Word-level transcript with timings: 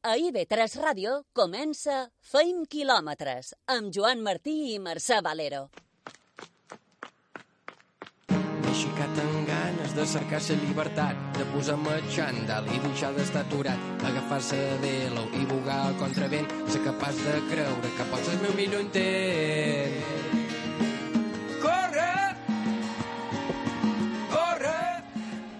A 0.00 0.14
IB3 0.16 0.78
Ràdio 0.80 1.10
comença 1.36 1.94
Feim 2.24 2.62
quilòmetres 2.72 3.50
amb 3.74 3.90
Joan 3.92 4.22
Martí 4.24 4.54
i 4.72 4.78
Mercè 4.80 5.18
Valero. 5.26 5.66
M'he 8.32 8.70
aixecat 8.70 9.20
amb 9.24 9.50
ganes 9.50 9.92
de 9.98 10.06
cercar 10.14 10.40
la 10.46 10.56
llibertat, 10.62 11.20
de 11.36 11.44
posar-me 11.52 11.98
xandall 12.16 12.72
i 12.72 12.80
deixar 12.86 13.12
d'estar 13.18 13.44
aturat, 13.44 13.84
agafar-se 14.12 14.62
de 14.86 14.94
l'ou 15.18 15.28
i 15.36 15.44
bugar 15.52 15.82
al 15.90 16.00
contravent, 16.00 16.48
ser 16.72 16.80
capaç 16.88 17.20
de 17.26 17.36
creure 17.52 17.92
que 17.98 18.08
pots 18.14 18.32
el 18.32 18.42
meu 18.46 18.56
millor 18.56 18.88
intent. 18.88 20.19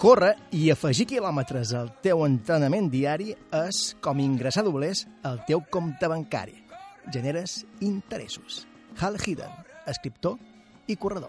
Córrer 0.00 0.30
i 0.56 0.70
afegir 0.72 1.04
quilòmetres 1.10 1.74
al 1.76 1.90
teu 2.00 2.22
entrenament 2.24 2.86
diari 2.88 3.34
és 3.58 3.80
com 4.00 4.22
ingressar 4.24 4.62
doblers 4.64 5.02
al 5.28 5.42
teu 5.44 5.60
compte 5.68 6.08
bancari. 6.08 6.56
Generes 7.12 7.58
interessos. 7.84 8.62
Hal 8.96 9.20
Hidden, 9.20 9.52
escriptor 9.92 10.40
i 10.88 10.96
corredor. 10.96 11.28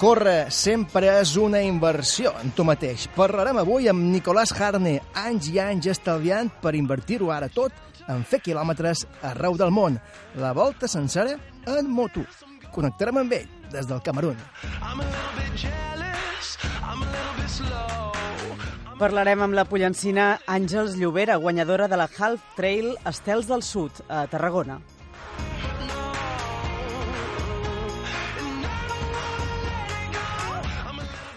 Córrer 0.00 0.48
sempre 0.48 1.10
és 1.20 1.34
una 1.36 1.58
inversió 1.60 2.30
en 2.40 2.54
tu 2.56 2.64
mateix. 2.64 3.02
Parlarem 3.12 3.58
avui 3.60 3.84
amb 3.90 4.06
Nicolàs 4.08 4.54
Harne, 4.56 4.94
anys 5.12 5.50
i 5.52 5.58
anys 5.60 5.90
estalviant 5.92 6.48
per 6.62 6.72
invertir-ho 6.78 7.28
ara 7.34 7.50
tot 7.52 7.74
en 8.08 8.22
fer 8.24 8.38
quilòmetres 8.40 9.02
arreu 9.28 9.58
del 9.60 9.68
món. 9.76 9.98
La 10.40 10.54
volta 10.56 10.88
sencera 10.88 11.34
en 11.68 11.90
moto. 11.92 12.24
Connectarem 12.72 13.20
amb 13.20 13.34
ell 13.42 13.50
des 13.74 13.90
del 13.90 14.00
Camerún. 14.00 14.40
Parlarem 18.96 19.44
amb 19.44 19.58
la 19.58 19.66
pollancina 19.68 20.30
Àngels 20.48 20.96
Llobera, 20.96 21.36
guanyadora 21.36 21.92
de 21.92 22.00
la 22.00 22.08
Half 22.08 22.56
Trail 22.56 22.94
Estels 23.04 23.52
del 23.52 23.60
Sud, 23.60 24.00
a 24.08 24.24
Tarragona. 24.32 24.80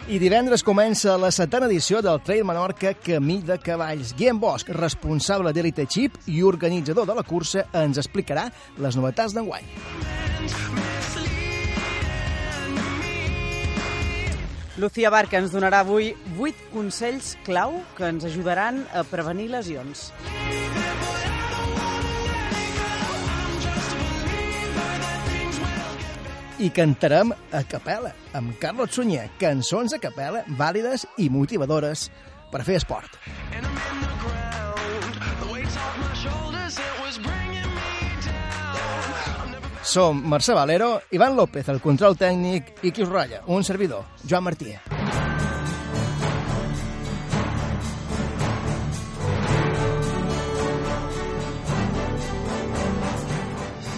I 0.03 0.17
divendres 0.19 0.65
comença 0.67 1.13
la 1.15 1.29
setena 1.31 1.69
edició 1.69 2.01
del 2.03 2.17
Trail 2.27 2.43
Menorca 2.43 2.91
Camí 2.99 3.37
de 3.47 3.55
Cavalls. 3.55 4.11
Guillem 4.19 4.41
Bosch, 4.41 4.67
responsable 4.75 5.53
d'Elite 5.55 5.85
Chip 5.87 6.17
i 6.27 6.41
organitzador 6.43 7.07
de 7.07 7.15
la 7.15 7.23
cursa, 7.23 7.63
ens 7.71 8.01
explicarà 8.01 8.49
les 8.83 8.97
novetats 8.99 9.31
d'enguany. 9.31 9.63
Lucía 14.75 15.13
Barca 15.13 15.39
ens 15.39 15.55
donarà 15.55 15.85
avui 15.85 16.11
8 16.35 16.67
consells 16.73 17.37
clau 17.47 17.79
que 17.95 18.11
ens 18.11 18.27
ajudaran 18.27 18.83
a 18.91 19.07
prevenir 19.07 19.53
lesions. 19.55 20.09
I 26.63 26.69
cantarem 26.71 27.33
a 27.51 27.59
capella, 27.67 28.13
amb 28.31 28.53
Carlos 28.55 28.93
Sunyer, 28.95 29.25
cançons 29.35 29.91
a 29.91 29.99
capella 29.99 30.45
vàlides 30.55 31.03
i 31.19 31.27
motivadores 31.27 32.05
per 32.53 32.63
fer 32.63 32.77
esport. 32.79 33.19
Som 39.83 40.23
Mercè 40.31 40.55
Valero, 40.55 40.93
Ivan 41.11 41.35
López, 41.35 41.67
el 41.67 41.83
control 41.83 42.15
tècnic, 42.15 42.77
i 42.79 42.95
qui 42.95 43.03
us 43.03 43.11
ratlla, 43.11 43.43
un 43.51 43.67
servidor, 43.67 44.07
Joan 44.23 44.47
Martí. 44.47 44.77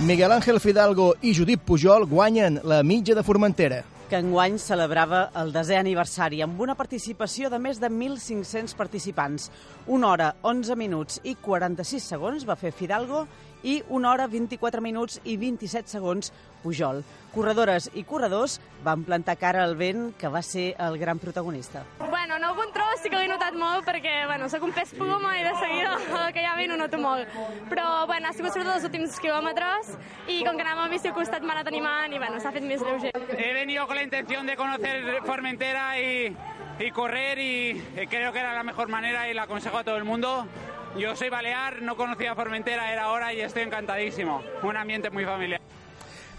Miguel 0.05 0.31
Ángel 0.31 0.59
Fidalgo 0.59 1.15
i 1.25 1.31
Judit 1.33 1.63
Pujol 1.65 2.03
guanyen 2.05 2.59
la 2.63 2.83
mitja 2.83 3.15
de 3.15 3.23
Formentera. 3.23 3.83
que 4.05 4.19
enguany 4.21 4.59
celebrava 4.61 5.31
el 5.41 5.49
desè 5.49 5.79
aniversari 5.79 6.43
amb 6.45 6.59
una 6.61 6.75
participació 6.77 7.49
de 7.49 7.57
més 7.57 7.79
de 7.81 7.89
1.500 7.89 8.75
participants. 8.77 9.49
Una 9.87 10.11
hora, 10.11 10.27
11 10.43 10.75
minuts 10.77 11.17
i 11.23 11.33
46 11.41 12.05
segons 12.13 12.45
va 12.45 12.55
fer 12.55 12.69
Fidalgo 12.71 13.25
i 13.63 13.79
una 13.89 14.11
hora, 14.11 14.27
24 14.29 14.81
minuts 14.85 15.17
i 15.25 15.39
27 15.41 15.89
segons 15.89 16.31
Pujol. 16.61 17.01
Corredores 17.35 17.89
i 17.99 18.05
corredors 18.07 18.61
van 18.85 19.01
plantar 19.03 19.35
cara 19.35 19.63
al 19.65 19.73
vent, 19.75 20.13
que 20.15 20.29
va 20.31 20.39
ser 20.41 20.69
el 20.79 20.97
gran 20.97 21.19
protagonista. 21.19 21.81
Bueno, 21.99 22.37
en 22.37 22.45
algun 22.47 22.71
tros 22.71 23.01
sí 23.03 23.09
que 23.11 23.19
l'he 23.19 23.27
notat 23.27 23.57
molt 23.59 23.83
perquè, 23.83 24.13
bueno, 24.29 24.47
soc 24.47 24.63
un 24.63 24.71
pes 24.71 24.93
ploma 24.95 25.33
i 25.35 25.43
de 25.43 25.51
seguida 25.59 25.97
el 25.99 26.31
que 26.35 26.45
hi 26.45 26.47
ha 26.47 26.55
vent 26.55 26.71
ho 26.71 26.77
noto 26.79 26.99
molt. 27.01 27.35
Però, 27.67 28.05
bueno, 28.07 28.29
ha 28.29 28.33
sigut 28.37 28.55
sobretot 28.55 28.77
els 28.77 28.87
últims 28.87 29.19
quilòmetres 29.19 29.91
i 30.31 30.39
com 30.47 30.55
que 30.55 30.63
anàvem 30.63 30.85
amb 30.85 30.95
bici 30.95 31.11
al 31.11 31.17
costat 31.17 31.43
m'ha 31.43 31.57
anat 31.57 31.73
animant 31.73 32.15
i, 32.15 32.21
bueno, 32.23 32.39
s'ha 32.39 32.55
fet 32.55 32.63
més 32.63 32.79
lleuger. 32.87 33.11
He 33.35 33.51
venido 33.53 33.85
con 33.85 33.99
la 33.99 34.03
intención 34.07 34.47
de 34.47 34.55
conocer 34.55 35.19
Formentera 35.25 35.99
y, 35.99 36.35
y 36.79 36.91
correr 36.91 37.37
y 37.39 37.83
creo 38.09 38.31
que 38.31 38.39
era 38.39 38.53
la 38.53 38.63
mejor 38.63 38.87
manera 38.87 39.27
y 39.29 39.33
la 39.33 39.43
aconsejo 39.43 39.79
a 39.79 39.83
todo 39.83 39.97
el 39.97 40.05
mundo. 40.05 40.47
Yo 40.95 41.17
soy 41.17 41.27
balear, 41.27 41.81
no 41.81 41.97
conocía 41.97 42.33
Formentera, 42.33 42.93
era 42.93 43.09
hora 43.09 43.33
y 43.33 43.41
estoy 43.41 43.63
encantadísimo. 43.63 44.41
Un 44.63 44.77
ambiente 44.77 45.09
muy 45.09 45.25
familiar. 45.25 45.59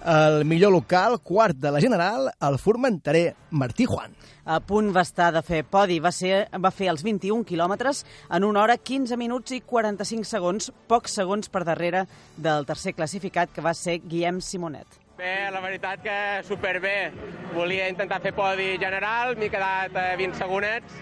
El 0.04 0.44
millor 0.44 0.72
local, 0.72 1.20
quart 1.22 1.56
de 1.56 1.70
la 1.72 1.80
general, 1.80 2.30
el 2.40 2.58
formenterer 2.58 3.34
Martí 3.50 3.86
Juan. 3.86 4.12
A 4.44 4.60
punt 4.60 4.92
va 4.94 5.02
estar 5.02 5.32
de 5.34 5.42
fer 5.42 5.64
podi, 5.66 5.96
va, 5.98 6.12
ser, 6.14 6.46
va 6.62 6.70
fer 6.70 6.86
els 6.92 7.02
21 7.02 7.42
quilòmetres 7.48 8.04
en 8.30 8.44
una 8.46 8.62
hora, 8.62 8.76
15 8.76 9.16
minuts 9.18 9.56
i 9.56 9.62
45 9.66 10.28
segons, 10.28 10.70
pocs 10.86 11.16
segons 11.18 11.50
per 11.50 11.64
darrere 11.66 12.04
del 12.36 12.68
tercer 12.68 12.94
classificat, 12.94 13.50
que 13.50 13.64
va 13.64 13.74
ser 13.74 13.98
Guillem 14.04 14.38
Simonet. 14.38 15.00
Bé, 15.16 15.50
la 15.50 15.62
veritat 15.64 16.02
que 16.04 16.16
superbé. 16.44 17.10
Volia 17.56 17.88
intentar 17.88 18.20
fer 18.20 18.34
podi 18.36 18.74
general, 18.78 19.34
m'he 19.40 19.48
quedat 19.50 19.96
a 19.96 20.10
20 20.20 20.36
segonets, 20.36 20.98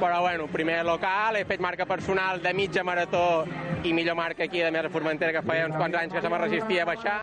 però 0.00 0.22
bueno, 0.24 0.48
primer 0.50 0.80
local, 0.88 1.36
he 1.36 1.44
fet 1.44 1.60
marca 1.60 1.86
personal 1.86 2.40
de 2.42 2.54
mitja 2.56 2.82
marató 2.82 3.44
i 3.84 3.92
millor 3.92 4.16
marca 4.16 4.48
aquí 4.48 4.64
de 4.64 4.72
Mesa 4.72 4.90
Formentera, 4.90 5.36
que 5.36 5.46
feia 5.46 5.68
uns 5.68 5.76
quants 5.76 6.00
anys 6.00 6.16
que 6.16 6.24
se 6.24 6.32
me 6.32 6.46
resistia 6.48 6.82
a 6.82 6.94
baixar. 6.96 7.20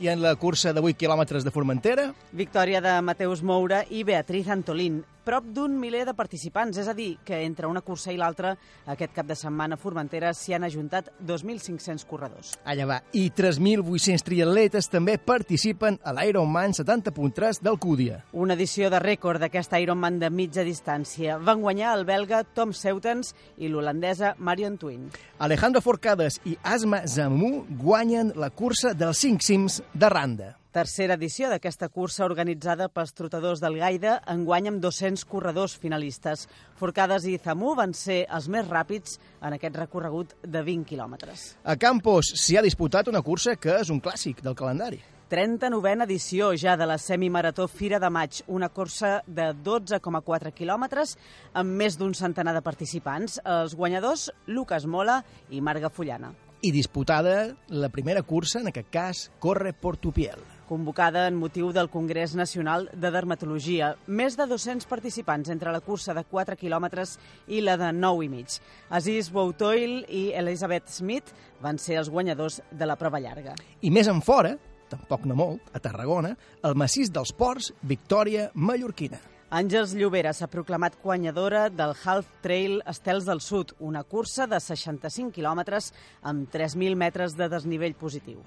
I 0.00 0.08
en 0.08 0.22
la 0.22 0.34
cursa 0.34 0.72
de 0.74 0.82
8 0.82 0.98
quilòmetres 0.98 1.44
de 1.46 1.52
Formentera, 1.54 2.08
Victòria 2.34 2.80
de 2.82 2.94
Mateus 3.02 3.44
Moura 3.46 3.84
i 3.90 4.02
Beatriz 4.02 4.48
Antolín. 4.50 5.04
Prop 5.24 5.44
d'un 5.56 5.72
miler 5.80 6.02
de 6.04 6.12
participants, 6.12 6.76
és 6.76 6.88
a 6.88 6.92
dir, 6.92 7.14
que 7.24 7.38
entre 7.46 7.64
una 7.66 7.80
cursa 7.80 8.12
i 8.12 8.18
l'altra, 8.20 8.50
aquest 8.92 9.14
cap 9.16 9.24
de 9.24 9.36
setmana 9.38 9.78
a 9.78 9.80
Formentera 9.80 10.34
s'hi 10.36 10.52
han 10.52 10.66
ajuntat 10.66 11.08
2.500 11.24 12.04
corredors. 12.04 12.50
allà 12.64 12.84
va. 12.86 12.98
I 13.12 13.30
3.800 13.32 14.22
triatletes 14.22 14.90
també 14.92 15.16
participen 15.18 15.96
a 16.04 16.12
l'Ironman 16.12 16.74
70.3 16.76 17.62
d'Alcúdia. 17.64 18.18
Una 18.32 18.52
edició 18.52 18.90
de 18.92 19.00
rècord 19.00 19.40
d'aquest 19.40 19.72
Ironman 19.80 20.18
de 20.20 20.28
mitja 20.30 20.62
distància. 20.62 21.38
Van 21.38 21.62
guanyar 21.62 21.94
el 21.96 22.04
belga 22.04 22.44
Tom 22.44 22.74
Seutens 22.76 23.34
i 23.56 23.68
l'holandesa 23.68 24.34
Marion 24.38 24.76
Twin. 24.76 25.08
Alejandro 25.38 25.80
Forcades 25.80 26.40
i 26.44 26.58
Asma 26.62 27.06
Zammu 27.06 27.64
guanyen 27.80 28.34
la 28.36 28.50
cursa 28.50 28.92
dels 28.92 29.24
5 29.24 29.40
cims 29.40 29.82
de 29.94 30.08
Randa. 30.12 30.50
Tercera 30.74 31.14
edició 31.14 31.46
d'aquesta 31.52 31.86
cursa 31.86 32.24
organitzada 32.26 32.88
pels 32.90 33.12
trotadors 33.14 33.60
del 33.62 33.76
Gaida, 33.78 34.16
enguany 34.32 34.66
amb 34.72 34.80
200 34.82 35.22
corredors 35.30 35.76
finalistes. 35.78 36.48
Forcades 36.80 37.28
i 37.30 37.36
Zamú 37.38 37.76
van 37.78 37.92
ser 37.94 38.24
els 38.26 38.48
més 38.50 38.66
ràpids 38.66 39.20
en 39.38 39.54
aquest 39.54 39.76
recorregut 39.78 40.32
de 40.42 40.62
20 40.66 40.88
quilòmetres. 40.88 41.44
A 41.62 41.76
Campos 41.78 42.32
s'hi 42.34 42.58
ha 42.58 42.64
disputat 42.66 43.06
una 43.06 43.22
cursa 43.22 43.54
que 43.54 43.76
és 43.84 43.92
un 43.94 44.00
clàssic 44.02 44.42
del 44.42 44.56
calendari. 44.58 44.98
39a 45.30 46.08
edició 46.08 46.50
ja 46.58 46.74
de 46.76 46.90
la 46.90 46.98
semimarató 46.98 47.68
Fira 47.70 48.00
de 48.02 48.10
Maig, 48.10 48.40
una 48.48 48.68
cursa 48.68 49.20
de 49.28 49.52
12,4 49.54 50.50
quilòmetres 50.58 51.14
amb 51.54 51.70
més 51.70 52.00
d'un 52.00 52.18
centenar 52.18 52.56
de 52.58 52.64
participants. 52.66 53.38
Els 53.44 53.78
guanyadors, 53.78 54.26
Lucas 54.50 54.90
Mola 54.90 55.20
i 55.50 55.62
Marga 55.62 55.86
Fullana. 55.94 56.34
I 56.66 56.74
disputada 56.74 57.54
la 57.68 57.92
primera 57.94 58.26
cursa, 58.26 58.58
en 58.58 58.74
aquest 58.74 58.90
cas, 58.90 59.24
Corre 59.38 59.70
Portupiel. 59.72 60.42
Convocada 60.68 61.26
en 61.28 61.36
motiu 61.36 61.70
del 61.72 61.90
Congrés 61.90 62.34
Nacional 62.34 62.88
de 62.92 63.10
Dermatologia. 63.10 63.94
Més 64.06 64.38
de 64.38 64.46
200 64.50 64.88
participants 64.90 65.50
entre 65.52 65.72
la 65.72 65.82
cursa 65.84 66.14
de 66.16 66.24
4 66.24 66.56
quilòmetres 66.60 67.18
i 67.48 67.60
la 67.64 67.76
de 67.80 67.90
9 67.92 68.24
i 68.26 68.30
mig. 68.32 68.58
Aziz 68.90 69.30
Boutoil 69.32 70.02
i 70.08 70.30
Elizabeth 70.36 70.88
Smith 70.92 71.34
van 71.62 71.78
ser 71.78 72.00
els 72.00 72.10
guanyadors 72.10 72.60
de 72.70 72.88
la 72.88 72.96
prova 73.00 73.20
llarga. 73.20 73.54
I 73.82 73.92
més 73.92 74.08
en 74.08 74.22
fora, 74.24 74.56
tampoc 74.90 75.28
no 75.28 75.36
molt, 75.38 75.70
a 75.72 75.82
Tarragona, 75.82 76.34
el 76.62 76.74
massís 76.78 77.12
dels 77.12 77.34
Ports, 77.36 77.72
Victòria 77.82 78.50
Mallorquina. 78.54 79.33
Àngels 79.52 79.92
Llobera 79.94 80.32
s'ha 80.32 80.48
proclamat 80.48 80.96
guanyadora 81.02 81.68
del 81.70 81.92
Half 81.94 82.26
Trail 82.42 82.80
Estels 82.88 83.26
del 83.28 83.40
Sud, 83.44 83.74
una 83.78 84.02
cursa 84.02 84.46
de 84.48 84.58
65 84.58 85.30
quilòmetres 85.36 85.90
amb 86.22 86.48
3.000 86.50 86.96
metres 86.96 87.36
de 87.36 87.48
desnivell 87.52 87.94
positiu. 87.94 88.40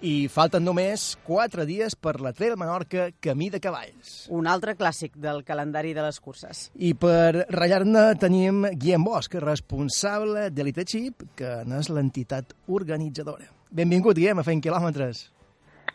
I 0.00 0.28
falten 0.32 0.64
només 0.64 1.18
4 1.26 1.66
dies 1.66 1.98
per 1.98 2.20
la 2.22 2.32
Trail 2.32 2.56
Menorca 2.56 3.10
Camí 3.20 3.50
de 3.50 3.60
Cavalls. 3.60 4.14
Un 4.30 4.46
altre 4.46 4.76
clàssic 4.78 5.18
del 5.18 5.42
calendari 5.44 5.92
de 5.92 6.06
les 6.06 6.20
curses. 6.22 6.70
I 6.78 6.94
per 6.94 7.44
ratllar-ne 7.50 8.06
tenim 8.22 8.64
Guillem 8.72 9.04
Bosch, 9.04 9.34
responsable 9.42 10.48
d'Elite 10.54 10.86
Chip, 10.86 11.28
que 11.36 11.60
n'és 11.66 11.90
l'entitat 11.90 12.54
organitzadora. 12.68 13.50
Benvingut, 13.74 14.16
Guillem, 14.16 14.38
a 14.38 14.46
Fent 14.46 14.62
Quilòmetres. 14.62 15.26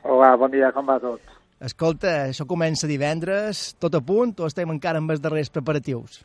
Hola, 0.03 0.35
bon 0.37 0.51
dia, 0.51 0.69
com 0.75 0.85
va 0.85 0.99
tot? 0.99 1.38
Escolta, 1.59 2.11
això 2.29 2.45
comença 2.47 2.87
divendres, 2.87 3.73
tot 3.83 3.95
a 3.97 3.99
punt, 3.99 4.31
o 4.39 4.47
estem 4.47 4.71
encara 4.71 5.01
amb 5.03 5.11
els 5.11 5.19
darrers 5.19 5.51
preparatius? 5.51 6.21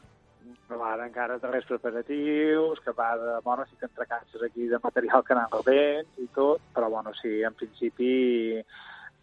Ara 0.94 1.08
encara 1.08 1.40
darrers 1.42 1.66
preparatius, 1.66 2.78
que 2.84 2.92
va 2.94 3.08
de... 3.18 3.32
Bueno, 3.42 3.64
sí 3.66 3.74
que 3.80 3.88
entre 3.88 4.06
cases 4.06 4.42
aquí 4.46 4.68
de 4.70 4.78
material 4.82 5.24
que 5.26 5.34
anem 5.34 5.50
rebent 5.50 6.22
i 6.22 6.28
tot, 6.36 6.62
però 6.74 6.90
bueno, 6.92 7.10
sí, 7.18 7.40
en 7.42 7.54
principi 7.58 8.62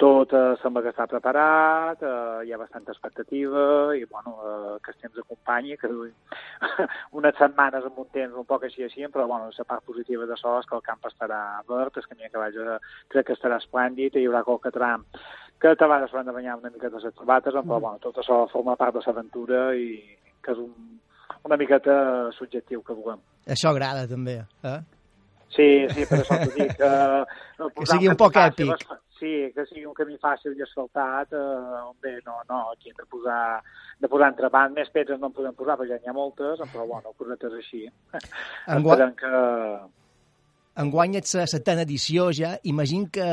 tot 0.01 0.33
eh, 0.33 0.55
sembla 0.59 0.81
que 0.81 0.89
està 0.91 1.05
preparat, 1.07 2.01
eh, 2.01 2.39
hi 2.47 2.51
ha 2.51 2.59
bastanta 2.59 2.91
expectativa 2.91 3.93
i 3.95 4.01
bueno, 4.09 4.33
eh, 4.41 4.77
que 4.83 4.91
el 4.95 4.97
temps 5.03 5.81
que 5.81 5.91
duim 5.91 6.15
unes 7.19 7.37
setmanes 7.37 7.85
amb 7.85 7.99
un 8.01 8.09
temps 8.15 8.39
un 8.41 8.47
poc 8.49 8.65
així 8.65 8.83
així, 8.87 9.05
però 9.13 9.27
bueno, 9.29 9.51
la 9.57 9.67
part 9.69 9.85
positiva 9.85 10.25
de 10.25 10.33
això 10.33 10.57
és 10.59 10.67
que 10.67 10.75
el 10.75 10.83
camp 10.87 11.05
estarà 11.05 11.61
verd, 11.69 12.01
el 12.01 12.09
camí 12.09 12.31
que 12.33 12.41
vaig 12.41 12.57
a, 12.65 12.79
crec 13.13 13.29
que 13.29 13.37
estarà 13.37 13.61
esplèndid, 13.61 14.17
hi 14.17 14.25
haurà 14.25 14.43
qualque 14.47 14.73
tram 14.73 15.05
que 15.61 15.69
a 15.69 15.75
vegades 15.77 16.09
s'han 16.11 16.25
de 16.25 16.33
banyar 16.33 16.57
una 16.57 16.71
miqueta 16.73 16.97
les 16.97 17.13
sabates, 17.13 17.53
però 17.53 17.63
mm. 17.63 17.81
bueno, 17.85 17.99
tot 18.01 18.17
això 18.17 18.41
forma 18.49 18.75
part 18.79 18.97
de 18.97 19.03
l'aventura 19.05 19.67
i 19.77 19.91
que 20.41 20.55
és 20.55 20.57
un, 20.61 20.73
una 21.45 21.57
miqueta 21.61 21.93
subjectiu 22.37 22.81
que 22.81 22.97
vulguem. 22.97 23.21
Això 23.55 23.69
agrada, 23.69 24.07
també, 24.09 24.39
eh? 24.65 24.79
Sí, 25.51 25.67
sí, 25.91 26.07
per 26.09 26.21
això 26.21 26.41
t'ho 26.41 26.57
dic. 26.57 26.75
Uh, 27.61 27.67
que 27.77 27.85
sigui 27.85 28.07
un 28.09 28.15
poc 28.17 28.33
fàcil, 28.33 28.71
èpic. 28.73 28.93
Sí, 29.19 29.31
que 29.53 29.67
sigui 29.67 29.83
un 29.85 29.93
camí 29.93 30.15
fàcil 30.17 30.55
i 30.57 30.63
asfaltat, 30.65 31.35
uh, 31.37 31.91
bé, 32.01 32.15
no, 32.25 32.39
no, 32.49 32.61
aquí 32.71 32.89
hem 32.89 32.95
de 32.97 33.05
posar, 33.05 33.59
de 34.01 34.09
posar 34.09 34.31
entrepant, 34.31 34.73
més 34.73 34.89
pedres 34.89 35.19
no 35.21 35.29
en 35.29 35.35
podem 35.35 35.53
posar, 35.59 35.75
perquè 35.77 35.99
ja 35.99 36.01
n'hi 36.01 36.09
ha 36.09 36.15
moltes, 36.17 36.63
però 36.73 36.87
bueno, 36.89 37.13
cosetes 37.21 37.53
així. 37.59 37.83
Enguany... 38.15 38.81
Esperem 38.81 39.13
que, 39.19 39.35
enguany 40.79 41.17
ets 41.19 41.35
la 41.35 41.47
setena 41.49 41.83
edició 41.83 42.29
ja, 42.35 42.55
imagino 42.63 43.09
que, 43.11 43.27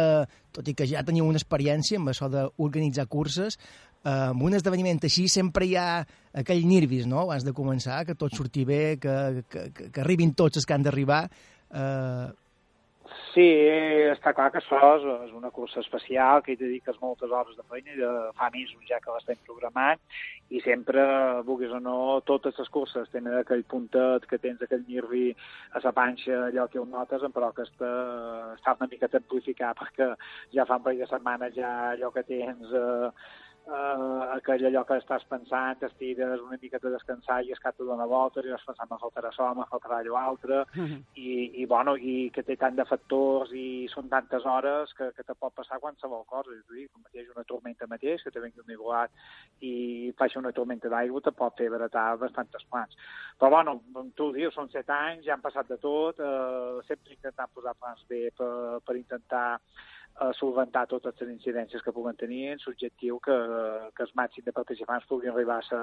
tot 0.54 0.68
i 0.68 0.74
que 0.74 0.86
ja 0.90 1.04
teniu 1.06 1.28
una 1.28 1.38
experiència 1.38 2.00
amb 2.00 2.10
això 2.12 2.30
d'organitzar 2.32 3.06
curses, 3.10 3.58
eh, 4.04 4.10
amb 4.10 4.42
un 4.42 4.58
esdeveniment 4.58 5.00
així 5.06 5.28
sempre 5.30 5.68
hi 5.68 5.76
ha 5.76 6.02
aquell 6.42 6.66
nervis, 6.66 7.06
no?, 7.06 7.22
abans 7.26 7.46
de 7.46 7.54
començar, 7.54 8.04
que 8.06 8.18
tot 8.18 8.34
surti 8.34 8.64
bé, 8.68 8.98
que, 9.00 9.44
que, 9.48 9.70
que, 9.74 9.90
que 9.94 10.04
arribin 10.04 10.34
tots 10.34 10.58
els 10.60 10.66
que 10.66 10.74
han 10.76 10.86
d'arribar. 10.86 11.24
Eh, 11.70 12.28
Sí, 13.32 13.44
està 14.10 14.32
clar 14.34 14.48
que 14.52 14.58
això 14.60 14.78
és, 14.96 15.32
una 15.36 15.50
cursa 15.54 15.80
especial, 15.80 16.42
que 16.42 16.54
hi 16.54 16.58
dediques 16.60 16.96
moltes 17.02 17.30
hores 17.30 17.56
de 17.56 17.64
feina, 17.70 17.92
i 17.92 18.00
de 18.00 18.10
fa 18.38 18.48
mesos 18.54 18.82
ja 18.88 18.98
que 19.04 19.14
l'estem 19.14 19.38
programant, 19.46 20.00
i 20.50 20.62
sempre, 20.64 21.02
vulguis 21.46 21.72
o 21.76 21.80
no, 21.84 21.96
totes 22.28 22.56
les 22.58 22.70
curses 22.72 23.10
tenen 23.12 23.36
aquell 23.38 23.64
puntet 23.68 24.24
que 24.30 24.40
tens 24.42 24.64
aquell 24.64 24.86
nervi 24.88 25.26
a 25.76 25.82
la 25.84 25.92
panxa, 25.96 26.46
allò 26.48 26.66
que 26.72 26.80
ho 26.80 26.86
notes, 26.88 27.26
però 27.34 27.52
que 27.56 27.68
està, 27.68 27.92
està 28.56 28.76
una 28.78 28.88
mica 28.90 29.12
amplificat, 29.20 29.76
perquè 29.82 30.14
ja 30.56 30.64
fa 30.64 30.80
un 30.80 30.88
parell 30.88 31.04
de 31.04 31.12
setmanes 31.12 31.54
ja 31.58 31.74
allò 31.92 32.10
que 32.14 32.26
tens... 32.32 32.72
Eh, 32.72 33.12
eh, 33.68 34.22
aquell 34.36 34.64
allò 34.68 34.82
que 34.88 34.96
estàs 35.00 35.24
pensant, 35.28 35.78
t'estires 35.80 36.40
una 36.44 36.58
mica 36.60 36.80
de 36.82 36.92
descansar 36.94 37.40
i 37.44 37.52
es 37.52 37.60
que 37.60 37.72
dona 37.78 38.06
voltes 38.08 38.46
i 38.46 38.52
vas 38.54 38.64
pensant, 38.66 38.88
me 38.90 38.98
faltarà 39.02 39.30
això, 39.30 39.48
me 39.56 39.66
faltarà 39.70 40.00
allò 40.00 40.16
altre, 40.20 40.60
uh 40.62 40.86
-huh. 40.86 40.98
i, 41.14 41.62
i, 41.62 41.66
bueno, 41.66 41.96
i 41.96 42.30
que 42.34 42.42
té 42.42 42.56
tant 42.56 42.76
de 42.76 42.84
factors 42.84 43.52
i 43.52 43.88
són 43.94 44.08
tantes 44.08 44.44
hores 44.44 44.94
que, 44.94 45.12
que 45.16 45.22
te 45.22 45.34
pot 45.34 45.54
passar 45.54 45.80
qualsevol 45.80 46.24
cosa. 46.26 46.50
És 46.52 46.64
a 46.70 46.74
dir, 46.74 46.88
com 46.88 47.02
mateix 47.02 47.28
una 47.34 47.44
tormenta 47.44 47.86
mateix, 47.86 48.22
que 48.22 48.30
te 48.30 48.40
vengui 48.40 48.60
un 48.64 48.72
igualat 48.72 49.10
i 49.60 50.12
faci 50.16 50.38
una 50.38 50.52
tormenta 50.52 50.88
d'aigua, 50.88 51.20
te 51.20 51.32
pot 51.32 51.56
fer 51.56 51.68
baratar 51.70 52.16
bastantes 52.18 52.64
plans. 52.70 52.96
Però, 53.38 53.50
bueno, 53.50 53.80
tu 54.14 54.24
ho 54.24 54.32
dius, 54.32 54.54
són 54.54 54.68
set 54.70 54.88
anys, 54.90 55.24
ja 55.26 55.34
han 55.34 55.40
passat 55.40 55.68
de 55.68 55.76
tot, 55.76 56.18
eh, 56.18 56.80
sempre 56.86 57.12
intentant 57.12 57.50
posar 57.54 57.74
plans 57.74 58.04
bé 58.08 58.30
per, 58.36 58.80
per 58.84 58.96
intentar 58.96 59.60
a 60.18 60.32
solventar 60.34 60.86
totes 60.90 61.14
les 61.20 61.30
incidències 61.30 61.82
que 61.84 61.92
puguen 61.94 62.16
tenir 62.18 62.48
en 62.50 62.58
l'objectiu 62.64 63.20
que, 63.22 63.36
que 63.94 64.02
el 64.02 64.12
màxim 64.18 64.44
de 64.46 64.54
participants 64.56 65.06
puguin 65.06 65.30
arribar 65.30 65.60
a 65.62 65.80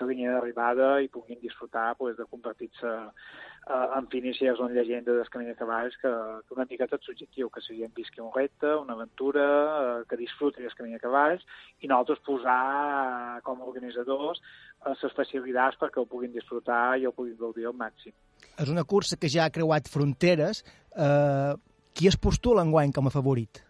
la 0.00 0.08
línia 0.10 0.34
d'arribada 0.34 1.00
i 1.00 1.08
puguin 1.08 1.40
disfrutar 1.40 1.94
pues, 1.96 2.16
de 2.18 2.26
convertir-se 2.28 2.92
eh, 2.92 3.88
en 3.96 4.08
finishes 4.12 4.60
o 4.60 4.68
en 4.68 4.76
llegenda 4.76 5.16
del 5.16 5.30
camí 5.32 5.48
de 5.48 5.56
cavalls 5.56 5.96
que, 6.02 6.12
que 6.44 6.54
una 6.58 6.68
mica 6.68 6.90
tot 6.90 7.08
l'objectiu, 7.08 7.48
que 7.48 7.64
sigui 7.64 7.88
visqui 7.96 8.20
un 8.20 8.32
repte, 8.36 8.68
una 8.84 8.98
aventura, 8.98 9.48
eh, 9.48 10.04
que 10.08 10.20
disfruti 10.20 10.62
del 10.62 10.76
camí 10.76 10.92
de 10.92 11.00
cavalls 11.00 11.44
i 11.80 11.88
nosaltres 11.88 12.24
posar 12.26 13.40
com 13.48 13.62
a 13.62 13.70
organitzadors 13.72 14.42
les 14.84 15.14
facilitats 15.16 15.78
perquè 15.80 16.02
ho 16.02 16.08
puguin 16.08 16.32
disfrutar 16.34 16.98
i 17.00 17.06
ho 17.06 17.12
puguin 17.16 17.38
gaudir 17.40 17.64
al 17.70 17.78
màxim. 17.78 18.12
És 18.60 18.68
una 18.68 18.84
cursa 18.84 19.16
que 19.16 19.30
ja 19.32 19.46
ha 19.46 19.54
creuat 19.54 19.88
fronteres, 19.88 20.60
eh, 20.92 21.54
qui 21.94 22.10
es 22.10 22.18
postula 22.18 22.66
enguany 22.66 22.92
com 22.92 23.06
a 23.08 23.14
favorit? 23.14 23.62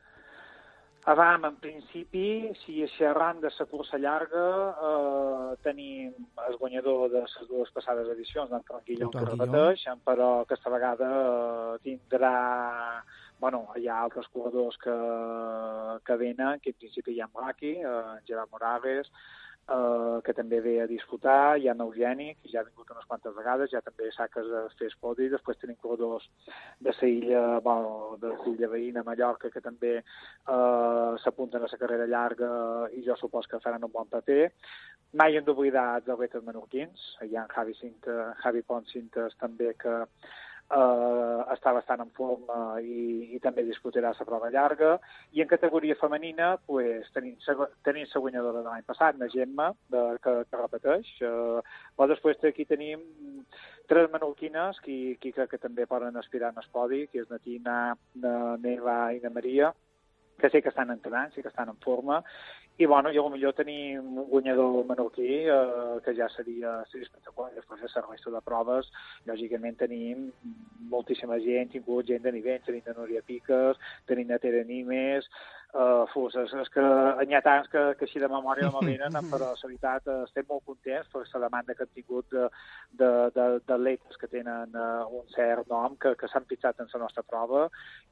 Avam, 1.04 1.42
en 1.44 1.56
principi, 1.60 2.48
si 2.62 2.78
xerrant 2.94 3.42
de 3.42 3.50
la 3.52 3.64
cursa 3.68 3.98
llarga, 4.00 4.44
eh, 4.88 5.56
tenim 5.66 6.14
el 6.46 6.56
guanyador 6.56 7.10
de 7.12 7.20
les 7.20 7.34
dues 7.50 7.72
passades 7.76 8.08
edicions, 8.14 8.48
d'en 8.48 8.64
Tranquillon, 8.64 9.10
que 9.12 9.26
repeteix, 9.26 9.84
però 10.06 10.30
aquesta 10.40 10.72
vegada 10.72 11.10
eh, 11.18 11.76
tindrà... 11.84 12.32
Bueno, 13.44 13.66
hi 13.76 13.88
ha 13.90 13.98
altres 14.00 14.30
corredors 14.32 14.78
que, 14.80 14.94
que 16.06 16.16
venen, 16.16 16.60
que 16.64 16.72
en 16.72 16.78
principi 16.80 17.12
hi 17.12 17.20
ha 17.20 17.28
Mraki, 17.28 17.74
eh, 17.84 18.20
Gerard 18.24 18.48
Morales, 18.54 19.10
eh, 19.68 20.20
que 20.24 20.34
també 20.36 20.60
ve 20.60 20.74
a 20.82 20.86
disputar, 20.90 21.56
hi 21.58 21.68
ha 21.68 21.74
Eugeni, 21.86 22.34
que 22.40 22.50
ja 22.52 22.60
ha 22.60 22.66
vingut 22.68 22.90
unes 22.92 23.06
quantes 23.08 23.34
vegades, 23.36 23.70
ja 23.72 23.80
també 23.84 24.10
saques 24.12 24.50
a 24.52 24.64
fer 24.78 24.90
espodi, 24.90 25.28
després 25.32 25.60
tenim 25.60 25.78
corredors 25.80 26.28
de 26.80 26.92
la 26.92 27.08
illa, 27.08 27.42
bueno, 27.64 28.16
de 28.20 28.32
la 28.32 28.48
illa 28.52 28.70
veïna, 28.74 29.04
Mallorca, 29.06 29.50
que 29.50 29.64
també 29.64 29.94
eh, 29.98 31.12
s'apunten 31.24 31.62
a 31.62 31.70
la 31.70 31.80
carrera 31.80 32.06
llarga 32.06 32.50
i 32.92 33.04
jo 33.06 33.16
supos 33.16 33.48
que 33.48 33.62
faran 33.64 33.84
un 33.84 33.92
bon 33.92 34.10
paper. 34.10 34.52
Mai 35.14 35.36
hem 35.36 35.44
d'oblidar 35.46 36.00
els 36.00 36.08
atletes 36.10 36.42
menorquins, 36.42 37.10
hi 37.22 37.36
ha 37.36 37.44
en 37.44 37.52
Javi, 37.52 37.76
Cinta, 37.78 38.32
Javi 38.42 38.64
Pons 38.66 38.90
Cintes 38.90 39.36
també 39.38 39.74
que 39.78 40.00
eh, 40.70 41.40
està 41.54 41.72
bastant 41.76 42.02
en 42.04 42.10
forma 42.16 42.80
i, 42.80 43.34
i 43.36 43.40
també 43.44 43.64
disputarà 43.66 44.12
la 44.14 44.26
prova 44.28 44.50
llarga. 44.54 44.96
I 45.32 45.44
en 45.44 45.50
categoria 45.50 45.98
femenina, 46.00 46.54
pues, 46.66 47.10
tenim, 47.14 47.36
tenim 47.84 48.08
la 48.08 48.24
guanyadora 48.26 48.62
de 48.62 48.70
l'any 48.70 48.88
passat, 48.88 49.18
la 49.20 49.30
Gemma, 49.32 49.70
de, 49.92 50.04
que, 50.24 50.36
que 50.50 50.60
repeteix. 50.62 51.14
Eh, 51.20 51.78
però 51.96 52.10
després 52.10 52.44
aquí 52.48 52.66
tenim 52.68 53.02
tres 53.86 54.10
menorquines 54.12 54.80
que, 54.84 55.16
que 55.20 55.32
crec 55.36 55.54
que 55.54 55.62
també 55.62 55.86
poden 55.86 56.16
aspirar 56.16 56.52
en 56.54 56.62
el 56.62 56.70
podi, 56.72 57.06
que 57.12 57.24
és 57.24 57.30
na 57.30 57.40
Tina, 57.44 57.80
na 58.20 58.36
Neva 58.60 58.98
i 59.12 59.20
na 59.22 59.32
Maria, 59.34 59.74
que 60.38 60.50
sé 60.50 60.62
que 60.62 60.70
estan 60.70 60.90
entrenant, 60.90 61.32
sí 61.34 61.42
que 61.42 61.48
estan 61.48 61.68
en 61.68 61.76
forma, 61.76 62.22
i 62.76 62.86
bueno, 62.90 63.10
i 63.14 63.18
millor 63.30 63.54
tenim 63.54 64.18
un 64.18 64.28
guanyador 64.28 64.84
menorquí, 64.86 65.46
eh, 65.46 66.00
que 66.04 66.14
ja 66.18 66.28
seria, 66.28 66.82
seria 66.90 67.06
espectacular. 67.06 67.52
Després 67.54 67.80
de 67.80 67.90
la 67.94 68.06
resta 68.08 68.30
de 68.34 68.40
proves, 68.42 68.90
lògicament 69.30 69.78
tenim 69.78 70.32
moltíssima 70.90 71.38
gent, 71.38 71.70
tingut 71.70 72.06
gent 72.06 72.24
de 72.24 72.32
nivell, 72.32 72.64
tenim 72.66 72.82
de 72.82 72.94
Núria 72.96 73.22
Piques, 73.22 73.78
tenim 74.06 74.26
de 74.26 74.38
Tere 74.42 74.64
Nimes, 74.64 75.30
Uh, 75.74 76.04
fos, 76.12 76.36
és, 76.38 76.52
és 76.62 76.68
que 76.70 76.82
n'hi 77.26 77.34
ha 77.34 77.40
tants 77.42 77.66
que, 77.66 77.80
que 77.98 78.06
així 78.06 78.20
de 78.22 78.28
memòria 78.30 78.68
no 78.70 78.78
venen, 78.86 79.16
però 79.32 79.48
la 79.50 79.58
veritat 79.58 80.06
uh, 80.06 80.20
estem 80.22 80.46
molt 80.46 80.62
contents 80.70 81.08
per 81.10 81.24
la 81.24 81.40
demanda 81.48 81.74
que 81.74 81.82
han 81.82 81.90
tingut 81.96 82.36
d'atletes 82.94 84.20
que 84.20 84.30
tenen 84.30 84.78
uh, 84.78 85.02
un 85.18 85.26
cert 85.34 85.66
nom, 85.72 85.96
que, 85.98 86.14
que 86.20 86.30
s'han 86.30 86.46
pitjat 86.46 86.78
en 86.78 86.92
la 86.94 87.02
nostra 87.02 87.26
prova 87.26 87.64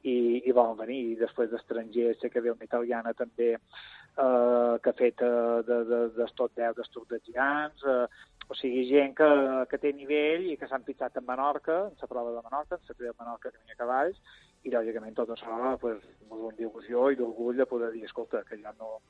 i, 0.03 0.43
i 0.43 0.51
volen 0.51 0.81
venir. 0.83 1.01
I 1.13 1.21
després 1.23 1.53
d'estrangers, 1.55 2.19
sé 2.19 2.33
que 2.35 2.43
ve 2.43 2.51
una 2.51 2.67
italiana 2.67 3.15
també 3.15 3.53
uh, 3.55 4.83
que 4.83 4.91
ha 4.91 4.99
fet 4.99 5.23
uh, 5.23 5.63
de, 5.63 5.83
de, 5.87 6.05
de 6.19 6.31
tot 6.35 6.59
10 6.59 6.75
d'estuc 6.81 7.07
de 7.15 7.23
gegants, 7.29 7.87
uh, 7.87 8.09
o 8.51 8.59
sigui, 8.59 8.89
gent 8.91 9.15
que, 9.23 9.29
que 9.71 9.79
té 9.79 9.95
nivell 9.95 10.51
i 10.51 10.59
que 10.59 10.67
s'han 10.67 10.83
pitjat 10.83 11.15
en 11.17 11.31
Menorca, 11.31 11.85
en 11.93 12.01
la 12.03 12.11
prova 12.11 12.35
de 12.35 12.43
Menorca, 12.43 12.81
en 12.81 12.89
la 12.89 12.97
prova 12.97 13.13
de 13.13 13.21
Menorca 13.23 13.55
que 13.55 13.77
a 13.77 13.85
cavalls, 13.87 14.19
i 14.63 14.71
lògicament 14.71 15.15
tot 15.19 15.33
això 15.35 15.77
pues, 15.83 16.03
és 16.03 16.57
d'il·lusió 16.59 17.09
i 17.11 17.19
d'orgull 17.19 17.59
de 17.59 17.67
poder 17.67 17.91
dir, 17.95 18.05
escolta, 18.07 18.43
que 18.49 18.59
ja 18.61 18.73
no, 18.79 19.01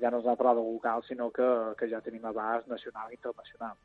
ja 0.00 0.10
no 0.10 0.20
és 0.22 0.28
una 0.28 0.38
prova 0.40 0.60
local, 0.60 1.04
sinó 1.08 1.30
que, 1.30 1.48
que 1.78 1.88
ja 1.90 2.00
tenim 2.04 2.24
abast 2.30 2.68
nacional 2.70 3.10
i 3.12 3.18
internacional. 3.18 3.76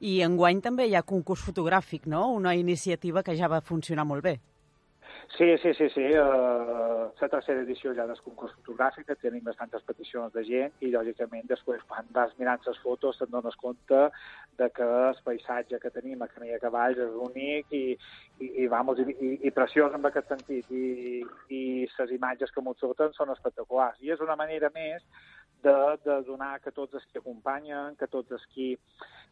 I 0.00 0.20
enguany 0.26 0.60
també 0.62 0.88
hi 0.88 0.96
ha 0.98 1.06
concurs 1.06 1.44
fotogràfic, 1.46 2.08
no? 2.10 2.26
Una 2.34 2.54
iniciativa 2.58 3.22
que 3.26 3.36
ja 3.38 3.50
va 3.50 3.62
funcionar 3.62 4.06
molt 4.06 4.26
bé. 4.26 4.38
Sí, 5.36 5.58
sí, 5.58 5.74
sí, 5.74 5.88
sí. 5.90 6.04
Uh, 6.14 7.10
la 7.18 7.28
tercera 7.28 7.62
edició 7.64 7.90
ja 7.96 8.04
del 8.06 8.20
concurs 8.22 8.52
fotogràfic, 8.54 9.08
tenim 9.18 9.42
bastantes 9.42 9.82
peticions 9.82 10.30
de 10.30 10.44
gent 10.46 10.76
i, 10.78 10.92
lògicament, 10.92 11.48
després, 11.50 11.82
quan 11.90 12.06
vas 12.14 12.30
mirant 12.38 12.62
les 12.62 12.78
fotos, 12.78 13.18
te'n 13.18 13.32
dones 13.32 13.56
compte 13.58 14.02
de 14.60 14.68
que 14.70 14.86
el 14.86 15.18
paisatge 15.26 15.80
que 15.82 15.90
tenim 15.90 16.22
a 16.22 16.28
de 16.28 16.58
Cavalls 16.62 17.00
és 17.02 17.16
únic 17.26 17.72
i, 17.74 17.96
i, 18.38 18.46
i, 18.62 18.66
vamos, 18.70 19.00
i, 19.02 19.10
i, 19.10 19.30
i 19.48 19.50
preciós 19.50 19.94
en 19.94 20.06
aquest 20.06 20.28
sentit. 20.30 20.70
I, 20.70 21.24
i 21.50 21.62
les 21.98 22.12
imatges 22.14 22.54
que 22.54 22.62
m'ho 22.62 22.74
surten 22.78 23.10
són 23.18 23.32
espectaculars. 23.34 23.98
I 24.02 24.14
és 24.14 24.22
una 24.22 24.36
manera 24.36 24.70
més 24.70 25.02
de, 25.64 25.74
de 26.04 26.20
donar 26.28 26.60
que 26.60 26.70
tots 26.70 26.94
els 26.94 27.08
que 27.10 27.18
acompanyen, 27.18 27.96
que 27.98 28.06
tots 28.06 28.30
els 28.30 28.46
qui, 28.54 28.76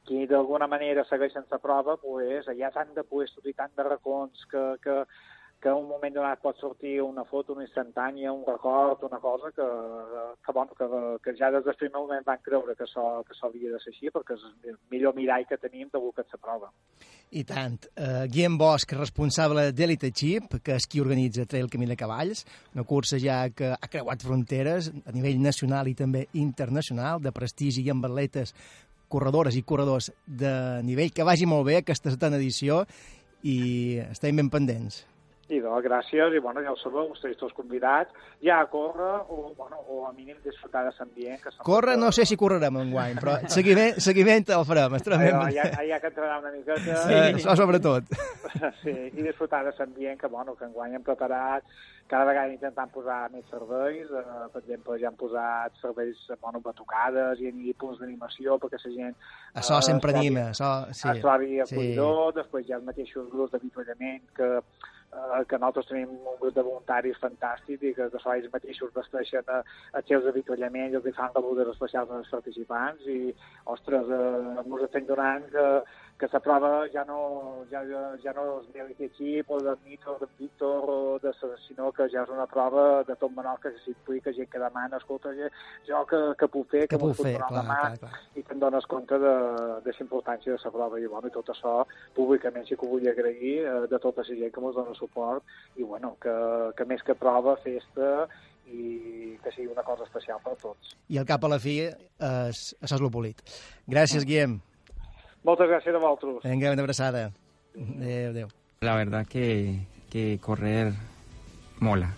qui 0.09 0.27
d'alguna 0.27 0.67
manera 0.67 1.07
segueixen 1.07 1.47
la 1.51 1.63
prova, 1.63 1.95
pues, 1.97 2.49
ha 2.49 2.73
tant 2.75 2.91
de 2.97 3.05
puestos 3.05 3.47
i 3.47 3.55
tant 3.55 3.71
de 3.77 3.87
racons 3.87 4.43
que, 4.51 4.65
que, 4.83 4.99
que 5.63 5.69
en 5.69 5.79
un 5.79 5.87
moment 5.87 6.11
donat 6.11 6.41
pot 6.43 6.59
sortir 6.59 6.97
una 7.01 7.23
foto, 7.25 7.55
una 7.55 7.63
instantània, 7.63 8.33
un 8.35 8.43
record, 8.43 9.05
una 9.07 9.21
cosa 9.23 9.53
que, 9.55 9.67
que, 10.45 10.53
bueno, 10.53 10.75
que, 10.75 10.89
que 11.23 11.35
ja 11.39 11.53
des 11.55 11.63
del 11.65 11.77
primer 11.79 12.01
moment 12.01 12.27
van 12.27 12.43
creure 12.43 12.75
que 12.75 12.83
això, 12.83 13.23
que 13.23 13.37
això 13.37 13.47
havia 13.47 13.71
de 13.71 13.79
ser 13.81 13.93
així, 13.95 14.11
perquè 14.11 14.35
és 14.35 14.49
el 14.73 14.81
millor 14.91 15.15
mirall 15.15 15.47
que 15.47 15.61
tenim 15.63 15.87
de 15.93 16.03
que 16.17 16.25
se 16.27 16.41
prova. 16.43 16.73
I 17.31 17.45
tant. 17.47 17.79
Uh, 17.95 18.27
Guillem 18.27 18.59
Bosch, 18.59 18.97
responsable 18.99 19.69
d'Elite 19.71 20.11
Chip, 20.11 20.59
que 20.67 20.75
és 20.81 20.89
qui 20.91 21.01
organitza 21.01 21.47
Trail 21.47 21.71
Camí 21.71 21.87
de 21.87 21.97
Cavalls, 21.97 22.43
una 22.75 22.85
cursa 22.85 23.23
ja 23.23 23.47
que 23.55 23.71
ha 23.71 23.93
creuat 23.95 24.27
fronteres 24.27 24.91
a 25.07 25.15
nivell 25.15 25.39
nacional 25.41 25.89
i 25.89 25.95
també 25.95 26.27
internacional, 26.43 27.23
de 27.23 27.31
prestigi 27.33 27.87
i 27.87 27.95
amb 27.95 28.11
atletes 28.11 28.53
corredores 29.13 29.55
i 29.55 29.63
corredors 29.63 30.11
de 30.27 30.83
nivell. 30.83 31.15
Que 31.15 31.25
vagi 31.29 31.47
molt 31.47 31.71
bé 31.71 31.79
aquesta 31.79 32.11
setena 32.11 32.43
edició 32.43 32.83
i 33.47 34.01
estem 34.11 34.43
ben 34.43 34.51
pendents. 34.51 35.05
I 35.51 35.59
doncs, 35.61 35.83
gràcies, 35.85 36.35
i 36.37 36.41
bueno, 36.41 36.63
ja 36.63 36.71
ho 36.71 36.77
sabeu, 36.79 37.09
esteu 37.13 37.33
tots 37.41 37.55
convidats, 37.57 38.15
ja 38.45 38.61
a 38.63 38.69
córrer, 38.71 39.25
o, 39.27 39.51
bueno, 39.59 39.81
o 39.91 40.05
a 40.07 40.13
mínim 40.15 40.37
disfrutar 40.45 40.85
de 40.87 40.93
l'ambient. 40.95 41.43
Córrer 41.67 41.97
no 41.99 42.13
sé 42.15 42.25
si 42.29 42.39
correrem 42.39 42.79
enguany, 42.85 43.19
però 43.19 43.35
seguiment, 43.57 43.99
seguiment 44.01 44.47
el 44.55 44.67
farem. 44.69 44.95
Estarem 45.01 45.25
Però, 45.27 45.43
ja, 45.53 45.67
ja 45.89 45.99
que 46.01 46.13
entrenar 46.13 46.39
una 46.45 46.53
miqueta... 46.55 47.01
Sí, 47.03 47.17
eh, 47.19 47.33
això 47.35 47.57
sobretot. 47.59 48.07
Sí, 48.83 48.93
i 48.93 49.25
disfrutar 49.25 49.65
de 49.67 49.73
l'ambient, 49.75 50.19
que, 50.21 50.29
bueno, 50.31 50.55
que 50.55 50.67
enguany 50.69 50.95
hem 50.95 51.03
preparat, 51.03 51.67
cada 52.13 52.27
vegada 52.29 52.53
intentant 52.53 52.91
posar 52.93 53.19
més 53.33 53.47
serveis, 53.51 54.11
eh, 54.13 54.47
per 54.53 54.61
exemple, 54.61 54.99
ja 55.01 55.09
han 55.11 55.19
posat 55.19 55.79
serveis 55.81 56.21
bueno, 56.43 56.61
batucades 56.65 57.41
i, 57.41 57.51
i 57.51 57.75
punts 57.79 58.03
d'animació 58.03 58.59
perquè 58.63 58.81
la 58.83 58.95
gent... 58.95 59.17
Això 59.59 59.79
eh, 59.79 59.87
sempre 59.89 60.15
anima, 60.15 60.49
això... 60.53 60.73
Sí, 60.93 61.09
es 61.09 61.23
trobi 61.25 61.61
acollidor, 61.65 62.31
sí. 62.31 62.39
després 62.43 62.69
hi 62.69 62.75
ha 62.75 62.81
els 62.81 62.89
mateixos 62.91 63.31
grups 63.33 63.57
d'avituallament 63.57 64.29
que 64.37 64.51
eh, 65.13 65.45
que 65.49 65.59
nosaltres 65.59 65.89
tenim 65.91 66.13
un 66.17 66.39
grup 66.41 66.55
de 66.57 66.65
voluntaris 66.67 67.21
fantàstic 67.23 67.83
i 67.83 67.95
que, 67.97 68.09
que 68.13 68.23
ells 68.35 68.53
mateixos 68.53 68.95
vesteixen 68.97 69.51
a, 69.57 69.63
a 69.99 70.05
seus 70.09 70.29
avituallaments 70.33 70.95
i 70.97 71.01
els 71.01 71.19
fan 71.19 71.35
rebudes 71.37 71.73
especials 71.75 72.15
als 72.19 72.33
participants 72.37 73.09
i, 73.17 73.35
ostres, 73.77 74.09
eh, 74.09 74.63
ens 74.65 74.87
estem 74.89 75.09
donant 75.11 75.49
que, 75.53 75.67
que 76.19 76.29
la 76.33 76.41
prova 76.41 76.87
ja 76.93 77.03
no, 77.05 77.65
ja, 77.71 77.83
ja 78.23 78.33
no 78.37 78.45
és 78.61 78.69
d'Elite 78.75 79.09
Chip 79.17 79.51
o 79.51 79.59
de 79.59 79.75
Mito 79.85 80.13
o 80.15 80.19
de 80.21 80.29
Víctor, 80.39 80.91
o 80.91 81.19
de, 81.23 81.33
sinó 81.67 81.91
que 81.93 82.07
ja 82.13 82.23
és 82.23 82.31
una 82.31 82.47
prova 82.47 83.03
de 83.09 83.17
tot 83.19 83.35
menor 83.35 83.59
que 83.63 83.73
s'implica 83.83 84.35
gent 84.37 84.51
que 84.53 84.63
demana, 84.63 85.01
escolta, 85.01 85.33
jo 85.89 86.05
que, 86.07 86.21
que 86.39 86.49
puc 86.55 86.71
fer, 86.71 86.85
que, 86.87 86.95
que 86.95 87.01
puc 87.03 87.19
fer, 87.19 87.35
clar, 87.41 87.65
mà, 87.67 87.81
clar, 87.81 87.99
clar. 88.05 88.23
i 88.39 88.47
te'n 88.47 88.63
dones 88.63 88.87
compte 88.87 89.19
de, 89.19 89.35
de 89.83 89.97
la 89.99 90.07
importància 90.07 90.55
de 90.55 90.63
la 90.63 90.75
prova. 90.79 91.03
I, 91.03 91.11
bueno, 91.11 91.29
i 91.29 91.35
tot 91.35 91.51
això, 91.51 91.75
públicament 92.15 92.69
sí 92.69 92.79
que 92.79 92.87
ho 92.87 92.95
vull 92.95 93.11
agrair 93.11 93.59
eh, 93.67 93.77
de 93.91 93.99
tota 93.99 94.23
la 94.23 94.31
gent 94.31 94.55
que 94.55 94.63
ens 94.63 94.79
dona 94.79 94.97
suport 94.99 95.43
i, 95.77 95.83
bueno, 95.83 96.17
que, 96.23 96.39
que 96.79 96.87
més 96.87 97.03
que 97.03 97.19
prova, 97.19 97.59
festa 97.67 98.29
i 98.73 99.39
que 99.43 99.51
sigui 99.53 99.73
una 99.73 99.83
cosa 99.83 100.07
especial 100.07 100.39
per 100.45 100.55
a 100.55 100.61
tots. 100.69 100.95
I 101.11 101.19
al 101.19 101.27
cap 101.29 101.43
a 101.45 101.51
la 101.51 101.59
fi, 101.63 101.81
eh, 101.83 102.51
això 102.53 102.95
és 102.95 103.01
el 103.01 103.11
polit. 103.11 103.43
Gràcies, 103.91 104.25
Guillem. 104.29 104.61
Moltes 105.43 105.69
gràcies 105.69 105.95
a 105.95 105.99
vosaltres. 105.99 106.45
Vinga, 106.47 106.73
una 106.73 106.83
abraçada. 106.83 107.33
Adéu, 107.75 108.31
adéu. 108.31 108.49
La 108.83 108.95
verdad 108.97 109.27
que, 109.27 109.87
que 110.11 110.39
correr 110.41 110.93
mola. 111.81 112.13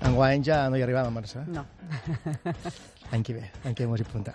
Enguany 0.00 0.42
ja 0.44 0.64
no 0.70 0.80
hi 0.80 0.86
arribàvem, 0.86 1.20
Mercè. 1.20 1.44
No. 1.52 1.66
Any 3.10 3.24
que 3.26 3.34
ve, 3.34 3.50
any 3.64 3.74
que 3.74 3.82
ve 3.82 3.90
mos 3.90 3.98
hi 3.98 4.04
apuntem. 4.06 4.34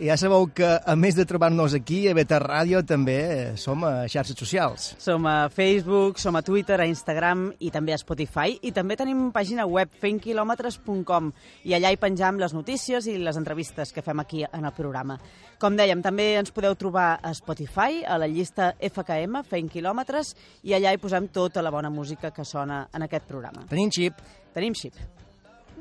I 0.00 0.08
ja 0.08 0.16
sabeu 0.16 0.46
que, 0.56 0.64
a 0.64 0.94
més 0.96 1.16
de 1.16 1.26
trobar-nos 1.28 1.74
aquí, 1.76 2.06
a 2.08 2.14
Beta 2.16 2.38
Ràdio, 2.40 2.80
també 2.88 3.16
som 3.60 3.84
a 3.84 4.06
xarxes 4.08 4.38
socials. 4.40 4.86
Som 5.02 5.26
a 5.28 5.50
Facebook, 5.52 6.16
som 6.22 6.36
a 6.36 6.42
Twitter, 6.42 6.78
a 6.80 6.88
Instagram 6.88 7.50
i 7.60 7.70
també 7.74 7.92
a 7.92 7.98
Spotify. 8.00 8.56
I 8.64 8.72
també 8.72 8.96
tenim 8.96 9.26
pàgina 9.34 9.66
web, 9.68 9.92
fentquilòmetres.com, 10.00 11.28
i 11.68 11.76
allà 11.76 11.92
hi 11.92 12.00
penjam 12.00 12.40
les 12.40 12.56
notícies 12.56 13.08
i 13.12 13.18
les 13.20 13.36
entrevistes 13.40 13.92
que 13.92 14.04
fem 14.04 14.24
aquí 14.24 14.40
en 14.46 14.64
el 14.64 14.72
programa. 14.76 15.18
Com 15.60 15.76
dèiem, 15.76 16.00
també 16.04 16.34
ens 16.38 16.52
podeu 16.54 16.76
trobar 16.80 17.18
a 17.20 17.34
Spotify, 17.36 18.02
a 18.08 18.16
la 18.20 18.30
llista 18.30 18.72
FKM, 18.80 19.44
Fent 19.50 19.68
Quilòmetres, 19.72 20.32
i 20.64 20.72
allà 20.72 20.94
hi 20.94 21.02
posem 21.02 21.28
tota 21.28 21.62
la 21.62 21.72
bona 21.74 21.92
música 21.92 22.32
que 22.32 22.48
sona 22.48 22.86
en 22.92 23.04
aquest 23.04 23.28
programa. 23.28 23.68
Tenim 23.68 23.92
xip. 23.92 24.24
Tenim 24.54 24.76
xip. 24.78 24.96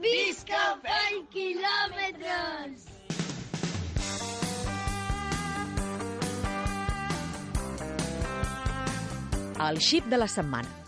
Visca 0.02 0.80
20 0.84 1.28
quilòmetres! 1.34 2.88
El 9.64 9.80
xip 9.80 10.10
de 10.12 10.18
la 10.18 10.28
setmana. 10.28 10.83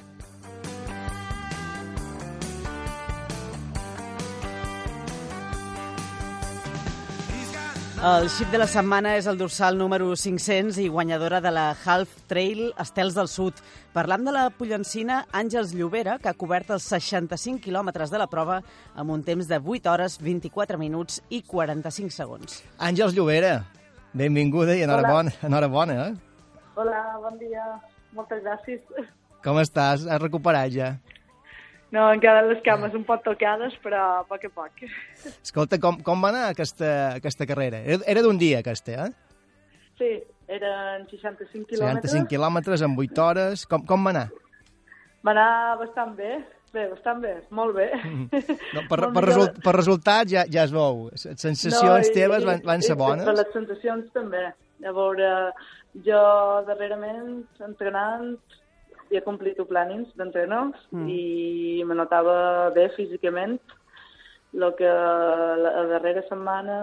El 8.05 8.27
xip 8.29 8.51
de 8.53 8.59
la 8.61 8.67
setmana 8.69 9.15
és 9.17 9.25
el 9.25 9.39
dorsal 9.39 9.79
número 9.79 10.11
500 10.13 10.75
i 10.77 10.83
guanyadora 10.93 11.39
de 11.41 11.49
la 11.49 11.63
Half 11.73 12.11
Trail 12.29 12.67
Estels 12.77 13.15
del 13.17 13.25
Sud. 13.25 13.57
Parlam 13.95 14.21
de 14.27 14.33
la 14.35 14.43
pollencina 14.53 15.23
Àngels 15.33 15.71
Llobera, 15.73 16.19
que 16.21 16.29
ha 16.29 16.35
cobert 16.37 16.69
els 16.75 16.85
65 16.85 17.63
quilòmetres 17.63 18.13
de 18.13 18.21
la 18.21 18.27
prova 18.29 18.59
amb 18.93 19.15
un 19.15 19.23
temps 19.25 19.49
de 19.49 19.57
8 19.57 19.89
hores, 19.89 20.19
24 20.21 20.77
minuts 20.77 21.17
i 21.33 21.41
45 21.49 22.13
segons. 22.13 22.61
Àngels 22.77 23.17
Llobera, 23.17 23.55
benvinguda 24.13 24.77
i 24.77 24.85
enhorabona, 24.85 25.33
enhorabona 25.41 25.97
eh? 26.03 26.13
Hola, 26.77 27.01
bon 27.25 27.41
dia. 27.41 27.65
Moltes 28.13 28.45
gràcies. 28.45 28.85
Com 29.41 29.57
estàs? 29.65 30.05
Has 30.05 30.21
recuperat 30.21 30.69
ja? 30.77 30.93
No, 31.95 32.05
encara 32.11 32.41
les 32.43 32.59
cames 32.65 32.95
un 32.97 33.05
poc 33.07 33.23
tocades, 33.23 33.75
però 33.83 34.01
a 34.19 34.23
poc 34.27 34.43
a 34.49 34.51
poc. 34.51 34.81
Escolta, 35.31 35.79
com, 35.79 36.01
com 36.03 36.23
va 36.25 36.31
anar 36.33 36.47
aquesta, 36.49 36.89
aquesta 37.21 37.47
carrera? 37.47 37.79
Era, 37.85 38.03
era 38.11 38.23
d'un 38.25 38.39
dia, 38.41 38.59
aquesta, 38.59 39.05
eh? 39.05 39.45
Sí, 39.95 40.09
eren 40.51 41.05
65 41.07 41.69
quilòmetres. 41.69 42.11
65 42.11 42.31
quilòmetres 42.33 42.83
en 42.83 42.97
8 42.99 43.23
hores. 43.23 43.63
Com, 43.71 43.85
com 43.87 44.09
va 44.09 44.11
anar? 44.11 44.25
Va 45.23 45.31
anar 45.31 45.49
bastant 45.79 46.11
bé. 46.19 46.33
Bé, 46.75 46.89
bastant 46.91 47.21
bé, 47.23 47.37
molt 47.55 47.71
bé. 47.77 47.85
No, 48.75 48.81
per, 48.89 48.97
per, 49.15 49.23
result, 49.23 49.61
per 49.63 49.73
resultats 49.77 50.33
ja, 50.33 50.43
ja 50.51 50.65
es 50.67 50.75
veu. 50.75 51.05
Les 51.13 51.23
sensacions 51.39 51.87
no, 51.87 51.95
i, 52.03 52.11
teves 52.17 52.43
van, 52.43 52.59
van 52.67 52.83
ser 52.83 52.97
bones? 52.99 53.23
Per 53.23 53.37
les 53.37 53.53
sensacions 53.55 54.11
també. 54.17 54.43
Llavors, 54.83 55.63
jo 56.03 56.19
darrerament 56.67 57.37
entrenant 57.63 58.33
havia 59.05 59.23
complit 59.25 59.59
el 59.61 59.67
plànings 59.69 60.13
d'entrenos 60.17 60.75
mm. 60.91 61.07
i 61.09 61.83
me 61.87 61.97
notava 61.97 62.71
bé 62.75 62.89
físicament. 62.95 63.59
El 64.55 64.71
que 64.79 64.87
la 64.87 65.71
darrera 65.91 66.23
setmana 66.29 66.77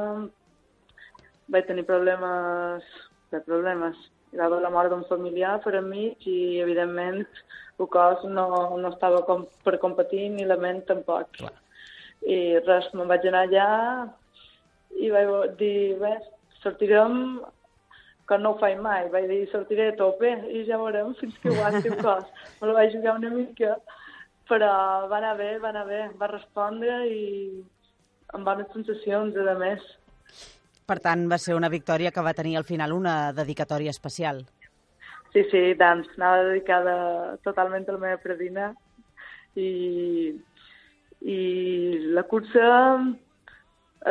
vaig 1.52 1.67
tenir 1.67 1.87
problemes, 1.88 2.85
de 3.33 3.41
problemes. 3.47 3.97
Hi 4.33 4.41
va 4.41 4.47
haver 4.49 4.61
la 4.64 4.71
mort 4.73 4.93
d'un 4.93 5.05
familiar 5.09 5.59
per 5.64 5.75
a 5.76 5.83
mi 5.85 6.11
i, 6.29 6.37
evidentment, 6.64 7.25
el 7.81 7.88
cos 7.93 8.25
no, 8.29 8.47
no 8.79 8.93
estava 8.93 9.23
com 9.29 9.47
per 9.64 9.81
competir 9.83 10.29
ni 10.33 10.47
la 10.49 10.59
ment 10.61 10.83
tampoc. 10.88 11.33
Clar. 11.41 11.55
I 12.23 12.61
res, 12.62 12.88
me'n 12.95 13.11
vaig 13.11 13.26
anar 13.29 13.47
allà 13.49 13.69
i 15.00 15.11
vaig 15.11 15.57
dir, 15.59 15.99
bé, 16.00 16.14
sortirem 16.62 17.43
que 18.29 18.38
no 18.38 18.52
ho 18.52 18.59
faig 18.61 18.79
mai. 18.81 19.09
Vaig 19.12 19.29
dir, 19.31 19.43
sortiré 19.50 19.91
a 19.91 19.97
tope 19.99 20.31
i 20.52 20.64
ja 20.69 20.79
veurem 20.81 21.12
fins 21.21 21.37
que 21.43 21.52
aguanti 21.52 21.91
el 21.91 21.99
cos. 22.07 22.29
Me 22.61 22.71
la 22.71 22.79
vaig 22.79 22.95
jugar 22.95 23.17
una 23.19 23.33
mica, 23.35 23.76
però 24.50 24.73
va 25.11 25.19
anar 25.19 25.37
bé, 25.41 25.52
va 25.62 25.73
anar 25.73 25.87
bé. 25.88 26.02
Va 26.21 26.31
respondre 26.31 27.02
i 27.11 27.23
amb 28.33 28.49
bones 28.49 28.71
sensacions, 28.73 29.37
a 29.37 29.57
més. 29.61 29.85
Per 30.88 30.99
tant, 31.05 31.29
va 31.31 31.38
ser 31.38 31.55
una 31.55 31.71
victòria 31.73 32.11
que 32.12 32.25
va 32.25 32.35
tenir 32.35 32.57
al 32.59 32.69
final 32.69 32.93
una 32.93 33.33
dedicatòria 33.37 33.93
especial. 33.95 34.43
Sí, 35.33 35.45
sí, 35.50 35.61
tant. 35.81 36.05
Anava 36.19 36.49
dedicada 36.50 36.95
totalment 37.47 37.87
a 37.88 37.97
la 37.97 38.02
meva 38.02 38.21
predina 38.21 38.73
i, 39.57 40.33
i 41.25 41.38
la 42.17 42.25
cursa, 42.29 42.67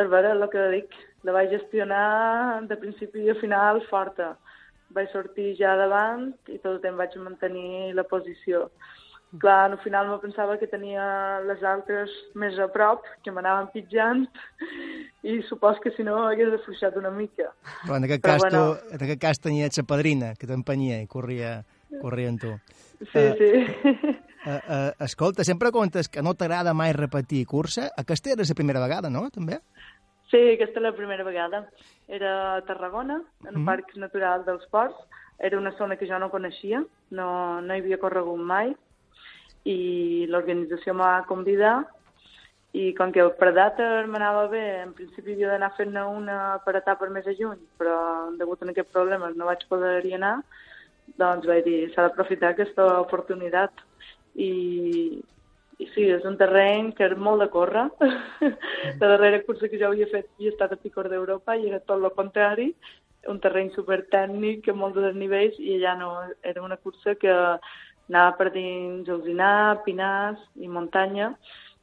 és 0.00 0.10
vera, 0.10 0.32
el 0.34 0.48
que 0.50 0.68
dic, 0.74 0.96
la 1.22 1.34
vaig 1.36 1.52
gestionar 1.54 2.62
de 2.68 2.76
principi 2.80 3.28
a 3.30 3.36
final 3.40 3.82
forta. 3.90 4.34
Vaig 4.92 5.08
sortir 5.12 5.54
ja 5.56 5.76
davant 5.78 6.32
i 6.48 6.58
tot 6.58 6.74
el 6.74 6.82
temps 6.82 6.98
vaig 6.98 7.14
mantenir 7.22 7.94
la 7.96 8.04
posició. 8.04 8.66
Clar, 9.40 9.70
al 9.70 9.78
final 9.80 10.10
me 10.10 10.18
pensava 10.20 10.58
que 10.60 10.66
tenia 10.68 11.40
les 11.48 11.62
altres 11.64 12.12
més 12.36 12.58
a 12.60 12.66
prop, 12.68 13.06
que 13.24 13.32
m'anaven 13.32 13.70
pitjant, 13.72 14.26
i 15.24 15.38
supos 15.48 15.80
que 15.80 15.94
si 15.96 16.04
no 16.04 16.18
hagués 16.26 16.52
afluixat 16.58 16.98
una 17.00 17.08
mica. 17.14 17.48
Però 17.86 17.96
en 17.96 18.04
aquest, 18.04 18.20
Però, 18.20 18.34
cas, 18.34 18.44
bueno... 18.44 18.60
tu, 18.74 18.92
en 18.92 19.06
aquest 19.06 19.22
cas 19.22 19.40
tenia 19.40 19.70
la 19.72 19.86
padrina, 19.88 20.34
que 20.36 20.50
t'empenyia 20.50 21.00
i 21.00 21.08
corria, 21.08 21.54
corria 22.02 22.28
amb 22.28 22.44
tu. 22.44 22.52
Sí, 23.06 23.24
uh, 23.24 23.32
sí. 23.40 24.12
Uh, 24.42 24.58
uh, 24.58 24.90
escolta, 25.06 25.48
sempre 25.48 25.72
contes 25.72 26.12
que 26.12 26.20
no 26.20 26.34
t'agrada 26.36 26.76
mai 26.76 26.92
repetir 26.92 27.46
cursa. 27.48 27.88
Aquesta 27.96 28.34
era 28.36 28.44
la 28.44 28.58
primera 28.58 28.84
vegada, 28.84 29.08
no?, 29.08 29.30
també? 29.32 29.62
Sí, 30.32 30.40
aquesta 30.54 30.80
és 30.80 30.86
la 30.86 30.94
primera 30.96 31.26
vegada. 31.28 31.66
Era 32.08 32.32
a 32.56 32.60
Tarragona, 32.64 33.20
en 33.44 33.50
el 33.52 33.58
mm. 33.60 33.66
Parc 33.68 33.96
Natural 34.00 34.46
dels 34.46 34.64
Ports. 34.72 34.96
Era 35.38 35.58
una 35.58 35.74
zona 35.76 35.98
que 36.00 36.08
jo 36.08 36.18
no 36.18 36.30
coneixia, 36.32 36.80
no, 37.10 37.26
no 37.60 37.74
hi 37.74 37.82
havia 37.82 37.98
corregut 38.00 38.40
mai, 38.40 38.72
i 39.68 40.26
l'organització 40.30 40.94
m'ha 40.94 41.24
convidar 41.28 41.82
i 42.72 42.92
com 42.96 43.12
que 43.12 43.24
per 43.36 43.50
data 43.52 43.86
m'anava 44.08 44.46
bé, 44.48 44.62
en 44.82 44.92
principi 44.96 45.34
havia 45.34 45.50
d'anar 45.52 45.72
fent-ne 45.76 46.04
una 46.08 46.36
per 46.64 46.76
etapa 46.78 47.08
més 47.12 47.26
a 47.28 47.34
juny, 47.36 47.58
però 47.78 47.96
degut 48.38 48.62
a 48.62 48.70
aquests 48.72 48.94
problemes 48.94 49.36
no 49.36 49.48
vaig 49.50 49.66
poder 49.68 49.98
anar, 50.16 50.38
doncs 51.20 51.48
vaig 51.50 51.66
dir, 51.66 51.80
s'ha 51.92 52.06
d'aprofitar 52.06 52.54
aquesta 52.54 52.86
oportunitat. 53.02 53.84
I, 54.40 55.20
I 55.82 55.86
sí, 55.94 56.06
és 56.14 56.24
un 56.28 56.36
terreny 56.38 56.92
que 56.96 57.08
és 57.08 57.14
molt 57.18 57.42
de 57.42 57.48
córrer. 57.50 57.88
La 59.00 59.08
darrera 59.14 59.42
cursa 59.46 59.70
que 59.70 59.80
jo 59.80 59.88
havia 59.88 60.08
fet 60.10 60.28
havia 60.36 60.52
estat 60.52 60.74
a 60.74 60.78
Picor 60.78 61.08
d'Europa 61.10 61.56
i 61.58 61.68
era 61.70 61.80
tot 61.82 61.98
el 61.98 62.12
contrari, 62.18 62.68
un 63.30 63.38
terreny 63.42 63.70
super 63.74 64.02
tècnic, 64.12 64.68
amb 64.70 64.82
molts 64.82 64.98
desnivells, 64.98 65.58
i 65.58 65.76
allà 65.78 65.96
no, 65.98 66.12
era 66.42 66.62
una 66.62 66.78
cursa 66.78 67.14
que 67.18 67.32
anava 67.32 68.36
per 68.38 68.50
dins 68.54 69.08
Alzinar, 69.10 69.82
Pinars 69.86 70.42
i 70.60 70.68
muntanya, 70.68 71.32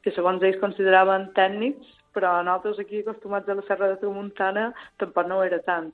que 0.04 0.14
segons 0.16 0.44
ells 0.44 0.60
consideraven 0.62 1.30
tècnics, 1.38 1.96
però 2.16 2.40
nosaltres 2.44 2.80
aquí 2.84 3.02
acostumats 3.04 3.50
a 3.50 3.56
la 3.58 3.66
Serra 3.68 3.92
de 3.92 4.00
Tramuntana 4.02 4.70
tampoc 5.02 5.28
no 5.28 5.40
ho 5.40 5.46
era 5.48 5.60
tant. 5.66 5.92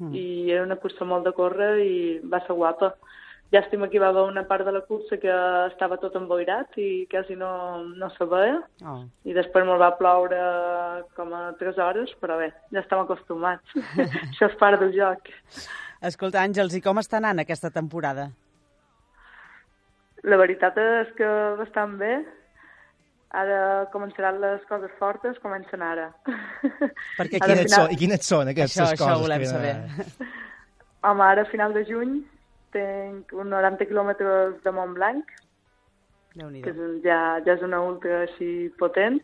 Mm. 0.00 0.12
I 0.16 0.26
era 0.52 0.64
una 0.64 0.78
cursa 0.80 1.04
molt 1.04 1.26
de 1.26 1.34
córrer 1.36 1.72
i 1.84 1.96
va 2.32 2.42
ser 2.46 2.56
guapa. 2.56 2.94
Llàstima 3.50 3.88
que 3.90 3.98
hi 3.98 4.00
va 4.02 4.12
haver 4.12 4.22
una 4.30 4.44
part 4.46 4.62
de 4.62 4.70
la 4.70 4.84
cursa 4.86 5.16
que 5.18 5.30
estava 5.66 5.96
tot 5.98 6.14
emboirat 6.14 6.76
i 6.78 7.06
quasi 7.10 7.34
no, 7.38 7.50
no 7.98 8.08
se 8.14 8.26
veia. 8.30 8.60
Oh. 8.86 9.00
I 9.26 9.34
després 9.34 9.66
me'l 9.66 9.82
va 9.82 9.90
ploure 9.98 10.38
com 11.18 11.34
a 11.34 11.42
tres 11.58 11.80
hores, 11.82 12.12
però 12.22 12.38
bé, 12.38 12.52
ja 12.70 12.84
estem 12.84 13.02
acostumats. 13.02 13.74
Això 14.28 14.46
és 14.52 14.56
part 14.62 14.78
del 14.78 14.94
joc. 14.94 15.32
Escolta, 16.06 16.44
Àngels, 16.46 16.78
i 16.78 16.84
com 16.84 17.02
està 17.02 17.18
anant 17.18 17.42
aquesta 17.42 17.74
temporada? 17.74 18.30
La 20.22 20.38
veritat 20.38 20.78
és 20.78 21.14
que 21.18 21.34
bastant 21.58 21.98
bé. 21.98 22.14
Ara 23.34 23.86
començaran 23.90 24.38
les 24.42 24.62
coses 24.70 24.90
fortes, 24.98 25.38
comencen 25.42 25.82
ara. 25.86 26.12
Perquè 27.18 27.38
quines, 27.38 27.66
final... 27.66 27.74
són, 27.74 27.92
i 27.94 27.98
quines 27.98 28.26
són 28.26 28.50
aquestes 28.54 28.84
això, 28.86 28.94
coses? 28.94 29.08
Això 29.10 29.22
volem 29.26 29.42
que... 29.42 29.50
saber. 29.50 30.28
Home, 31.02 31.32
ara 31.34 31.42
a 31.42 31.50
final 31.50 31.74
de 31.74 31.82
juny 31.88 32.20
tinc 32.74 33.32
uns 33.32 33.50
90 33.50 33.86
quilòmetres 33.90 34.58
de 34.64 34.72
Montblanc, 34.72 35.36
que 36.34 36.70
és 36.70 36.78
un, 36.78 36.98
ja, 37.04 37.20
ja 37.44 37.56
és 37.56 37.62
una 37.66 37.82
ultra 37.82 38.24
així 38.26 38.70
potent. 38.78 39.20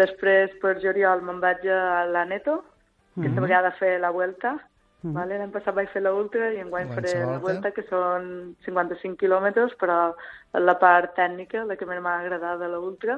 Després, 0.00 0.52
per 0.62 0.76
juliol, 0.82 1.22
me'n 1.26 1.40
vaig 1.42 1.66
a 1.66 2.04
l'Aneto, 2.06 2.60
que 2.60 2.66
mm 2.66 3.22
-hmm. 3.22 3.26
aquesta 3.26 3.46
vegada 3.46 3.78
fer 3.78 3.98
la 4.00 4.10
Vuelta, 4.10 4.58
Mm. 5.00 5.14
Vale? 5.16 5.38
L'any 5.40 5.52
passat 5.54 5.76
vaig 5.76 5.88
fer 5.94 6.02
l'ultra 6.04 6.50
i 6.52 6.60
enguany 6.60 6.90
faré 6.92 7.14
la 7.24 7.38
volta, 7.40 7.72
que 7.72 7.86
són 7.88 8.54
55 8.66 9.16
quilòmetres, 9.22 9.72
però 9.80 10.12
la 10.60 10.76
part 10.82 11.14
tècnica, 11.16 11.64
la 11.64 11.76
que 11.80 11.88
més 11.88 12.02
m'ha 12.04 12.18
agradat 12.20 12.60
de 12.60 12.68
l'ultra. 12.68 13.16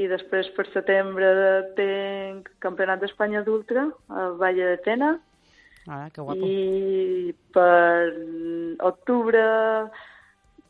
I 0.00 0.08
després 0.10 0.48
per 0.56 0.66
setembre 0.72 1.28
tinc 1.78 2.48
Campionat 2.64 3.02
d'Espanya 3.02 3.44
d'Ultra 3.46 3.86
a 4.08 4.30
Valle 4.40 4.72
de 4.72 4.78
Tena. 4.86 5.12
Ah, 5.88 6.08
que 6.12 6.20
guapo. 6.20 6.44
I 6.44 7.32
per 7.54 8.12
octubre 8.84 9.42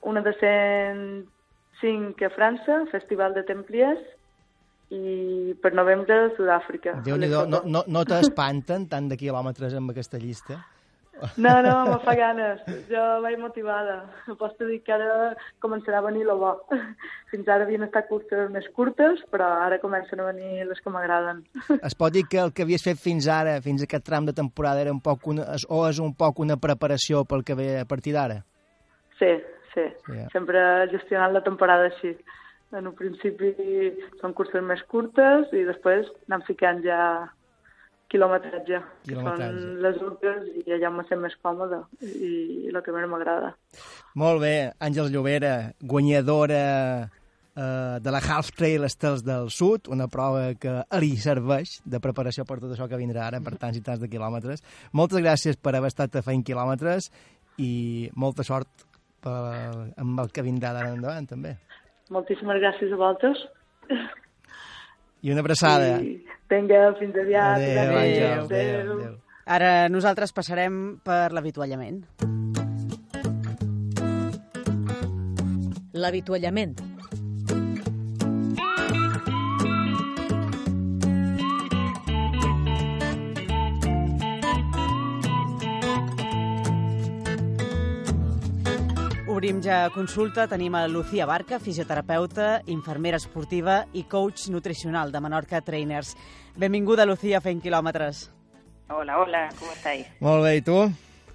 una 0.03 0.23
de 0.23 0.33
105 0.39 2.25
a 2.25 2.31
França, 2.31 2.85
Festival 2.93 3.35
de 3.35 3.45
Templiers, 3.49 4.01
i 4.91 5.55
per 5.63 5.73
novembre 5.75 6.17
a 6.27 6.31
Sud-àfrica. 6.35 6.97
déu 7.07 7.17
nhi 7.17 7.29
no, 7.31 7.63
no, 7.63 7.85
no 7.87 8.05
t'espanten 8.05 8.89
tant 8.91 9.09
de 9.11 9.19
quilòmetres 9.21 9.77
amb 9.79 9.93
aquesta 9.93 10.19
llista? 10.19 10.59
No, 11.37 11.53
no, 11.63 11.75
me 11.87 11.99
fa 12.05 12.15
ganes. 12.19 12.63
Jo 12.91 13.05
vaig 13.25 13.39
motivada. 13.41 13.97
Pots 14.41 14.59
dir 14.61 14.81
que 14.87 14.95
ara 14.95 15.35
començarà 15.63 16.01
a 16.01 16.07
venir 16.07 16.25
el 16.27 16.35
bo. 16.41 16.53
Fins 17.33 17.49
ara 17.49 17.67
havien 17.67 17.85
estat 17.87 18.09
curtes 18.11 18.51
més 18.55 18.67
curtes, 18.77 19.23
però 19.33 19.49
ara 19.67 19.81
comencen 19.83 20.21
a 20.21 20.29
venir 20.31 20.67
les 20.69 20.81
que 20.83 20.93
m'agraden. 20.93 21.43
Es 21.81 21.97
pot 21.99 22.15
dir 22.15 22.27
que 22.31 22.41
el 22.43 22.55
que 22.57 22.67
havies 22.67 22.85
fet 22.87 23.01
fins 23.01 23.29
ara, 23.31 23.59
fins 23.65 23.83
a 23.85 23.89
aquest 23.89 24.07
tram 24.07 24.29
de 24.29 24.37
temporada, 24.37 24.83
era 24.83 24.95
un 24.95 25.01
poc 25.05 25.31
una, 25.33 25.47
o 25.69 25.83
és 25.89 26.01
un 26.03 26.15
poc 26.19 26.43
una 26.45 26.59
preparació 26.61 27.25
pel 27.29 27.45
que 27.47 27.57
ve 27.59 27.71
a 27.81 27.89
partir 27.89 28.15
d'ara? 28.17 28.41
Sí, 29.21 29.33
sí. 29.75 29.87
Yeah. 30.09 30.29
Sempre 30.33 30.63
gestionant 30.93 31.37
la 31.37 31.45
temporada 31.47 31.91
així. 31.91 32.15
En 32.77 32.87
un 32.87 32.95
principi 32.95 33.51
són 34.21 34.33
curses 34.39 34.63
més 34.63 34.83
curtes 34.89 35.51
i 35.59 35.65
després 35.67 36.07
anem 36.29 36.45
ficant 36.47 36.79
ja 36.85 37.01
quilometratge, 38.11 38.81
que 39.07 39.17
són 39.17 39.61
les 39.85 40.01
ultres 40.03 40.49
i 40.65 40.75
allà 40.75 40.91
m'ho 40.93 41.05
sent 41.09 41.23
més 41.23 41.37
còmode 41.45 41.79
i, 42.03 42.33
i 42.67 42.73
el 42.73 42.83
que 42.85 42.95
més 42.95 43.07
m'agrada. 43.11 43.55
Molt 44.19 44.43
bé, 44.43 44.55
Àngels 44.83 45.13
Llobera, 45.15 45.55
guanyadora 45.81 46.63
eh, 47.07 47.97
de 48.03 48.11
la 48.11 48.21
Half 48.21 48.53
Trail 48.59 48.87
Estels 48.89 49.23
del 49.27 49.51
Sud, 49.55 49.91
una 49.95 50.09
prova 50.11 50.51
que 50.61 50.81
li 51.03 51.13
serveix 51.23 51.79
de 51.85 52.03
preparació 52.03 52.47
per 52.49 52.59
tot 52.63 52.75
això 52.75 52.89
que 52.91 53.01
vindrà 53.01 53.29
ara, 53.29 53.43
per 53.45 53.55
tants 53.61 53.79
i 53.79 53.85
tants 53.87 54.03
de 54.03 54.11
quilòmetres. 54.11 54.65
Moltes 54.93 55.23
gràcies 55.23 55.61
per 55.61 55.77
haver 55.77 55.93
estat 55.93 56.19
a 56.19 56.25
fent 56.27 56.43
quilòmetres 56.47 57.11
i 57.63 58.11
molta 58.19 58.47
sort 58.47 58.89
per, 59.23 59.37
amb 60.01 60.25
el 60.25 60.33
que 60.35 60.45
vindrà 60.47 60.75
d'ara 60.75 60.95
endavant, 60.97 61.29
també. 61.31 61.55
Moltíssimes 62.11 62.59
gràcies 62.59 62.91
a 62.91 62.99
vosaltres. 62.99 63.47
I 65.23 65.33
una 65.33 65.41
abraçada. 65.45 65.99
I... 66.03 66.19
Vinga, 66.51 66.95
fins 66.99 67.15
aviat. 67.15 67.57
Adéu, 67.57 67.79
adéu, 67.79 67.99
adéu, 67.99 68.45
adéu. 68.45 68.93
adéu. 68.99 69.17
Ara 69.51 69.89
nosaltres 69.91 70.33
passarem 70.35 70.99
per 71.03 71.33
l'avituallament. 71.35 72.05
L'avituallament 75.93 76.90
Obrim 89.41 89.63
ja 89.65 89.89
consulta. 89.89 90.45
Tenim 90.45 90.75
a 90.77 90.83
Lucía 90.87 91.25
Barca, 91.25 91.57
fisioterapeuta, 91.59 92.61
infermera 92.69 93.17
esportiva 93.17 93.87
i 93.97 94.03
coach 94.05 94.51
nutricional 94.53 95.09
de 95.15 95.21
Menorca 95.25 95.63
Trainers. 95.65 96.11
Benvinguda, 96.61 97.07
Lucía, 97.09 97.41
fent 97.41 97.63
quilòmetres. 97.65 98.27
Hola, 98.93 99.17
hola, 99.17 99.47
¿cómo 99.57 99.73
estáis? 99.73 100.11
Molt 100.21 100.45
bé, 100.45 100.59
i 100.59 100.61
tu? 100.61 100.77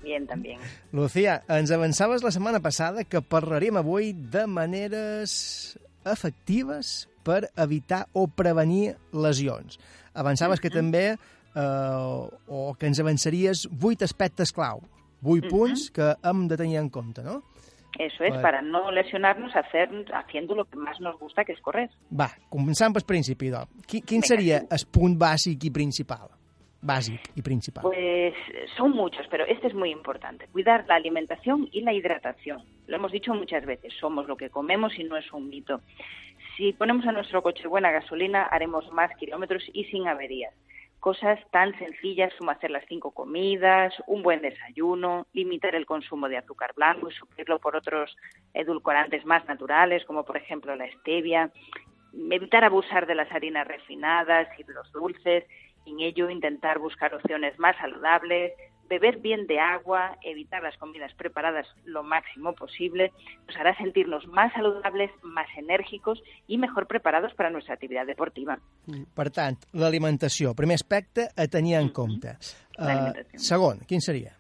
Bien, 0.03 0.27
también. 0.29 0.61
Lucía, 0.93 1.39
ens 1.49 1.73
avançaves 1.73 2.21
la 2.21 2.29
setmana 2.29 2.61
passada 2.61 3.07
que 3.09 3.23
parlaríem 3.25 3.81
avui 3.81 4.13
de 4.13 4.45
maneres 4.45 5.73
efectives 6.05 7.07
per 7.25 7.47
evitar 7.57 8.03
o 8.13 8.27
prevenir 8.27 8.99
lesions. 9.17 9.79
Avançaves 10.13 10.61
que 10.61 10.69
també, 10.69 11.07
eh, 11.57 12.21
o 12.45 12.77
que 12.77 12.85
ens 12.85 13.01
avançaries, 13.01 13.65
vuit 13.65 14.05
aspectes 14.05 14.53
clau, 14.53 14.85
vuit 15.25 15.49
punts 15.49 15.89
que 15.89 16.13
hem 16.21 16.45
de 16.47 16.61
tenir 16.61 16.83
en 16.85 16.93
compte, 16.93 17.25
no? 17.25 17.41
Eso 17.97 18.23
es, 18.23 18.33
para 18.41 18.61
no 18.61 18.91
lesionarnos, 18.91 19.55
hacer, 19.55 19.89
haciendo 20.13 20.55
lo 20.55 20.65
que 20.65 20.77
más 20.77 20.99
nos 20.99 21.17
gusta, 21.19 21.45
que 21.45 21.53
es 21.53 21.61
correr. 21.61 21.89
Va, 22.11 22.27
començant 22.51 22.95
pel 22.95 23.05
principi, 23.07 23.51
doncs. 23.53 23.85
Quin, 23.87 24.03
quin 24.03 24.23
Venga, 24.23 24.31
seria 24.33 24.63
el 24.67 24.87
punt 24.91 25.15
bàsic 25.19 25.63
i 25.63 25.71
principal? 25.71 26.27
Básico 26.85 27.31
y 27.35 27.41
principal. 27.41 27.81
Pues 27.81 28.35
son 28.77 28.91
muchos, 28.91 29.25
pero 29.31 29.43
este 29.47 29.67
es 29.67 29.73
muy 29.73 29.89
importante. 29.89 30.47
Cuidar 30.51 30.85
la 30.87 30.95
alimentación 30.95 31.67
y 31.71 31.81
la 31.81 31.93
hidratación. 31.93 32.61
Lo 32.85 32.97
hemos 32.97 33.11
dicho 33.11 33.33
muchas 33.33 33.65
veces, 33.65 33.91
somos 33.99 34.27
lo 34.27 34.37
que 34.37 34.51
comemos 34.51 34.93
y 34.99 35.03
no 35.03 35.17
es 35.17 35.31
un 35.33 35.49
mito. 35.49 35.81
Si 36.55 36.73
ponemos 36.73 37.07
a 37.07 37.11
nuestro 37.11 37.41
coche 37.41 37.67
buena 37.67 37.91
gasolina, 37.91 38.43
haremos 38.43 38.91
más 38.91 39.09
kilómetros 39.17 39.63
y 39.73 39.85
sin 39.85 40.07
averías 40.07 40.53
cosas 41.05 41.39
tan 41.51 41.77
sencillas 41.77 42.33
como 42.35 42.49
hacer 42.49 42.71
las 42.71 42.83
cinco 42.87 43.11
comidas, 43.11 43.93
un 44.07 44.23
buen 44.23 44.41
desayuno, 44.41 45.27
limitar 45.33 45.75
el 45.75 45.85
consumo 45.85 46.27
de 46.27 46.37
azúcar 46.37 46.73
blanco 46.75 47.07
y 47.07 47.13
suplirlo 47.13 47.59
por 47.59 47.75
otros 47.75 48.17
edulcorantes 48.55 49.23
más 49.23 49.45
naturales, 49.45 50.03
como 50.05 50.25
por 50.25 50.35
ejemplo 50.35 50.75
la 50.75 50.91
stevia, 50.93 51.51
evitar 52.31 52.63
abusar 52.63 53.05
de 53.05 53.13
las 53.13 53.31
harinas 53.31 53.67
refinadas 53.67 54.47
y 54.57 54.63
de 54.63 54.73
los 54.73 54.91
dulces 54.91 55.43
En 55.85 55.99
ello, 55.99 56.27
intentar 56.31 56.79
buscar 56.79 57.13
opciones 57.13 57.59
más 57.59 57.77
saludables, 57.77 58.53
beber 58.89 59.19
bien 59.19 59.47
de 59.47 59.59
agua, 59.59 60.17
evitar 60.23 60.61
las 60.63 60.77
comidas 60.77 61.13
preparadas 61.13 61.67
lo 61.85 62.03
máximo 62.03 62.53
posible, 62.53 63.11
nos 63.47 63.57
hará 63.57 63.75
sentirnos 63.77 64.27
más 64.27 64.53
saludables, 64.53 65.11
más 65.23 65.47
enèrgicos 65.57 66.21
i 66.47 66.57
mejor 66.57 66.87
preparados 66.87 67.33
para 67.33 67.49
nuestra 67.49 67.73
actividad 67.73 68.05
deportiva. 68.05 68.59
Per 69.15 69.29
tant, 69.33 69.57
l'alimentació, 69.73 70.53
primer 70.55 70.77
aspecte 70.77 71.29
a 71.35 71.47
tenir 71.47 71.79
en 71.81 71.89
compte. 71.89 72.37
Uh, 72.77 73.11
segon, 73.39 73.81
quin 73.87 74.01
seria? 74.01 74.35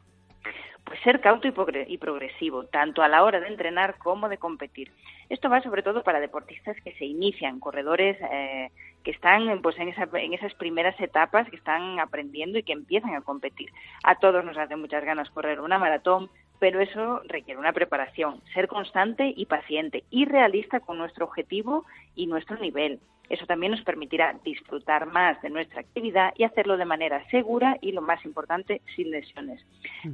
Pues 0.85 0.99
ser 1.01 1.19
cauto 1.19 1.47
y, 1.47 1.51
progre 1.51 1.85
y 1.89 1.97
progresivo, 1.97 2.65
tanto 2.65 3.01
a 3.01 3.07
la 3.07 3.23
hora 3.23 3.39
de 3.39 3.47
entrenar 3.47 3.97
como 3.97 4.29
de 4.29 4.37
competir. 4.37 4.91
Esto 5.29 5.49
va 5.49 5.61
sobre 5.61 5.81
todo 5.81 6.03
para 6.03 6.19
deportistas 6.19 6.77
que 6.83 6.93
se 6.93 7.05
inician, 7.05 7.59
corredores 7.59 8.17
eh, 8.31 8.69
que 9.03 9.09
están 9.09 9.61
pues, 9.63 9.77
en, 9.79 9.89
esa, 9.89 10.07
en 10.13 10.33
esas 10.33 10.53
primeras 10.53 10.99
etapas, 10.99 11.49
que 11.49 11.55
están 11.55 11.99
aprendiendo 11.99 12.59
y 12.59 12.63
que 12.63 12.73
empiezan 12.73 13.15
a 13.15 13.21
competir. 13.21 13.71
A 14.03 14.15
todos 14.19 14.45
nos 14.45 14.57
hace 14.57 14.75
muchas 14.75 15.03
ganas 15.03 15.29
correr 15.31 15.59
una 15.59 15.79
maratón, 15.79 16.29
pero 16.59 16.81
eso 16.81 17.21
requiere 17.27 17.59
una 17.59 17.73
preparación, 17.73 18.41
ser 18.53 18.67
constante 18.67 19.33
y 19.35 19.45
paciente 19.45 20.03
y 20.09 20.25
realista 20.25 20.79
con 20.79 20.97
nuestro 20.97 21.25
objetivo 21.25 21.85
y 22.15 22.27
nuestro 22.27 22.57
nivel. 22.57 22.99
Eso 23.29 23.45
también 23.45 23.71
nos 23.71 23.81
permitirá 23.81 24.37
disfrutar 24.43 25.07
más 25.07 25.41
de 25.41 25.49
nuestra 25.49 25.81
actividad 25.81 26.33
y 26.37 26.43
hacerlo 26.43 26.77
de 26.77 26.85
manera 26.85 27.27
segura 27.29 27.77
y, 27.81 27.91
lo 27.91 28.01
más 28.01 28.23
importante, 28.23 28.81
sin 28.95 29.09
lesiones. 29.09 29.65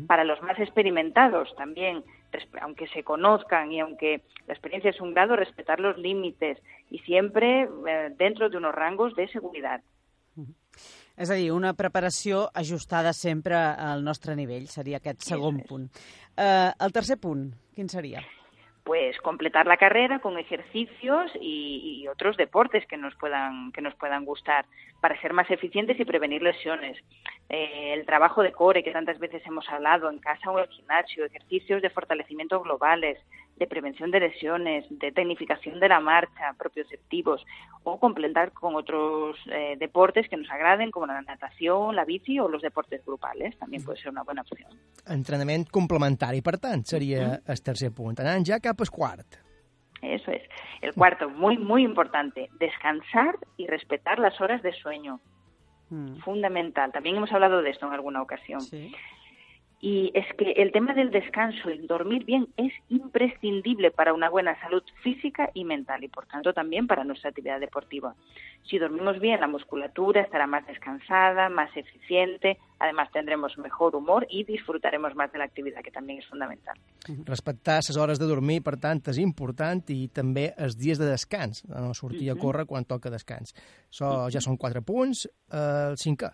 Para 0.08 0.24
los 0.24 0.42
más 0.42 0.58
experimentados 0.60 1.54
también, 1.56 2.04
aunque 2.62 2.88
se 2.88 3.04
conozcan 3.04 3.72
y 3.72 3.82
aunque 3.82 4.22
la 4.48 4.54
experiencia 4.54 4.92
es 4.92 5.02
un 5.02 5.14
grado, 5.14 5.36
respetar 5.36 5.80
los 5.80 5.98
límites 5.98 6.58
y 6.90 7.00
siempre 7.00 7.64
eh, 7.64 8.14
dentro 8.18 8.50
de 8.50 8.58
unos 8.58 8.74
rangos 8.74 9.16
de 9.16 9.28
seguridad. 9.28 9.82
És 11.22 11.30
a 11.30 11.36
dir, 11.38 11.52
una 11.54 11.76
preparació 11.78 12.48
ajustada 12.58 13.14
sempre 13.14 13.54
al 13.56 14.02
nostre 14.04 14.34
nivell, 14.36 14.66
seria 14.72 14.98
aquest 14.98 15.22
segon 15.28 15.60
punt. 15.70 15.90
Uh, 16.34 16.72
el 16.82 16.94
tercer 16.96 17.20
punt, 17.22 17.52
quin 17.78 17.92
seria? 17.94 18.24
pues 18.84 19.16
completar 19.20 19.68
la 19.68 19.78
carrera 19.78 20.20
con 20.20 20.40
ejercicios 20.40 21.32
y, 21.40 22.02
y, 22.02 22.08
otros 22.08 22.36
deportes 22.36 22.84
que 22.88 22.98
nos 22.98 23.14
puedan 23.16 23.72
que 23.74 23.82
nos 23.82 23.94
puedan 23.94 24.26
gustar 24.26 24.66
para 25.00 25.22
ser 25.22 25.34
más 25.34 25.50
eficientes 25.52 26.00
y 26.00 26.04
prevenir 26.06 26.42
lesiones. 26.42 26.98
Eh, 27.48 27.94
el 27.94 28.06
trabajo 28.08 28.42
de 28.42 28.52
core 28.52 28.84
que 28.84 28.92
tantas 28.92 29.20
veces 29.20 29.44
hemos 29.46 29.70
hablado 29.70 30.10
en 30.10 30.18
casa 30.18 30.50
o 30.50 30.58
en 30.58 30.64
el 30.64 30.70
gimnasio, 30.72 31.26
ejercicios 31.26 31.82
de 31.82 31.92
fortalecimiento 31.92 32.60
globales, 32.62 33.20
de 33.62 33.68
prevención 33.68 34.10
de 34.10 34.20
lesiones, 34.20 34.86
de 34.90 35.12
tecnificación 35.12 35.80
de 35.80 35.88
la 35.88 36.00
marcha, 36.00 36.56
propioceptivos, 36.58 37.46
o 37.84 38.00
complementar 38.00 38.54
con 38.54 38.76
otros 38.76 39.38
eh, 39.52 39.76
deportes 39.78 40.28
que 40.28 40.36
nos 40.36 40.50
agraden, 40.50 40.90
como 40.90 41.06
la 41.06 41.22
natación, 41.22 41.96
la 41.96 42.04
bici 42.04 42.40
o 42.40 42.48
los 42.48 42.64
deportes 42.64 43.06
grupales. 43.06 43.56
También 43.60 43.84
puede 43.84 44.00
ser 44.00 44.10
una 44.10 44.24
buena 44.24 44.42
opción. 44.42 44.72
Entrenament 45.06 45.70
complementari, 45.70 46.42
per 46.42 46.58
tant, 46.58 46.90
seria 46.90 47.22
mm. 47.22 47.52
el 47.54 47.62
tercer 47.62 47.92
punt. 47.94 48.20
Anant 48.26 48.50
ja 48.50 48.58
cap 48.60 48.82
al 48.82 48.90
quart. 48.90 49.38
Eso 50.02 50.32
es. 50.32 50.42
El 50.82 50.96
cuarto, 50.96 51.30
muy, 51.30 51.60
muy 51.60 51.84
importante, 51.84 52.50
descansar 52.58 53.38
y 53.58 53.68
respetar 53.68 54.18
las 54.18 54.42
horas 54.42 54.64
de 54.64 54.74
sueño. 54.74 55.20
Mm. 55.92 56.18
Fundamental. 56.26 56.92
También 56.92 57.18
hemos 57.18 57.32
hablado 57.32 57.62
de 57.62 57.70
esto 57.70 57.86
en 57.86 57.94
alguna 57.94 58.24
ocasión. 58.24 58.62
Sí. 58.62 58.92
Y 59.84 60.12
es 60.14 60.26
que 60.38 60.52
el 60.52 60.72
tema 60.72 60.94
del 60.94 61.10
descanso 61.10 61.72
y 61.72 61.88
dormir 61.88 62.24
bien 62.24 62.48
es 62.56 62.72
imprescindible 62.90 63.90
para 63.90 64.14
una 64.14 64.30
buena 64.30 64.60
salud 64.62 64.84
física 65.02 65.50
y 65.56 65.66
mental 65.66 66.04
y 66.04 66.08
por 66.08 66.28
tanto 66.28 66.54
también 66.54 66.86
para 66.86 67.04
nuestra 67.04 67.32
actividad 67.32 67.60
deportiva. 67.60 68.14
Si 68.70 68.78
dormimos 68.78 69.20
bien, 69.20 69.40
la 69.40 69.48
musculatura 69.48 70.22
estará 70.22 70.46
más 70.46 70.68
descansada, 70.68 71.50
más 71.50 71.76
eficiente, 71.76 72.60
además 72.78 73.10
tendremos 73.12 73.58
mejor 73.58 73.96
humor 73.96 74.28
y 74.30 74.44
disfrutaremos 74.44 75.16
más 75.16 75.32
de 75.32 75.40
la 75.40 75.46
actividad, 75.46 75.82
que 75.82 75.90
también 75.90 76.20
es 76.20 76.28
fundamental. 76.28 76.76
Respectar 77.26 77.82
les 77.88 77.98
hores 77.98 78.20
de 78.20 78.28
dormir, 78.28 78.62
per 78.62 78.78
tant, 78.78 79.02
és 79.10 79.18
important 79.18 79.82
i 79.90 80.06
també 80.14 80.52
els 80.62 80.78
dies 80.78 81.02
de 81.02 81.10
descans, 81.10 81.66
no 81.66 81.96
sortir 81.98 82.30
a 82.30 82.38
córrer 82.38 82.68
quan 82.70 82.86
toca 82.86 83.10
descans. 83.10 83.56
So, 83.90 84.06
uh 84.06 84.12
-huh. 84.12 84.32
Ja 84.32 84.42
són 84.42 84.58
quatre 84.58 84.84
punts. 84.84 85.28
El 85.50 85.98
cinquè 85.98 86.30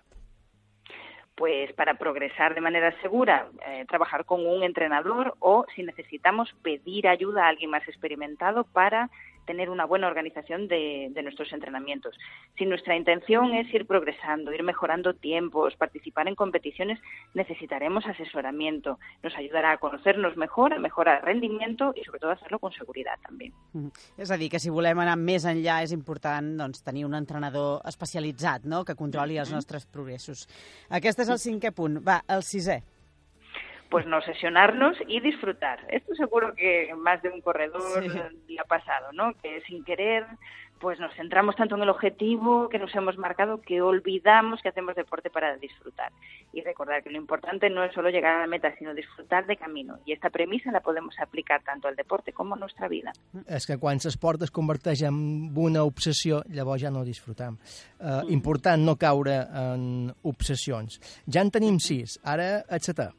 pues 1.38 1.72
para 1.74 1.94
progresar 1.94 2.56
de 2.56 2.62
manera 2.62 3.00
segura, 3.00 3.48
eh, 3.68 3.86
trabajar 3.88 4.26
con 4.26 4.46
un 4.46 4.64
entrenador 4.64 5.36
o 5.40 5.66
si 5.76 5.84
necesitamos 5.84 6.52
pedir 6.64 7.08
ayuda 7.08 7.46
a 7.46 7.50
alguien 7.50 7.70
más 7.70 7.88
experimentado 7.88 8.64
para 8.64 9.12
tener 9.48 9.72
una 9.72 9.86
buena 9.86 10.08
organización 10.08 10.68
de, 10.68 11.08
de, 11.10 11.24
nuestros 11.24 11.52
entrenamientos. 11.54 12.16
Si 12.58 12.66
nuestra 12.66 12.96
intención 12.96 13.56
es 13.56 13.74
ir 13.74 13.88
progresando, 13.88 14.54
ir 14.54 14.62
mejorando 14.62 15.16
tiempos, 15.16 15.76
participar 15.76 16.28
en 16.28 16.36
competiciones, 16.36 17.00
necesitaremos 17.34 18.06
asesoramiento. 18.06 19.00
Nos 19.24 19.36
ayudará 19.36 19.72
a 19.72 19.78
conocernos 19.78 20.38
mejor, 20.38 20.74
a 20.74 20.80
mejorar 20.80 21.22
el 21.22 21.26
rendimiento 21.26 21.94
y 21.96 22.04
sobre 22.04 22.20
todo 22.20 22.32
a 22.32 22.34
hacerlo 22.34 22.60
con 22.60 22.72
seguridad 22.74 23.18
també. 23.24 23.52
Mm. 23.74 23.90
És 24.20 24.32
a 24.32 24.38
dir, 24.38 24.52
que 24.52 24.60
si 24.60 24.70
volem 24.70 25.00
anar 25.00 25.16
més 25.18 25.48
enllà 25.48 25.80
és 25.86 25.94
important 25.96 26.52
doncs, 26.60 26.84
tenir 26.84 27.06
un 27.08 27.16
entrenador 27.18 27.80
especialitzat 27.88 28.68
no? 28.68 28.84
que 28.86 28.98
controli 29.00 29.40
els 29.40 29.54
nostres 29.56 29.88
progressos. 29.88 30.46
Aquest 30.90 31.24
és 31.24 31.32
el 31.32 31.42
cinquè 31.42 31.72
punt. 31.72 32.02
Va, 32.04 32.20
el 32.28 32.44
sisè 32.44 32.82
pues 33.90 34.06
no 34.06 34.22
sesionarnos 34.22 34.98
y 35.08 35.20
disfrutar. 35.20 35.80
Esto 35.90 36.14
seguro 36.16 36.54
que 36.56 36.94
más 36.96 37.22
de 37.22 37.30
un 37.30 37.42
corredor 37.42 38.04
sí. 38.04 38.54
le 38.54 38.60
ha 38.60 38.66
pasado, 38.66 39.12
¿no? 39.14 39.34
Que 39.42 39.62
sin 39.62 39.84
querer 39.84 40.26
pues 40.80 41.00
nos 41.00 41.14
centramos 41.16 41.56
tanto 41.56 41.76
en 41.76 41.82
el 41.82 41.90
objetivo 41.90 42.70
que 42.70 42.80
nos 42.80 42.94
hemos 42.96 43.18
marcado 43.18 43.62
que 43.62 43.82
olvidamos 43.82 44.62
que 44.62 44.70
hacemos 44.70 44.96
deporte 44.96 45.30
para 45.30 45.58
disfrutar. 45.58 46.12
Y 46.54 46.62
recordar 46.62 47.04
que 47.04 47.10
lo 47.10 47.18
importante 47.18 47.70
no 47.70 47.84
es 47.84 47.94
solo 47.94 48.10
llegar 48.10 48.36
a 48.36 48.42
la 48.42 48.48
meta, 48.48 48.74
sino 48.78 48.94
disfrutar 48.94 49.46
de 49.46 49.58
camino. 49.58 49.98
Y 50.06 50.14
esta 50.14 50.30
premisa 50.30 50.72
la 50.72 50.82
podemos 50.82 51.16
aplicar 51.20 51.62
tanto 51.64 51.88
al 51.88 51.96
deporte 51.96 52.32
como 52.34 52.56
a 52.56 52.58
nuestra 52.58 52.88
vida. 52.88 53.12
És 53.48 53.66
que 53.68 53.78
quan 53.82 54.00
l'esport 54.04 54.42
es 54.46 54.52
converteix 54.54 55.04
en 55.08 55.18
una 55.58 55.84
obsessió, 55.88 56.42
llavors 56.54 56.84
ja 56.84 56.92
no 56.94 57.04
disfrutam. 57.06 57.58
Uh, 58.00 58.24
mm. 58.24 58.34
Important 58.34 58.84
no 58.86 58.98
caure 58.98 59.40
en 59.42 60.12
obsessions. 60.24 61.00
Ja 61.26 61.42
en 61.42 61.52
tenim 61.54 61.80
sis, 61.84 62.20
ara 62.24 62.62
el 62.70 62.84
setè 62.84 63.10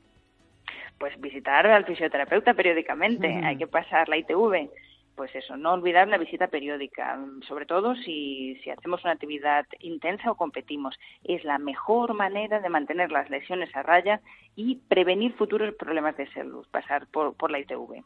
pues 0.99 1.19
visitar 1.21 1.67
al 1.67 1.85
fisioterapeuta 1.85 2.55
periódicamente, 2.55 3.29
uh 3.29 3.33
-huh. 3.33 3.47
hay 3.47 3.57
que 3.57 3.67
pasar 3.67 4.09
la 4.09 4.17
ITV. 4.17 4.71
Pues 5.15 5.35
eso, 5.35 5.57
no 5.57 5.73
olvidar 5.73 6.07
la 6.07 6.17
visita 6.17 6.47
periódica, 6.47 7.19
sobre 7.49 7.67
todo 7.67 7.97
si, 7.97 8.55
si 8.63 8.71
hacemos 8.71 9.03
una 9.03 9.15
actividad 9.15 9.67
intensa 9.81 10.31
o 10.31 10.37
competimos. 10.37 10.95
Es 11.25 11.43
la 11.43 11.59
mejor 11.59 12.15
manera 12.15 12.61
de 12.61 12.69
mantener 12.69 13.11
las 13.11 13.29
lesiones 13.29 13.75
a 13.75 13.83
raya 13.83 14.21
y 14.55 14.77
prevenir 14.77 15.33
futuros 15.33 15.75
problemas 15.75 16.17
de 16.17 16.33
salud, 16.33 16.65
pasar 16.71 17.09
por, 17.09 17.35
por 17.35 17.51
la 17.51 17.59
ITV. 17.59 18.05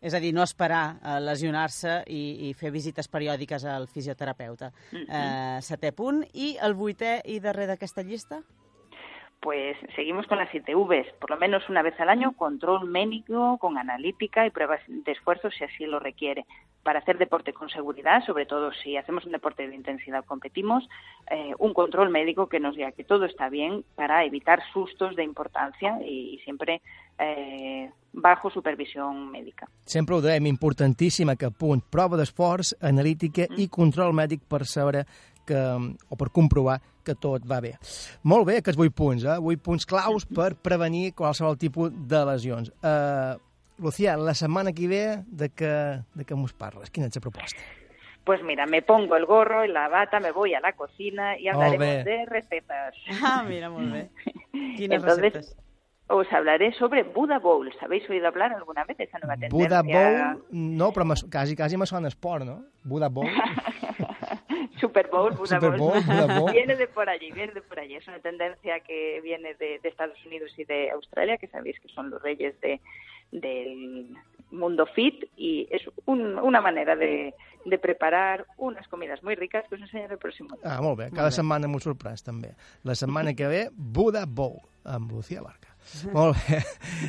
És 0.00 0.14
a 0.14 0.20
dir, 0.22 0.30
no 0.34 0.44
esperar 0.46 0.98
a 1.02 1.18
lesionar-se 1.18 2.04
i, 2.06 2.48
i 2.48 2.52
fer 2.54 2.70
visites 2.70 3.08
periòdiques 3.10 3.64
al 3.66 3.88
fisioterapeuta. 3.90 4.70
Uh 4.92 4.98
-huh. 4.98 5.06
uh, 5.08 5.62
setè 5.62 5.92
punt. 5.92 6.24
I 6.34 6.56
el 6.62 6.74
vuitè 6.74 7.20
i 7.24 7.40
darrer 7.40 7.66
d'aquesta 7.66 8.02
llista? 8.02 8.42
Pues 9.40 9.76
seguimos 9.94 10.26
con 10.26 10.38
las 10.38 10.52
ITVs, 10.52 11.12
por 11.20 11.30
lo 11.30 11.36
menos 11.36 11.68
una 11.68 11.82
vez 11.82 11.98
al 12.00 12.08
año, 12.08 12.32
control 12.32 12.88
médico 12.88 13.58
con 13.58 13.78
analítica 13.78 14.46
y 14.46 14.50
pruebas 14.50 14.80
de 14.88 15.12
esfuerzo 15.12 15.50
si 15.50 15.64
así 15.64 15.86
lo 15.86 16.00
requiere. 16.00 16.44
Para 16.82 17.00
hacer 17.00 17.18
deporte 17.18 17.52
con 17.52 17.68
seguridad, 17.68 18.24
sobre 18.24 18.46
todo 18.46 18.72
si 18.72 18.96
hacemos 18.96 19.24
un 19.26 19.32
deporte 19.32 19.68
de 19.68 19.74
intensidad 19.74 20.24
competimos, 20.24 20.88
eh, 21.30 21.52
un 21.58 21.72
control 21.72 22.10
médico 22.10 22.48
que 22.48 22.60
nos 22.60 22.74
diga 22.74 22.92
que 22.92 23.04
todo 23.04 23.26
está 23.26 23.48
bien 23.48 23.84
para 23.94 24.24
evitar 24.24 24.62
sustos 24.72 25.14
de 25.14 25.24
importancia 25.24 25.98
y, 26.02 26.34
y 26.34 26.38
siempre 26.38 26.80
eh, 27.18 27.90
bajo 28.12 28.50
supervisió 28.50 29.10
mèdica. 29.12 29.68
Sempre 29.86 30.16
ho 30.16 30.22
dèiem, 30.24 30.48
importantíssim 30.50 31.30
aquest 31.30 31.56
punt. 31.58 31.82
Prova 31.92 32.18
d'esforç, 32.18 32.74
analítica 32.80 33.46
mm. 33.48 33.58
i 33.62 33.68
control 33.70 34.14
mèdic 34.16 34.46
per 34.48 34.64
saber 34.66 35.04
que, 35.48 35.60
o 36.08 36.18
per 36.18 36.30
comprovar 36.34 36.78
que 37.08 37.16
tot 37.16 37.44
va 37.48 37.62
bé. 37.64 37.74
Molt 38.28 38.48
bé, 38.48 38.60
aquests 38.60 38.80
8 38.80 38.94
punts, 39.00 39.26
eh? 39.26 39.38
8 39.40 39.64
punts 39.64 39.88
claus 39.88 40.28
per 40.28 40.52
prevenir 40.60 41.12
qualsevol 41.18 41.58
tipus 41.60 41.92
de 42.12 42.22
lesions. 42.28 42.70
Uh, 42.82 43.38
Lucía, 43.78 44.16
la 44.16 44.34
setmana 44.34 44.72
que 44.74 44.88
ve 44.90 45.02
de 45.26 45.48
què, 45.54 45.74
de 46.18 46.26
què 46.26 46.36
mos 46.36 46.52
parles? 46.52 46.90
Quina 46.90 47.06
és 47.08 47.14
la 47.16 47.22
proposta? 47.22 47.66
Pues 48.28 48.42
mira, 48.44 48.66
me 48.66 48.82
pongo 48.82 49.16
el 49.16 49.24
gorro 49.24 49.64
y 49.64 49.68
la 49.68 49.88
bata, 49.88 50.20
me 50.20 50.32
voy 50.32 50.52
a 50.52 50.60
la 50.60 50.74
cocina 50.74 51.38
y 51.38 51.48
hablaremos 51.48 52.04
de 52.04 52.26
recetas. 52.26 52.94
Ah, 53.22 53.42
mira, 53.48 53.70
muy 53.70 53.86
bien. 53.86 54.10
¿Quines 54.76 55.00
Entonces, 55.00 55.32
recetas? 55.32 55.56
os 56.08 56.26
hablaré 56.32 56.72
sobre 56.74 57.04
Buddha 57.04 57.38
Bowl. 57.38 57.70
¿Habéis 57.80 58.08
oído 58.10 58.26
hablar 58.26 58.52
alguna 58.52 58.84
vez 58.84 58.98
de 58.98 59.04
esa 59.04 59.18
nueva 59.18 59.36
tendencia? 59.36 59.56
Buddha 59.56 59.82
Bowl, 59.82 60.44
no, 60.50 60.92
però 60.92 61.06
casi, 61.30 61.56
casi 61.56 61.76
me 61.76 61.86
suena 61.86 62.08
sport, 62.08 62.44
¿no? 62.44 62.64
Buddha 62.84 63.08
Bowl. 63.08 63.28
Super 64.80 65.08
Bowl, 65.12 65.32
Super 65.46 65.76
Bowl, 65.78 66.02
Bowl. 66.38 66.52
Viene 66.52 66.76
de 66.76 66.86
por 66.88 67.08
allí, 67.08 67.30
viene 67.32 67.52
de 67.52 67.62
por 67.62 67.78
allí. 67.78 67.96
Es 67.96 68.06
una 68.08 68.18
tendencia 68.20 68.80
que 68.80 69.20
viene 69.22 69.54
de, 69.54 69.78
de 69.82 69.88
Estados 69.88 70.18
Unidos 70.26 70.50
y 70.56 70.64
de 70.64 70.90
Australia, 70.90 71.36
que 71.38 71.48
sabéis 71.48 71.78
que 71.80 71.88
son 71.88 72.10
los 72.10 72.20
reyes 72.22 72.58
de, 72.60 72.80
del 73.32 74.08
Mundo 74.50 74.86
Fit 74.86 75.24
y 75.36 75.68
es 75.70 75.82
un- 76.06 76.38
una 76.38 76.60
manera 76.60 76.96
de, 76.96 77.34
de 77.64 77.78
preparar 77.78 78.46
unas 78.56 78.88
comidas 78.88 79.22
muy 79.22 79.34
ricas 79.34 79.64
que 79.68 79.74
os 79.74 79.80
enseñaré 79.80 80.14
el 80.14 80.18
próximo 80.18 80.56
día. 80.56 80.62
Ah, 80.64 80.80
molt 80.80 80.98
bé. 80.98 81.10
Cada 81.12 81.30
setmana 81.30 81.68
m'ho 81.68 81.80
sorprès, 81.80 82.22
també. 82.24 82.54
La 82.84 82.94
setmana 82.96 83.34
que 83.34 83.46
ve, 83.46 83.68
Buda 83.72 84.24
Bowl, 84.26 84.60
amb 84.84 85.12
Lucía 85.12 85.42
Barca. 85.42 85.74
Molt 86.12 86.36
bé. 86.48 86.58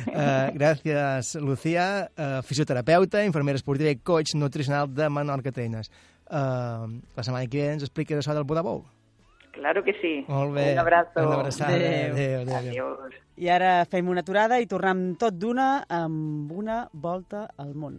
Uh, 0.08 0.52
gràcies, 0.56 1.34
Lucía, 1.40 2.10
uh, 2.16 2.40
fisioterapeuta, 2.44 3.24
infermera 3.24 3.56
esportiva 3.60 3.90
i 3.92 3.98
coach 4.00 4.34
nutricional 4.36 4.88
de 4.94 5.08
Menorca 5.12 5.52
Teines. 5.52 5.90
Uh, 6.30 7.00
la 7.16 7.24
setmana 7.26 7.48
que 7.50 7.58
ve 7.58 7.72
ens 7.74 7.82
expliques 7.82 8.20
això 8.20 8.34
del 8.36 8.46
Buda 8.46 8.62
Bowl. 8.62 8.84
Claro 9.50 9.82
que 9.82 9.96
sí. 9.98 10.12
Molt 10.28 10.54
bé. 10.54 10.72
Un 10.72 10.78
abrazo. 10.78 11.26
Una 11.26 11.40
abraçada. 11.40 11.74
Adéu. 11.74 12.12
Adéu, 12.12 12.40
adéu, 12.40 12.56
adéu. 12.56 12.70
Adiós. 12.70 13.18
I 13.40 13.48
ara 13.50 13.72
fem 13.90 14.08
una 14.08 14.22
aturada 14.22 14.60
i 14.60 14.68
tornem 14.70 15.16
tot 15.18 15.34
d'una 15.34 15.86
amb 15.88 16.52
una 16.52 16.84
volta 16.92 17.48
al 17.58 17.74
món. 17.74 17.98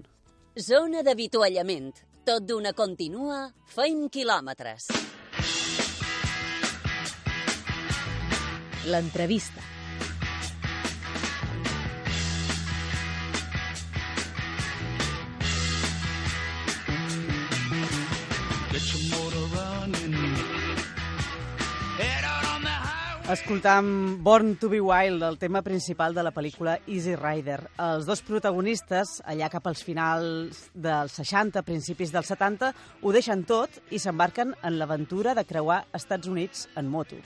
Zona 0.55 1.03
d'avituallament. 1.03 1.91
Tot 2.23 2.45
d'una 2.45 2.71
continua, 2.77 3.49
feim 3.65 4.07
quilòmetres. 4.13 4.87
L'entrevista. 8.85 9.80
Escoltam 23.31 24.21
Born 24.21 24.57
to 24.57 24.67
be 24.67 24.81
Wild, 24.81 25.23
el 25.23 25.37
tema 25.37 25.61
principal 25.61 26.13
de 26.13 26.19
la 26.21 26.33
pel·lícula 26.35 26.73
Easy 26.83 27.13
Rider. 27.15 27.61
Els 27.79 28.03
dos 28.03 28.19
protagonistes, 28.27 29.21
allà 29.23 29.47
cap 29.47 29.69
als 29.71 29.85
finals 29.87 30.65
dels 30.75 31.15
60, 31.15 31.63
principis 31.63 32.11
dels 32.11 32.27
70, 32.27 32.73
ho 32.99 33.13
deixen 33.15 33.45
tot 33.47 33.79
i 33.87 34.01
s'embarquen 34.03 34.51
en 34.59 34.75
l'aventura 34.75 35.31
de 35.37 35.45
creuar 35.47 35.85
Estats 35.95 36.27
Units 36.27 36.65
en 36.75 36.91
moto. 36.91 37.21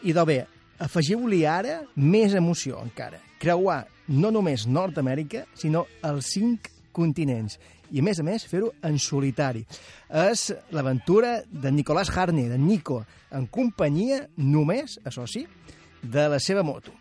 Idò 0.00 0.24
bé, 0.24 0.46
afegiu-li 0.80 1.44
ara 1.44 1.82
més 1.92 2.32
emoció 2.32 2.80
encara. 2.80 3.20
Creuar 3.36 3.82
no 4.08 4.32
només 4.32 4.64
Nord-Amèrica, 4.64 5.44
sinó 5.52 5.84
els 6.08 6.32
cinc 6.38 6.72
continents. 6.92 7.58
I, 7.90 8.00
a 8.00 8.06
més 8.06 8.20
a 8.20 8.24
més, 8.26 8.46
fer-ho 8.46 8.70
en 8.86 8.98
solitari. 9.02 9.64
És 10.10 10.50
l'aventura 10.74 11.40
de 11.46 11.72
Nicolás 11.74 12.10
Harney, 12.16 12.48
de 12.50 12.58
Nico, 12.58 13.02
en 13.34 13.46
companyia 13.50 14.24
només, 14.36 14.98
això 15.04 15.26
sí, 15.26 15.46
de 16.02 16.28
la 16.30 16.38
seva 16.38 16.62
moto. 16.62 16.92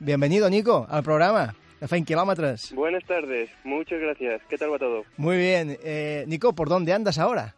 Bienvenido, 0.00 0.50
Nico, 0.50 0.86
al 0.88 1.02
programa 1.02 1.54
de 1.80 1.88
Fein 1.88 2.04
Kilómetros. 2.04 2.72
Buenas 2.74 3.04
tardes, 3.04 3.50
muchas 3.64 4.00
gracias. 4.00 4.42
¿Qué 4.48 4.58
tal 4.58 4.72
va 4.72 4.78
todo? 4.78 5.04
Muy 5.16 5.36
bien. 5.36 5.76
Eh, 5.82 6.24
Nico, 6.26 6.54
¿por 6.54 6.68
dónde 6.68 6.92
andas 6.92 7.18
ahora? 7.18 7.54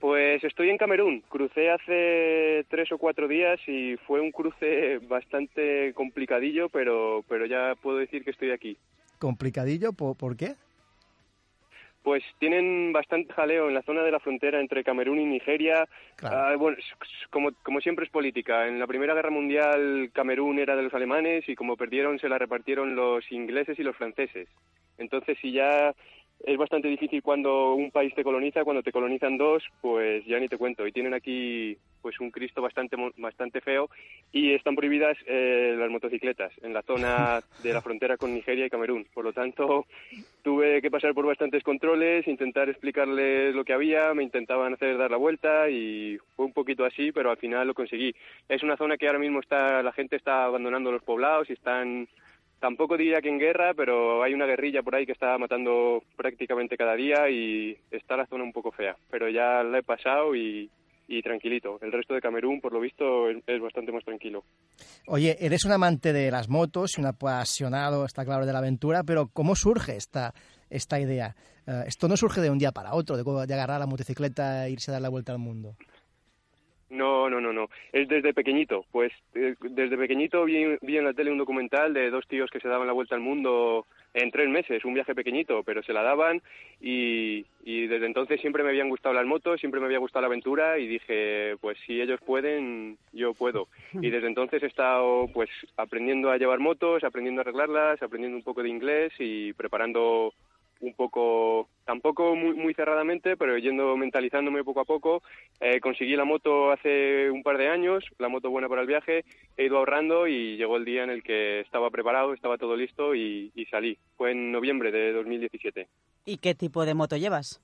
Pues 0.00 0.42
estoy 0.44 0.70
en 0.70 0.78
Camerún. 0.78 1.22
Crucé 1.28 1.70
hace 1.70 2.64
tres 2.68 2.90
o 2.92 2.98
cuatro 2.98 3.26
días 3.26 3.58
y 3.66 3.96
fue 4.06 4.20
un 4.20 4.30
cruce 4.30 4.98
bastante 5.08 5.92
complicadillo, 5.94 6.68
pero, 6.68 7.24
pero 7.28 7.46
ya 7.46 7.74
puedo 7.82 7.98
decir 7.98 8.24
que 8.24 8.30
estoy 8.30 8.52
aquí. 8.52 8.76
Complicadillo, 9.18 9.92
¿por, 9.92 10.16
por 10.16 10.36
qué? 10.36 10.54
Pues 12.02 12.22
tienen 12.38 12.92
bastante 12.92 13.34
jaleo 13.34 13.68
en 13.68 13.74
la 13.74 13.82
zona 13.82 14.02
de 14.02 14.10
la 14.10 14.20
frontera 14.20 14.60
entre 14.60 14.84
Camerún 14.84 15.20
y 15.20 15.26
Nigeria. 15.26 15.86
Ah, 16.22 16.54
bueno, 16.56 16.76
como, 17.30 17.50
como 17.62 17.80
siempre 17.80 18.06
es 18.06 18.10
política. 18.10 18.66
En 18.66 18.78
la 18.78 18.86
Primera 18.86 19.14
Guerra 19.14 19.30
Mundial 19.30 20.10
Camerún 20.14 20.58
era 20.58 20.74
de 20.74 20.84
los 20.84 20.94
alemanes 20.94 21.46
y 21.48 21.54
como 21.54 21.76
perdieron 21.76 22.18
se 22.18 22.28
la 22.28 22.38
repartieron 22.38 22.94
los 22.96 23.30
ingleses 23.30 23.78
y 23.78 23.82
los 23.82 23.96
franceses. 23.96 24.48
Entonces, 24.96 25.36
si 25.42 25.52
ya 25.52 25.94
es 26.44 26.56
bastante 26.56 26.88
difícil 26.88 27.22
cuando 27.22 27.74
un 27.74 27.90
país 27.90 28.14
te 28.14 28.22
coloniza, 28.22 28.64
cuando 28.64 28.82
te 28.82 28.92
colonizan 28.92 29.36
dos, 29.36 29.64
pues 29.80 30.24
ya 30.24 30.38
ni 30.38 30.48
te 30.48 30.56
cuento. 30.56 30.86
Y 30.86 30.92
tienen 30.92 31.14
aquí 31.14 31.76
pues 32.00 32.20
un 32.20 32.30
Cristo 32.30 32.62
bastante 32.62 32.96
bastante 33.16 33.60
feo 33.60 33.90
y 34.30 34.54
están 34.54 34.76
prohibidas 34.76 35.16
eh, 35.26 35.74
las 35.76 35.90
motocicletas 35.90 36.52
en 36.62 36.72
la 36.72 36.82
zona 36.82 37.40
de 37.62 37.72
la 37.72 37.82
frontera 37.82 38.16
con 38.16 38.32
Nigeria 38.32 38.66
y 38.66 38.70
Camerún. 38.70 39.06
Por 39.12 39.24
lo 39.24 39.32
tanto, 39.32 39.86
tuve 40.42 40.80
que 40.80 40.90
pasar 40.90 41.12
por 41.12 41.26
bastantes 41.26 41.64
controles, 41.64 42.28
intentar 42.28 42.68
explicarles 42.68 43.54
lo 43.54 43.64
que 43.64 43.72
había, 43.72 44.14
me 44.14 44.22
intentaban 44.22 44.74
hacer 44.74 44.96
dar 44.96 45.10
la 45.10 45.16
vuelta 45.16 45.68
y 45.68 46.18
fue 46.36 46.46
un 46.46 46.52
poquito 46.52 46.84
así, 46.84 47.10
pero 47.10 47.30
al 47.30 47.36
final 47.36 47.66
lo 47.66 47.74
conseguí. 47.74 48.14
Es 48.48 48.62
una 48.62 48.76
zona 48.76 48.96
que 48.96 49.08
ahora 49.08 49.18
mismo 49.18 49.40
está 49.40 49.82
la 49.82 49.92
gente 49.92 50.16
está 50.16 50.44
abandonando 50.44 50.92
los 50.92 51.02
poblados 51.02 51.50
y 51.50 51.54
están 51.54 52.08
tampoco 52.60 52.96
diría 52.96 53.20
que 53.20 53.28
en 53.28 53.38
guerra, 53.38 53.74
pero 53.74 54.22
hay 54.22 54.34
una 54.34 54.46
guerrilla 54.46 54.82
por 54.82 54.94
ahí 54.94 55.06
que 55.06 55.12
está 55.12 55.36
matando 55.38 56.02
prácticamente 56.16 56.76
cada 56.76 56.94
día 56.94 57.28
y 57.30 57.76
está 57.90 58.16
la 58.16 58.26
zona 58.26 58.44
un 58.44 58.52
poco 58.52 58.72
fea, 58.72 58.96
pero 59.10 59.28
ya 59.28 59.62
la 59.62 59.78
he 59.78 59.82
pasado 59.82 60.34
y 60.34 60.70
tranquilito. 61.22 61.78
El 61.80 61.90
resto 61.90 62.14
de 62.14 62.20
Camerún, 62.20 62.60
por 62.60 62.72
lo 62.72 62.80
visto, 62.80 63.28
es, 63.30 63.38
es 63.46 63.60
bastante 63.60 63.92
más 63.92 64.04
tranquilo. 64.04 64.44
Oye, 65.06 65.36
eres 65.40 65.64
un 65.64 65.72
amante 65.72 66.12
de 66.12 66.30
las 66.30 66.48
motos 66.48 66.96
y 66.96 67.00
un 67.00 67.06
apasionado, 67.06 68.04
está 68.04 68.24
claro, 68.24 68.46
de 68.46 68.52
la 68.52 68.58
aventura, 68.58 69.02
pero 69.04 69.28
¿cómo 69.32 69.56
surge 69.56 69.96
esta, 69.96 70.34
esta 70.70 71.00
idea? 71.00 71.34
Eh, 71.66 71.84
esto 71.86 72.08
no 72.08 72.16
surge 72.16 72.40
de 72.40 72.50
un 72.50 72.58
día 72.58 72.72
para 72.72 72.94
otro, 72.94 73.16
de, 73.16 73.46
de 73.46 73.54
agarrar 73.54 73.80
la 73.80 73.86
motocicleta 73.86 74.66
e 74.66 74.70
irse 74.70 74.90
a 74.90 74.94
dar 74.94 75.02
la 75.02 75.08
vuelta 75.08 75.32
al 75.32 75.38
mundo. 75.38 75.76
No, 76.90 77.28
no, 77.28 77.40
no, 77.40 77.52
no. 77.52 77.68
Es 77.92 78.08
desde 78.08 78.32
pequeñito. 78.32 78.84
Pues 78.90 79.12
eh, 79.34 79.54
desde 79.60 79.98
pequeñito 79.98 80.44
vi, 80.44 80.76
vi 80.80 80.96
en 80.96 81.04
la 81.04 81.12
tele 81.12 81.30
un 81.30 81.38
documental 81.38 81.92
de 81.92 82.10
dos 82.10 82.26
tíos 82.26 82.50
que 82.50 82.60
se 82.60 82.68
daban 82.68 82.86
la 82.86 82.92
vuelta 82.92 83.14
al 83.14 83.20
mundo 83.20 83.86
en 84.14 84.30
tres 84.30 84.48
meses, 84.48 84.84
un 84.84 84.94
viaje 84.94 85.14
pequeñito, 85.14 85.62
pero 85.62 85.82
se 85.82 85.92
la 85.92 86.02
daban 86.02 86.42
y, 86.80 87.44
desde 87.64 88.06
entonces 88.06 88.40
siempre 88.40 88.62
me 88.62 88.70
habían 88.70 88.88
gustado 88.88 89.14
las 89.14 89.26
motos, 89.26 89.60
siempre 89.60 89.80
me 89.80 89.86
había 89.86 89.98
gustado 89.98 90.22
la 90.22 90.28
aventura 90.28 90.78
y 90.78 90.86
dije, 90.86 91.56
pues 91.60 91.78
si 91.86 92.00
ellos 92.00 92.20
pueden, 92.24 92.98
yo 93.12 93.34
puedo. 93.34 93.68
Y 93.92 94.10
desde 94.10 94.26
entonces 94.26 94.62
he 94.62 94.66
estado 94.66 95.28
pues 95.32 95.50
aprendiendo 95.76 96.30
a 96.30 96.38
llevar 96.38 96.58
motos, 96.58 97.04
aprendiendo 97.04 97.40
a 97.40 97.42
arreglarlas, 97.42 98.02
aprendiendo 98.02 98.36
un 98.36 98.42
poco 98.42 98.62
de 98.62 98.70
inglés 98.70 99.12
y 99.18 99.52
preparando 99.52 100.32
un 100.80 100.94
poco, 100.94 101.68
tampoco 101.84 102.34
muy, 102.34 102.54
muy 102.54 102.74
cerradamente, 102.74 103.36
pero 103.36 103.58
yendo 103.58 103.96
mentalizándome 103.96 104.64
poco 104.64 104.80
a 104.80 104.84
poco. 104.84 105.22
Eh, 105.60 105.80
conseguí 105.80 106.16
la 106.16 106.24
moto 106.24 106.70
hace 106.70 107.30
un 107.30 107.42
par 107.42 107.58
de 107.58 107.68
años, 107.68 108.04
la 108.18 108.28
moto 108.28 108.50
buena 108.50 108.68
para 108.68 108.82
el 108.82 108.86
viaje, 108.86 109.24
he 109.56 109.66
ido 109.66 109.78
ahorrando 109.78 110.26
y 110.26 110.56
llegó 110.56 110.76
el 110.76 110.84
día 110.84 111.04
en 111.04 111.10
el 111.10 111.22
que 111.22 111.60
estaba 111.60 111.90
preparado, 111.90 112.34
estaba 112.34 112.58
todo 112.58 112.76
listo 112.76 113.14
y, 113.14 113.50
y 113.54 113.66
salí. 113.66 113.98
Fue 114.16 114.32
en 114.32 114.52
noviembre 114.52 114.92
de 114.92 115.12
2017. 115.12 115.88
¿Y 116.24 116.38
qué 116.38 116.54
tipo 116.54 116.84
de 116.84 116.94
moto 116.94 117.16
llevas? 117.16 117.60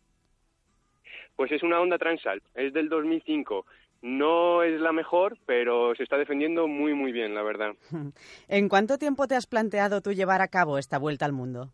Pues 1.37 1.51
es 1.53 1.63
una 1.63 1.81
Honda 1.81 1.99
Transalp, 1.99 2.45
es 2.55 2.73
del 2.73 2.89
2005. 2.89 3.67
No 4.03 4.63
es 4.63 4.81
la 4.81 4.93
mejor, 4.93 5.39
pero 5.47 5.95
se 5.95 6.03
está 6.03 6.19
defendiendo 6.19 6.69
muy, 6.69 6.93
muy 6.95 7.11
bien, 7.11 7.35
la 7.35 7.43
verdad. 7.43 7.73
¿En 8.49 8.69
cuánto 8.69 8.99
tiempo 8.99 9.27
te 9.27 9.35
has 9.35 9.47
planteado 9.47 10.03
tú 10.03 10.13
llevar 10.13 10.43
a 10.43 10.49
cabo 10.49 10.79
esta 10.79 10.99
vuelta 10.99 11.25
al 11.25 11.33
mundo? 11.33 11.71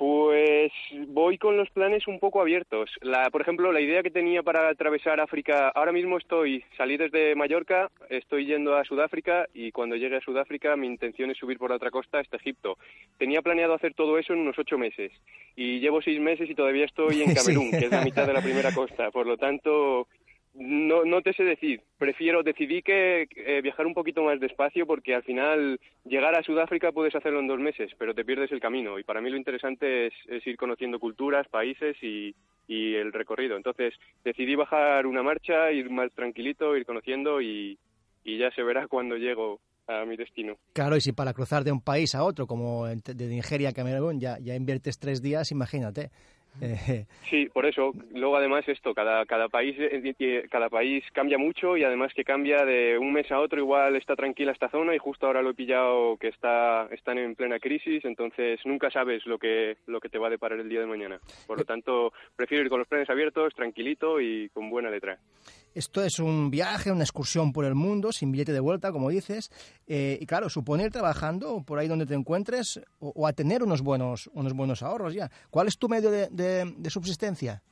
Pues 0.00 0.72
voy 1.08 1.36
con 1.36 1.58
los 1.58 1.68
planes 1.68 2.08
un 2.08 2.18
poco 2.18 2.40
abiertos. 2.40 2.88
La, 3.02 3.28
por 3.28 3.42
ejemplo, 3.42 3.70
la 3.70 3.82
idea 3.82 4.02
que 4.02 4.10
tenía 4.10 4.42
para 4.42 4.70
atravesar 4.70 5.20
África, 5.20 5.68
ahora 5.68 5.92
mismo 5.92 6.16
estoy, 6.16 6.64
salí 6.78 6.96
desde 6.96 7.34
Mallorca, 7.34 7.90
estoy 8.08 8.46
yendo 8.46 8.74
a 8.74 8.84
Sudáfrica 8.86 9.46
y 9.52 9.72
cuando 9.72 9.96
llegue 9.96 10.16
a 10.16 10.20
Sudáfrica 10.22 10.74
mi 10.74 10.86
intención 10.86 11.30
es 11.30 11.36
subir 11.36 11.58
por 11.58 11.68
la 11.68 11.76
otra 11.76 11.90
costa 11.90 12.18
hasta 12.18 12.38
Egipto. 12.38 12.78
Tenía 13.18 13.42
planeado 13.42 13.74
hacer 13.74 13.92
todo 13.92 14.16
eso 14.16 14.32
en 14.32 14.38
unos 14.38 14.58
ocho 14.58 14.78
meses 14.78 15.12
y 15.54 15.80
llevo 15.80 16.00
seis 16.00 16.18
meses 16.18 16.48
y 16.48 16.54
todavía 16.54 16.86
estoy 16.86 17.20
en 17.20 17.34
Camerún, 17.34 17.68
Sí. 17.70 17.78
que 17.78 17.84
es 17.84 17.90
la 17.92 18.00
mitad 18.02 18.26
de 18.26 18.32
la 18.32 18.40
primera 18.40 18.72
costa. 18.72 19.10
Por 19.10 19.26
lo 19.26 19.36
tanto, 19.36 20.08
no, 20.54 21.04
no 21.04 21.22
te 21.22 21.32
sé 21.32 21.44
decir. 21.44 21.82
Prefiero, 21.98 22.42
decidí 22.42 22.82
que 22.82 23.28
eh, 23.36 23.60
viajar 23.62 23.86
un 23.86 23.94
poquito 23.94 24.22
más 24.22 24.40
despacio 24.40 24.86
porque 24.86 25.14
al 25.14 25.22
final 25.22 25.80
llegar 26.04 26.34
a 26.34 26.42
Sudáfrica 26.42 26.92
puedes 26.92 27.14
hacerlo 27.14 27.40
en 27.40 27.48
dos 27.48 27.60
meses, 27.60 27.92
pero 27.98 28.14
te 28.14 28.24
pierdes 28.24 28.50
el 28.52 28.60
camino. 28.60 28.98
Y 28.98 29.04
para 29.04 29.20
mí 29.20 29.30
lo 29.30 29.36
interesante 29.36 30.08
es, 30.08 30.14
ir 30.46 30.56
conociendo 30.56 30.98
culturas, 30.98 31.46
países 31.48 31.96
y, 32.02 32.34
y 32.66 32.94
el 32.94 33.12
recorrido. 33.12 33.56
Entonces 33.56 33.94
decidí 34.24 34.54
bajar 34.54 35.06
una 35.06 35.22
marcha, 35.22 35.70
ir 35.70 35.90
más 35.90 36.12
tranquilito, 36.12 36.76
ir 36.76 36.84
conociendo 36.84 37.40
y, 37.40 37.78
y 38.24 38.38
ya 38.38 38.50
se 38.50 38.62
verá 38.62 38.88
cuando 38.88 39.16
llego 39.16 39.60
a 39.86 40.04
mi 40.04 40.16
destino. 40.16 40.56
Claro, 40.72 40.96
y 40.96 41.00
si 41.00 41.12
para 41.12 41.32
cruzar 41.32 41.64
de 41.64 41.72
un 41.72 41.80
país 41.80 42.14
a 42.14 42.22
otro, 42.22 42.46
como 42.46 42.86
de 42.86 43.26
Nigeria 43.26 43.70
a 43.70 43.72
Camerún, 43.72 44.20
ya, 44.20 44.38
ya 44.38 44.54
inviertes 44.54 44.98
tres 44.98 45.20
días, 45.22 45.50
imagínate. 45.50 46.10
Eh, 46.60 47.04
Sí, 47.28 47.48
por 47.52 47.64
eso. 47.66 47.92
Luego, 48.12 48.36
además, 48.36 48.68
esto, 48.68 48.92
cada, 48.92 49.24
cada 49.24 49.48
país 49.48 49.76
eh, 49.78 50.14
eh, 50.18 50.46
cada 50.50 50.68
país 50.68 51.04
cambia 51.12 51.38
mucho 51.38 51.76
y 51.76 51.84
además 51.84 52.12
que 52.12 52.24
cambia 52.24 52.64
de 52.64 52.98
un 52.98 53.12
mes 53.12 53.30
a 53.30 53.38
otro. 53.38 53.60
Igual 53.60 53.96
está 53.96 54.16
tranquila 54.16 54.52
esta 54.52 54.68
zona 54.68 54.94
y 54.94 54.98
justo 54.98 55.26
ahora 55.26 55.42
lo 55.42 55.50
he 55.50 55.54
pillado 55.54 56.16
que 56.16 56.28
está 56.28 56.88
están 56.90 57.18
en 57.18 57.36
plena 57.36 57.58
crisis, 57.58 58.04
entonces 58.04 58.60
nunca 58.64 58.90
sabes 58.90 59.24
lo 59.26 59.38
que 59.38 59.76
lo 59.86 60.00
que 60.00 60.08
te 60.08 60.18
va 60.18 60.26
a 60.26 60.30
deparar 60.30 60.58
el 60.58 60.68
día 60.68 60.80
de 60.80 60.86
mañana. 60.86 61.20
Por 61.46 61.58
lo 61.58 61.64
tanto, 61.64 62.12
prefiero 62.36 62.64
ir 62.64 62.70
con 62.70 62.80
los 62.80 62.88
planes 62.88 63.08
abiertos, 63.10 63.54
tranquilito 63.54 64.20
y 64.20 64.48
con 64.50 64.70
buena 64.70 64.90
letra. 64.90 65.18
Esto 65.74 66.02
es 66.02 66.18
un 66.18 66.50
viaje, 66.50 66.90
una 66.90 67.04
excursión 67.04 67.52
por 67.52 67.64
el 67.64 67.74
mundo, 67.74 68.12
sin 68.12 68.32
billete 68.32 68.52
de 68.52 68.60
vuelta, 68.60 68.92
como 68.92 69.10
dices, 69.10 69.50
eh, 69.86 70.18
y 70.20 70.26
claro, 70.26 70.48
supone 70.48 70.84
ir 70.84 70.90
trabajando 70.90 71.62
por 71.66 71.78
ahí 71.78 71.88
donde 71.88 72.06
te 72.06 72.14
encuentres 72.14 72.80
o, 72.98 73.26
a 73.26 73.32
tener 73.32 73.62
unos 73.62 73.82
buenos, 73.82 74.28
unos 74.32 74.52
buenos 74.54 74.82
ahorros 74.82 75.14
ya. 75.14 75.30
¿Cuál 75.50 75.68
es 75.68 75.78
tu 75.78 75.88
medio 75.88 76.10
de, 76.10 76.28
de, 76.30 76.90
subsistencia? 76.90 77.62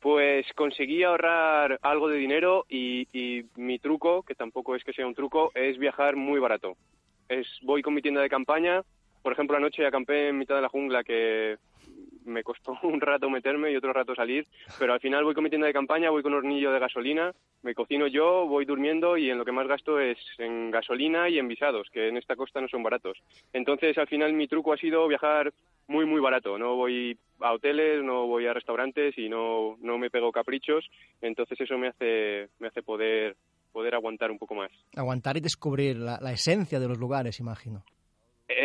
Pues 0.00 0.46
conseguí 0.54 1.02
ahorrar 1.02 1.78
algo 1.82 2.08
de 2.08 2.16
dinero 2.16 2.64
y, 2.68 3.06
y, 3.12 3.44
mi 3.56 3.78
truco, 3.78 4.22
que 4.22 4.34
tampoco 4.34 4.74
es 4.74 4.84
que 4.84 4.92
sea 4.92 5.06
un 5.06 5.14
truco, 5.14 5.50
es 5.54 5.78
viajar 5.78 6.16
muy 6.16 6.40
barato. 6.40 6.76
Es, 7.28 7.46
voy 7.62 7.82
con 7.82 7.94
mi 7.94 8.02
tienda 8.02 8.22
de 8.22 8.28
campaña, 8.28 8.82
por 9.22 9.32
ejemplo, 9.32 9.56
anoche 9.56 9.86
acampé 9.86 10.28
en 10.28 10.38
mitad 10.38 10.54
de 10.54 10.62
la 10.62 10.68
jungla 10.68 11.04
que 11.04 11.58
me 12.24 12.42
costó 12.42 12.78
un 12.82 13.00
rato 13.00 13.30
meterme 13.30 13.70
y 13.72 13.76
otro 13.76 13.92
rato 13.92 14.14
salir, 14.14 14.46
pero 14.78 14.92
al 14.92 15.00
final 15.00 15.24
voy 15.24 15.34
con 15.34 15.44
mi 15.44 15.50
tienda 15.50 15.66
de 15.66 15.72
campaña, 15.72 16.10
voy 16.10 16.22
con 16.22 16.34
hornillo 16.34 16.72
de 16.72 16.78
gasolina, 16.78 17.32
me 17.62 17.74
cocino 17.74 18.06
yo, 18.06 18.46
voy 18.46 18.64
durmiendo 18.64 19.16
y 19.16 19.30
en 19.30 19.38
lo 19.38 19.44
que 19.44 19.52
más 19.52 19.66
gasto 19.66 20.00
es 20.00 20.18
en 20.38 20.70
gasolina 20.70 21.28
y 21.28 21.38
en 21.38 21.48
visados, 21.48 21.88
que 21.92 22.08
en 22.08 22.16
esta 22.16 22.36
costa 22.36 22.60
no 22.60 22.68
son 22.68 22.82
baratos. 22.82 23.18
Entonces, 23.52 23.96
al 23.98 24.08
final 24.08 24.32
mi 24.32 24.48
truco 24.48 24.72
ha 24.72 24.76
sido 24.76 25.06
viajar 25.08 25.52
muy, 25.88 26.06
muy 26.06 26.20
barato. 26.20 26.56
No 26.58 26.76
voy 26.76 27.18
a 27.40 27.52
hoteles, 27.52 28.02
no 28.02 28.26
voy 28.26 28.46
a 28.46 28.54
restaurantes 28.54 29.16
y 29.18 29.28
no, 29.28 29.76
no 29.80 29.98
me 29.98 30.10
pego 30.10 30.32
caprichos. 30.32 30.88
Entonces, 31.20 31.60
eso 31.60 31.76
me 31.76 31.88
hace, 31.88 32.48
me 32.58 32.68
hace 32.68 32.82
poder, 32.82 33.36
poder 33.72 33.94
aguantar 33.94 34.30
un 34.30 34.38
poco 34.38 34.54
más. 34.54 34.70
Aguantar 34.96 35.36
y 35.36 35.40
descubrir 35.40 35.96
la 35.96 36.32
esencia 36.32 36.80
de 36.80 36.88
los 36.88 36.98
lugares, 36.98 37.40
imagino. 37.40 37.82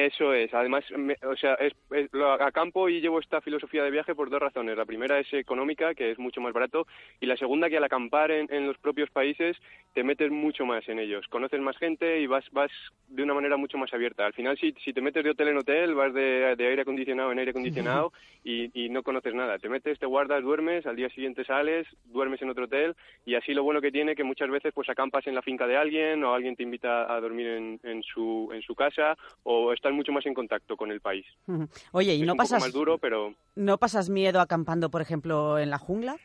Eso 0.05 0.35
es, 0.35 0.53
además, 0.53 0.85
me, 0.95 1.15
o 1.27 1.35
sea, 1.35 1.55
es, 1.55 1.73
es, 1.89 2.13
lo 2.13 2.31
acampo 2.33 2.87
y 2.89 3.01
llevo 3.01 3.19
esta 3.19 3.41
filosofía 3.41 3.83
de 3.83 3.89
viaje 3.89 4.13
por 4.13 4.29
dos 4.29 4.39
razones. 4.39 4.77
La 4.77 4.85
primera 4.85 5.17
es 5.17 5.33
económica, 5.33 5.95
que 5.95 6.11
es 6.11 6.19
mucho 6.19 6.41
más 6.41 6.53
barato, 6.53 6.85
y 7.19 7.25
la 7.25 7.35
segunda 7.37 7.69
que 7.69 7.77
al 7.77 7.83
acampar 7.83 8.29
en, 8.29 8.47
en, 8.53 8.67
los 8.67 8.77
propios 8.77 9.09
países 9.09 9.57
te 9.95 10.03
metes 10.03 10.29
mucho 10.29 10.63
más 10.63 10.87
en 10.89 10.99
ellos, 10.99 11.27
conoces 11.29 11.59
más 11.59 11.75
gente 11.77 12.19
y 12.19 12.27
vas, 12.27 12.45
vas 12.51 12.69
de 13.07 13.23
una 13.23 13.33
manera 13.33 13.57
mucho 13.57 13.79
más 13.79 13.91
abierta. 13.95 14.27
Al 14.27 14.33
final, 14.33 14.55
si, 14.59 14.73
si 14.83 14.93
te 14.93 15.01
metes 15.01 15.23
de 15.23 15.31
hotel 15.31 15.47
en 15.47 15.57
hotel, 15.57 15.95
vas 15.95 16.13
de, 16.13 16.55
de 16.55 16.67
aire 16.67 16.83
acondicionado 16.83 17.31
en 17.31 17.39
aire 17.39 17.51
acondicionado 17.51 18.13
y, 18.43 18.69
y, 18.79 18.89
no 18.89 19.01
conoces 19.01 19.33
nada. 19.33 19.57
Te 19.57 19.69
metes, 19.69 19.97
te 19.97 20.05
guardas, 20.05 20.43
duermes, 20.43 20.85
al 20.85 20.95
día 20.95 21.09
siguiente 21.09 21.45
sales, 21.45 21.87
duermes 22.05 22.43
en 22.43 22.49
otro 22.51 22.65
hotel 22.65 22.95
y 23.25 23.33
así 23.33 23.55
lo 23.55 23.63
bueno 23.63 23.81
que 23.81 23.91
tiene 23.91 24.15
que 24.15 24.23
muchas 24.23 24.51
veces 24.51 24.71
pues 24.71 24.87
acampas 24.87 25.25
en 25.25 25.33
la 25.33 25.41
finca 25.41 25.65
de 25.65 25.77
alguien 25.77 26.23
o 26.23 26.33
alguien 26.35 26.55
te 26.55 26.63
invita 26.63 27.11
a 27.11 27.19
dormir 27.19 27.47
en, 27.47 27.79
en 27.83 28.03
su, 28.03 28.51
en 28.53 28.61
su 28.61 28.75
casa 28.75 29.17
o 29.43 29.73
estar 29.73 29.94
mucho 29.95 30.11
más 30.11 30.25
en 30.25 30.33
contacto 30.33 30.77
con 30.77 30.91
el 30.91 31.01
país. 31.01 31.25
Oye, 31.91 32.15
¿y 32.15 32.21
es 32.21 32.27
no 32.27 32.33
un 32.33 32.37
pasas 32.37 32.59
poco 32.59 32.65
más 32.65 32.73
duro, 32.73 32.97
pero 32.97 33.33
no 33.55 33.77
pasas 33.77 34.09
miedo 34.09 34.39
acampando, 34.39 34.89
por 34.89 35.01
ejemplo, 35.01 35.57
en 35.57 35.69
la 35.69 35.77
jungla? 35.77 36.17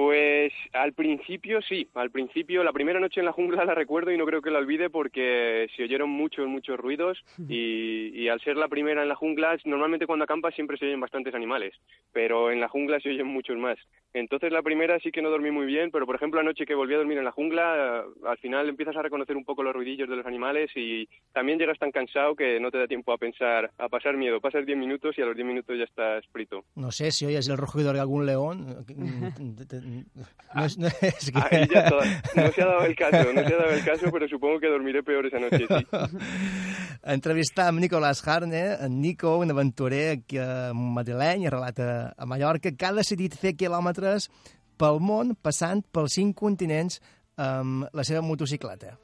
Pues 0.00 0.52
al 0.74 0.92
principio 0.92 1.60
sí, 1.60 1.88
al 1.94 2.12
principio 2.12 2.62
la 2.62 2.72
primera 2.72 3.00
noche 3.00 3.18
en 3.18 3.26
la 3.26 3.32
jungla 3.32 3.64
la 3.64 3.74
recuerdo 3.74 4.12
y 4.12 4.16
no 4.16 4.26
creo 4.26 4.40
que 4.40 4.50
la 4.52 4.60
olvide 4.60 4.90
porque 4.90 5.66
se 5.76 5.82
oyeron 5.82 6.08
muchos, 6.08 6.46
muchos 6.46 6.78
ruidos 6.78 7.18
y, 7.48 8.12
y, 8.14 8.28
al 8.28 8.40
ser 8.40 8.56
la 8.56 8.68
primera 8.68 9.02
en 9.02 9.08
la 9.08 9.16
jungla, 9.16 9.58
normalmente 9.64 10.06
cuando 10.06 10.22
acampas 10.22 10.54
siempre 10.54 10.78
se 10.78 10.86
oyen 10.86 11.00
bastantes 11.00 11.34
animales, 11.34 11.74
pero 12.12 12.52
en 12.52 12.60
la 12.60 12.68
jungla 12.68 13.00
se 13.00 13.08
oyen 13.08 13.26
muchos 13.26 13.56
más. 13.56 13.76
Entonces 14.14 14.52
la 14.52 14.62
primera 14.62 15.00
sí 15.00 15.10
que 15.10 15.20
no 15.20 15.30
dormí 15.30 15.50
muy 15.50 15.66
bien, 15.66 15.90
pero 15.90 16.06
por 16.06 16.14
ejemplo 16.14 16.38
anoche 16.38 16.64
que 16.64 16.76
volví 16.76 16.94
a 16.94 16.98
dormir 16.98 17.18
en 17.18 17.24
la 17.24 17.32
jungla, 17.32 18.04
al 18.24 18.38
final 18.38 18.68
empiezas 18.68 18.96
a 18.96 19.02
reconocer 19.02 19.36
un 19.36 19.44
poco 19.44 19.64
los 19.64 19.74
ruidillos 19.74 20.08
de 20.08 20.14
los 20.14 20.26
animales 20.26 20.70
y 20.76 21.08
también 21.32 21.58
llegas 21.58 21.78
tan 21.80 21.90
cansado 21.90 22.36
que 22.36 22.60
no 22.60 22.70
te 22.70 22.78
da 22.78 22.86
tiempo 22.86 23.12
a 23.12 23.18
pensar, 23.18 23.72
a 23.76 23.88
pasar 23.88 24.16
miedo. 24.16 24.40
Pasas 24.40 24.64
10 24.64 24.78
minutos 24.78 25.18
y 25.18 25.22
a 25.22 25.26
los 25.26 25.34
10 25.34 25.46
minutos 25.46 25.76
ya 25.76 25.84
estás 25.84 26.24
frito. 26.28 26.64
No 26.76 26.92
sé 26.92 27.10
si 27.10 27.26
oyes 27.26 27.48
el 27.48 27.56
rugido 27.56 27.92
de 27.92 27.98
algún 27.98 28.26
león. 28.26 28.84
No, 30.54 30.64
es, 30.64 30.76
no, 30.78 30.86
es 30.86 31.30
que... 31.30 31.38
Ahí 31.50 31.66
ya 31.72 31.88
no 32.36 32.52
se 32.52 32.62
ha 32.62 32.66
dado 32.66 32.84
el 32.84 32.94
caso, 32.94 33.32
no 33.32 33.42
se 33.42 33.54
ha 33.54 33.56
dado 33.56 33.70
el 33.70 33.84
caso, 33.84 34.10
però 34.12 34.28
supongo 34.28 34.60
que 34.60 34.68
dormiré 34.68 35.02
peor 35.02 35.26
esa 35.26 35.38
noche, 35.40 35.64
sí. 35.64 35.86
Entrevistar 37.04 37.68
amb 37.72 37.80
Nicolás 37.80 38.20
Harne, 38.26 38.76
en 38.84 39.00
Nico, 39.00 39.38
un 39.38 39.50
aventurer 39.50 40.24
que 40.28 40.44
madrileny, 40.74 41.46
arrelat 41.48 41.80
a, 41.80 41.90
a 42.16 42.26
Mallorca, 42.26 42.72
que 42.72 42.88
ha 42.88 42.92
decidit 42.92 43.36
fer 43.38 43.54
quilòmetres 43.56 44.28
pel 44.78 45.00
món, 45.00 45.36
passant 45.40 45.84
pels 45.92 46.18
cinc 46.20 46.36
continents 46.36 47.00
amb 47.38 47.88
la 47.96 48.04
seva 48.04 48.20
motocicleta. 48.24 48.98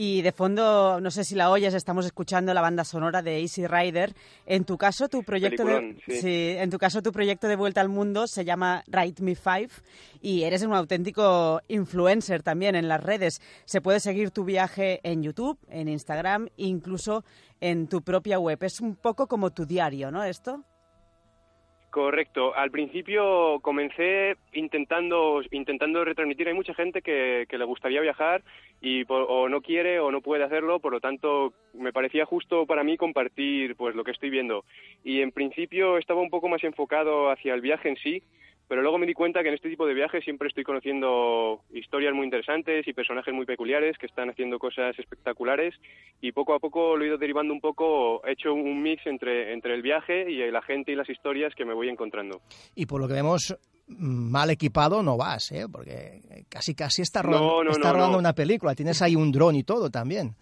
Y 0.00 0.22
de 0.22 0.30
fondo, 0.30 1.00
no 1.00 1.10
sé 1.10 1.24
si 1.24 1.34
la 1.34 1.50
oyes, 1.50 1.74
estamos 1.74 2.06
escuchando 2.06 2.54
la 2.54 2.60
banda 2.60 2.84
sonora 2.84 3.20
de 3.20 3.40
Easy 3.40 3.66
Rider. 3.66 4.14
En 4.46 4.64
tu 4.64 4.78
caso, 4.78 5.08
tu 5.08 5.24
proyecto 5.24 5.64
de, 5.64 5.96
sí. 6.06 6.20
sí, 6.20 6.54
en 6.56 6.70
tu 6.70 6.78
caso, 6.78 7.02
tu 7.02 7.10
proyecto 7.10 7.48
de 7.48 7.56
vuelta 7.56 7.80
al 7.80 7.88
mundo 7.88 8.28
se 8.28 8.44
llama 8.44 8.84
Ride 8.86 9.20
Me 9.20 9.34
Five 9.34 9.70
y 10.20 10.44
eres 10.44 10.62
un 10.62 10.72
auténtico 10.72 11.60
influencer 11.66 12.44
también 12.44 12.76
en 12.76 12.86
las 12.86 13.02
redes. 13.02 13.40
Se 13.64 13.80
puede 13.80 13.98
seguir 13.98 14.30
tu 14.30 14.44
viaje 14.44 15.00
en 15.02 15.24
YouTube, 15.24 15.58
en 15.68 15.88
Instagram, 15.88 16.46
incluso 16.56 17.24
en 17.60 17.88
tu 17.88 18.02
propia 18.02 18.38
web. 18.38 18.62
Es 18.62 18.80
un 18.80 18.94
poco 18.94 19.26
como 19.26 19.50
tu 19.50 19.66
diario, 19.66 20.12
¿no? 20.12 20.22
Esto. 20.22 20.62
Correcto. 21.90 22.54
Al 22.54 22.70
principio 22.70 23.60
comencé 23.60 24.36
intentando 24.52 25.40
intentando 25.50 26.04
retransmitir. 26.04 26.48
Hay 26.48 26.54
mucha 26.54 26.74
gente 26.74 27.00
que, 27.00 27.46
que 27.48 27.56
le 27.56 27.64
gustaría 27.64 28.02
viajar 28.02 28.42
y 28.82 29.04
o 29.08 29.48
no 29.48 29.62
quiere 29.62 29.98
o 29.98 30.12
no 30.12 30.20
puede 30.20 30.44
hacerlo, 30.44 30.80
por 30.80 30.92
lo 30.92 31.00
tanto 31.00 31.54
me 31.72 31.92
parecía 31.92 32.26
justo 32.26 32.66
para 32.66 32.84
mí 32.84 32.98
compartir 32.98 33.74
pues 33.76 33.94
lo 33.94 34.04
que 34.04 34.10
estoy 34.10 34.28
viendo. 34.28 34.64
Y 35.02 35.22
en 35.22 35.32
principio 35.32 35.96
estaba 35.96 36.20
un 36.20 36.30
poco 36.30 36.48
más 36.48 36.62
enfocado 36.62 37.30
hacia 37.30 37.54
el 37.54 37.62
viaje 37.62 37.88
en 37.88 37.96
sí, 37.96 38.22
pero 38.68 38.82
luego 38.82 38.98
me 38.98 39.06
di 39.06 39.14
cuenta 39.14 39.42
que 39.42 39.48
en 39.48 39.54
este 39.54 39.70
tipo 39.70 39.86
de 39.86 39.94
viajes 39.94 40.22
siempre 40.22 40.48
estoy 40.48 40.62
conociendo 40.62 41.62
historias 41.72 42.14
muy 42.14 42.24
interesantes 42.24 42.86
y 42.86 42.92
personajes 42.92 43.32
muy 43.34 43.46
peculiares 43.46 43.96
que 43.98 44.06
están 44.06 44.28
haciendo 44.28 44.58
cosas 44.58 44.98
espectaculares 44.98 45.74
y 46.20 46.32
poco 46.32 46.54
a 46.54 46.58
poco 46.58 46.96
lo 46.96 47.04
he 47.04 47.08
ido 47.08 47.18
derivando 47.18 47.54
un 47.54 47.60
poco, 47.60 48.24
he 48.26 48.32
hecho 48.32 48.52
un 48.52 48.82
mix 48.82 49.06
entre, 49.06 49.52
entre 49.54 49.74
el 49.74 49.82
viaje 49.82 50.30
y 50.30 50.50
la 50.50 50.62
gente 50.62 50.92
y 50.92 50.96
las 50.96 51.08
historias 51.08 51.54
que 51.54 51.64
me 51.64 51.74
voy 51.74 51.88
encontrando. 51.88 52.42
Y 52.74 52.86
por 52.86 53.00
lo 53.00 53.08
que 53.08 53.14
vemos, 53.14 53.56
mal 53.88 54.50
equipado 54.50 55.02
no 55.02 55.16
vas, 55.16 55.50
¿eh? 55.52 55.66
porque 55.70 56.20
casi 56.48 56.74
casi 56.74 57.02
está 57.02 57.22
rodando, 57.22 57.48
no, 57.48 57.64
no, 57.64 57.70
está 57.70 57.88
no, 57.88 57.94
rodando 57.94 58.18
una 58.18 58.34
película, 58.34 58.74
tienes 58.74 59.00
ahí 59.00 59.16
un 59.16 59.32
dron 59.32 59.56
y 59.56 59.62
todo 59.62 59.90
también. 59.90 60.34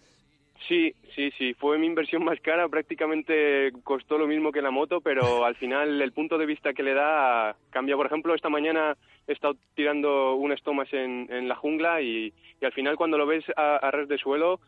Sí, 0.67 0.93
sí, 1.15 1.31
sí, 1.37 1.53
fue 1.53 1.77
mi 1.77 1.87
inversión 1.87 2.23
más 2.25 2.39
cara, 2.41 2.67
prácticamente 2.67 3.71
costó 3.83 4.17
lo 4.17 4.27
mismo 4.27 4.51
que 4.51 4.61
la 4.61 4.71
moto, 4.71 5.01
pero 5.01 5.21
al 5.45 5.55
final 5.55 6.01
el 6.01 6.11
punto 6.11 6.37
de 6.37 6.45
vista 6.45 6.73
que 6.73 6.83
le 6.83 6.93
da 6.93 7.55
cambia. 7.69 7.95
Por 7.95 8.05
ejemplo, 8.05 8.33
esta 8.33 8.49
mañana 8.49 8.97
he 9.27 9.33
estado 9.33 9.55
tirando 9.75 10.35
unas 10.35 10.61
tomas 10.63 10.91
en, 10.93 11.27
en 11.31 11.47
la 11.47 11.55
jungla 11.55 12.01
y, 12.01 12.33
y, 12.61 12.65
al 12.65 12.73
final 12.73 12.95
cuando 12.95 13.17
lo 13.17 13.25
ves 13.25 13.43
a, 13.55 13.85
a 13.85 13.91
de 13.91 14.17
suelo 14.17 14.59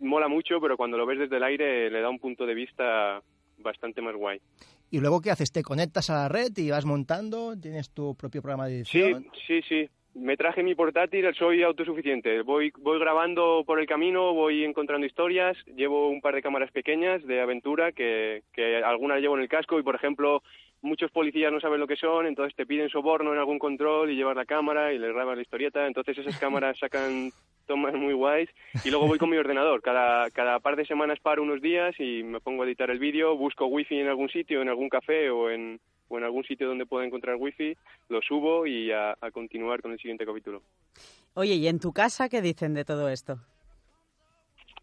mola 0.00 0.28
mucho, 0.28 0.60
pero 0.60 0.76
cuando 0.76 0.98
lo 0.98 1.06
ves 1.06 1.18
desde 1.18 1.36
el 1.36 1.44
aire 1.44 1.90
le 1.90 2.00
da 2.00 2.10
un 2.10 2.18
punto 2.18 2.44
de 2.44 2.54
vista 2.54 3.22
bastante 3.58 4.02
más 4.02 4.14
guay. 4.14 4.40
¿Y 4.90 5.00
luego 5.00 5.20
qué 5.20 5.30
haces? 5.30 5.50
¿Te 5.50 5.62
conectas 5.62 6.10
a 6.10 6.14
la 6.14 6.28
red 6.28 6.56
y 6.56 6.70
vas 6.70 6.84
montando? 6.84 7.58
¿Tienes 7.58 7.90
tu 7.90 8.14
propio 8.14 8.42
programa 8.42 8.66
de 8.66 8.76
edición? 8.76 9.26
Sí, 9.46 9.62
sí, 9.62 9.62
sí 9.68 9.90
me 10.14 10.36
traje 10.36 10.62
mi 10.62 10.74
portátil, 10.74 11.32
soy 11.34 11.62
autosuficiente. 11.62 12.42
Voy, 12.42 12.72
voy 12.78 12.98
grabando 12.98 13.64
por 13.66 13.80
el 13.80 13.86
camino, 13.86 14.32
voy 14.32 14.64
encontrando 14.64 15.06
historias, 15.06 15.56
llevo 15.66 16.08
un 16.08 16.20
par 16.20 16.34
de 16.34 16.42
cámaras 16.42 16.70
pequeñas 16.70 17.24
de 17.26 17.40
aventura 17.40 17.92
que, 17.92 18.42
que 18.52 18.82
algunas 18.82 19.20
llevo 19.20 19.36
en 19.36 19.42
el 19.42 19.48
casco 19.48 19.78
y, 19.78 19.82
por 19.82 19.96
ejemplo, 19.96 20.42
muchos 20.82 21.10
policías 21.10 21.50
no 21.50 21.60
saben 21.60 21.80
lo 21.80 21.86
que 21.86 21.96
son, 21.96 22.26
entonces 22.26 22.54
te 22.54 22.66
piden 22.66 22.90
soborno 22.90 23.32
en 23.32 23.38
algún 23.38 23.58
control 23.58 24.10
y 24.10 24.16
llevas 24.16 24.36
la 24.36 24.44
cámara 24.44 24.92
y 24.92 24.98
le 24.98 25.12
grabas 25.12 25.36
la 25.36 25.42
historieta, 25.42 25.86
entonces 25.86 26.18
esas 26.18 26.38
cámaras 26.38 26.78
sacan 26.78 27.30
tomas 27.66 27.94
muy 27.94 28.12
guays 28.12 28.50
y 28.84 28.90
luego 28.90 29.06
voy 29.06 29.18
con 29.18 29.30
mi 29.30 29.38
ordenador. 29.38 29.80
Cada, 29.80 30.30
cada 30.30 30.60
par 30.60 30.76
de 30.76 30.84
semanas 30.84 31.18
paro 31.20 31.42
unos 31.42 31.62
días 31.62 31.98
y 31.98 32.22
me 32.22 32.40
pongo 32.40 32.62
a 32.62 32.66
editar 32.66 32.90
el 32.90 32.98
vídeo, 32.98 33.36
busco 33.36 33.66
wifi 33.66 33.98
en 33.98 34.08
algún 34.08 34.28
sitio, 34.28 34.60
en 34.60 34.68
algún 34.68 34.90
café 34.90 35.30
o 35.30 35.50
en, 35.50 35.80
o 36.14 36.18
en 36.18 36.24
algún 36.24 36.44
sitio 36.44 36.68
donde 36.68 36.86
pueda 36.86 37.04
encontrar 37.04 37.36
wifi, 37.36 37.76
lo 38.08 38.22
subo 38.22 38.66
y 38.66 38.92
a, 38.92 39.16
a, 39.20 39.30
continuar 39.32 39.82
con 39.82 39.92
el 39.92 39.98
siguiente 39.98 40.24
capítulo. 40.24 40.62
Oye, 41.34 41.54
¿y 41.54 41.66
en 41.66 41.80
tu 41.80 41.92
casa 41.92 42.28
qué 42.28 42.40
dicen 42.40 42.74
de 42.74 42.84
todo 42.84 43.08
esto? 43.08 43.38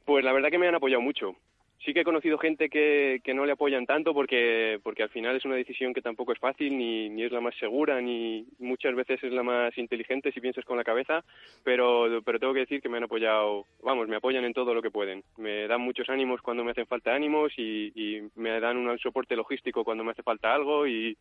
Pues 0.05 0.25
la 0.25 0.33
verdad 0.33 0.49
que 0.49 0.57
me 0.57 0.67
han 0.67 0.75
apoyado 0.75 1.01
mucho. 1.01 1.35
Sí 1.83 1.93
que 1.93 2.01
he 2.01 2.03
conocido 2.03 2.37
gente 2.37 2.69
que, 2.69 3.21
que 3.23 3.33
no 3.33 3.45
le 3.45 3.53
apoyan 3.53 3.87
tanto 3.87 4.13
porque, 4.13 4.79
porque 4.83 5.01
al 5.01 5.09
final 5.09 5.35
es 5.35 5.45
una 5.45 5.55
decisión 5.55 5.93
que 5.93 6.01
tampoco 6.01 6.31
es 6.31 6.39
fácil, 6.39 6.77
ni, 6.77 7.09
ni 7.09 7.23
es 7.23 7.31
la 7.31 7.41
más 7.41 7.55
segura, 7.55 7.99
ni 7.99 8.45
muchas 8.59 8.93
veces 8.93 9.23
es 9.23 9.31
la 9.31 9.41
más 9.41 9.75
inteligente 9.79 10.31
si 10.31 10.41
piensas 10.41 10.63
con 10.63 10.77
la 10.77 10.83
cabeza, 10.83 11.23
pero, 11.63 12.21
pero 12.23 12.39
tengo 12.39 12.53
que 12.53 12.61
decir 12.61 12.81
que 12.81 12.89
me 12.89 12.97
han 12.97 13.05
apoyado, 13.05 13.65
vamos, 13.83 14.07
me 14.07 14.17
apoyan 14.17 14.45
en 14.45 14.53
todo 14.53 14.75
lo 14.75 14.81
que 14.83 14.91
pueden. 14.91 15.23
Me 15.37 15.67
dan 15.67 15.81
muchos 15.81 16.07
ánimos 16.09 16.41
cuando 16.41 16.63
me 16.63 16.71
hacen 16.71 16.85
falta 16.85 17.15
ánimos 17.15 17.51
y, 17.57 17.91
y 17.95 18.29
me 18.35 18.59
dan 18.59 18.77
un 18.77 18.99
soporte 18.99 19.35
logístico 19.35 19.83
cuando 19.83 20.03
me 20.03 20.11
hace 20.11 20.21
falta 20.21 20.53
algo 20.53 20.85
y, 20.85 21.17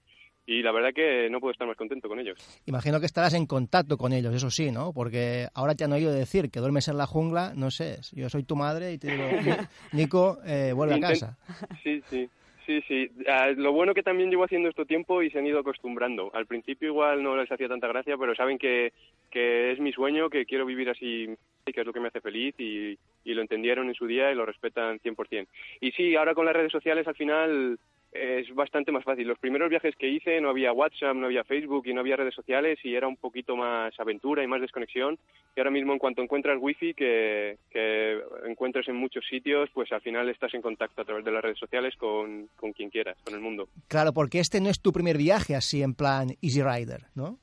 y 0.51 0.63
la 0.63 0.73
verdad 0.73 0.93
que 0.93 1.31
no 1.31 1.39
puedo 1.39 1.53
estar 1.53 1.69
más 1.69 1.77
contento 1.77 2.09
con 2.09 2.19
ellos. 2.19 2.37
Imagino 2.67 2.99
que 2.99 3.07
estarás 3.07 3.35
en 3.35 3.47
contacto 3.47 3.97
con 3.97 4.13
ellos, 4.13 4.35
eso 4.35 4.51
sí, 4.51 4.73
¿no? 4.73 4.93
Porque 4.93 5.47
ahora 5.55 5.77
te 5.77 5.85
han 5.85 5.93
oído 5.93 6.13
decir 6.13 6.51
que 6.51 6.59
duermes 6.59 6.89
en 6.89 6.99
la 6.99 7.07
jungla, 7.07 7.53
no 7.55 7.71
sé, 7.71 7.99
yo 8.11 8.29
soy 8.29 8.43
tu 8.43 8.57
madre 8.57 8.93
y 8.93 8.99
te 8.99 9.13
digo, 9.13 9.29
Nico, 9.93 10.39
eh, 10.45 10.73
vuelve 10.75 10.97
Intent 10.97 11.23
a 11.23 11.27
casa. 11.27 11.39
Sí, 11.85 12.03
sí. 12.11 12.27
Sí, 12.27 12.31
Sí, 12.71 12.83
sí. 12.87 13.11
Ah, 13.27 13.49
lo 13.57 13.73
bueno 13.73 13.95
que 13.95 14.03
también 14.05 14.31
llevo 14.31 14.45
haciendo 14.45 14.69
esto 14.69 14.85
tiempo 14.85 15.23
y 15.23 15.31
se 15.31 15.41
han 15.41 15.47
ido 15.47 15.59
acostumbrando. 15.59 16.31
Al 16.35 16.47
principio 16.47 16.89
igual 16.89 17.21
no 17.21 17.37
les 17.37 17.51
hacía 17.51 17.69
tanta 17.69 17.89
gracia, 17.89 18.17
pero 18.17 18.33
saben 18.37 18.59
que, 18.59 18.93
que 19.29 19.73
es 19.73 19.81
mi 19.81 19.93
sueño, 19.93 20.31
que 20.31 20.47
quiero 20.47 20.67
vivir 20.67 20.89
así 20.89 21.29
y 21.67 21.73
que 21.73 21.81
es 21.81 21.87
lo 21.87 21.93
que 21.93 21.99
me 21.99 22.09
hace 22.09 22.21
feliz 22.21 22.55
y, 22.59 22.97
y 23.25 23.35
lo 23.35 23.43
entendieron 23.43 23.89
en 23.89 23.95
su 23.95 24.07
día 24.07 24.31
y 24.31 24.37
lo 24.37 24.47
respetan 24.47 25.01
100%. 25.01 25.49
Y 25.81 25.91
sí, 25.93 26.15
ahora 26.15 26.35
con 26.35 26.47
las 26.47 26.55
redes 26.55 26.71
sociales 26.71 27.09
al 27.09 27.17
final 27.17 27.79
es 28.13 28.53
bastante 28.55 28.93
más 28.93 29.05
fácil. 29.05 29.27
Los 29.29 29.39
primeros 29.39 29.71
viajes 29.71 29.95
que 29.97 30.09
hice 30.09 30.41
no 30.41 30.51
había 30.51 30.73
WhatsApp, 30.73 31.15
no 31.15 31.27
había 31.27 31.45
Facebook 31.45 31.87
y 31.87 31.95
no 31.95 32.01
había 32.01 32.17
redes 32.17 32.35
sociales 32.35 32.79
y 32.83 32.95
era 32.95 33.07
un 33.07 33.17
poquito 33.17 33.57
más 33.57 33.99
aventura 33.99 34.43
y 34.43 34.47
más 34.47 34.61
desconexión. 34.61 35.19
Y 35.57 35.61
ahora 35.61 35.71
mismo 35.71 35.93
en 35.93 35.99
cuanto 35.99 36.23
encuentras 36.23 36.59
wifi 36.61 36.95
que, 36.95 37.59
que 37.71 38.21
encuentres 38.47 38.89
en 38.89 38.97
muchos 38.97 39.25
sitios, 39.27 39.71
pues 39.73 39.93
al 39.93 40.01
final 40.01 40.29
estás 40.29 40.55
en 40.55 40.63
contacto 40.63 41.03
a 41.03 41.05
través 41.05 41.25
de 41.25 41.33
las 41.33 41.43
redes 41.43 41.59
sociales 41.59 41.95
con, 41.97 42.49
con 42.57 42.73
quien 42.73 42.91
quieras, 42.91 43.17
con 43.25 43.35
el 43.35 43.41
mundo. 43.41 43.69
Claro, 43.89 44.13
porque 44.13 44.41
este 44.41 44.61
no 44.61 44.71
es 44.71 44.81
tu 44.81 44.93
primer 44.93 45.17
viaje 45.17 45.55
así 45.55 45.83
en 45.83 45.95
plan 45.95 46.31
Easy 46.43 46.63
Rider, 46.63 47.03
¿no? 47.15 47.39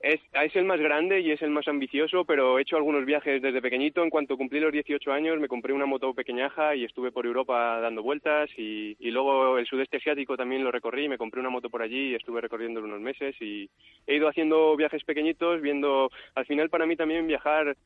Es, 0.00 0.20
es 0.32 0.54
el 0.54 0.64
más 0.64 0.78
grande 0.78 1.20
y 1.20 1.32
es 1.32 1.42
el 1.42 1.50
más 1.50 1.66
ambicioso, 1.66 2.24
pero 2.24 2.58
he 2.58 2.62
hecho 2.62 2.76
algunos 2.76 3.04
viajes 3.04 3.42
desde 3.42 3.60
pequeñito. 3.60 4.04
En 4.04 4.10
cuanto 4.10 4.36
cumplí 4.36 4.60
los 4.60 4.72
18 4.72 5.12
años, 5.12 5.40
me 5.40 5.48
compré 5.48 5.72
una 5.72 5.86
moto 5.86 6.14
pequeñaja 6.14 6.76
y 6.76 6.84
estuve 6.84 7.10
por 7.10 7.26
Europa 7.26 7.80
dando 7.80 8.02
vueltas. 8.02 8.48
Y, 8.56 8.96
y 9.00 9.10
luego 9.10 9.58
el 9.58 9.66
sudeste 9.66 9.96
asiático 9.96 10.36
también 10.36 10.62
lo 10.62 10.70
recorrí. 10.70 11.08
Me 11.08 11.18
compré 11.18 11.40
una 11.40 11.50
moto 11.50 11.68
por 11.68 11.82
allí 11.82 12.10
y 12.10 12.14
estuve 12.14 12.40
recorriendo 12.40 12.80
unos 12.80 13.00
meses. 13.00 13.34
Y 13.40 13.68
he 14.06 14.14
ido 14.14 14.28
haciendo 14.28 14.76
viajes 14.76 15.02
pequeñitos, 15.02 15.60
viendo. 15.60 16.10
Al 16.36 16.46
final, 16.46 16.70
para 16.70 16.86
mí 16.86 16.94
también 16.94 17.26
viajar 17.26 17.76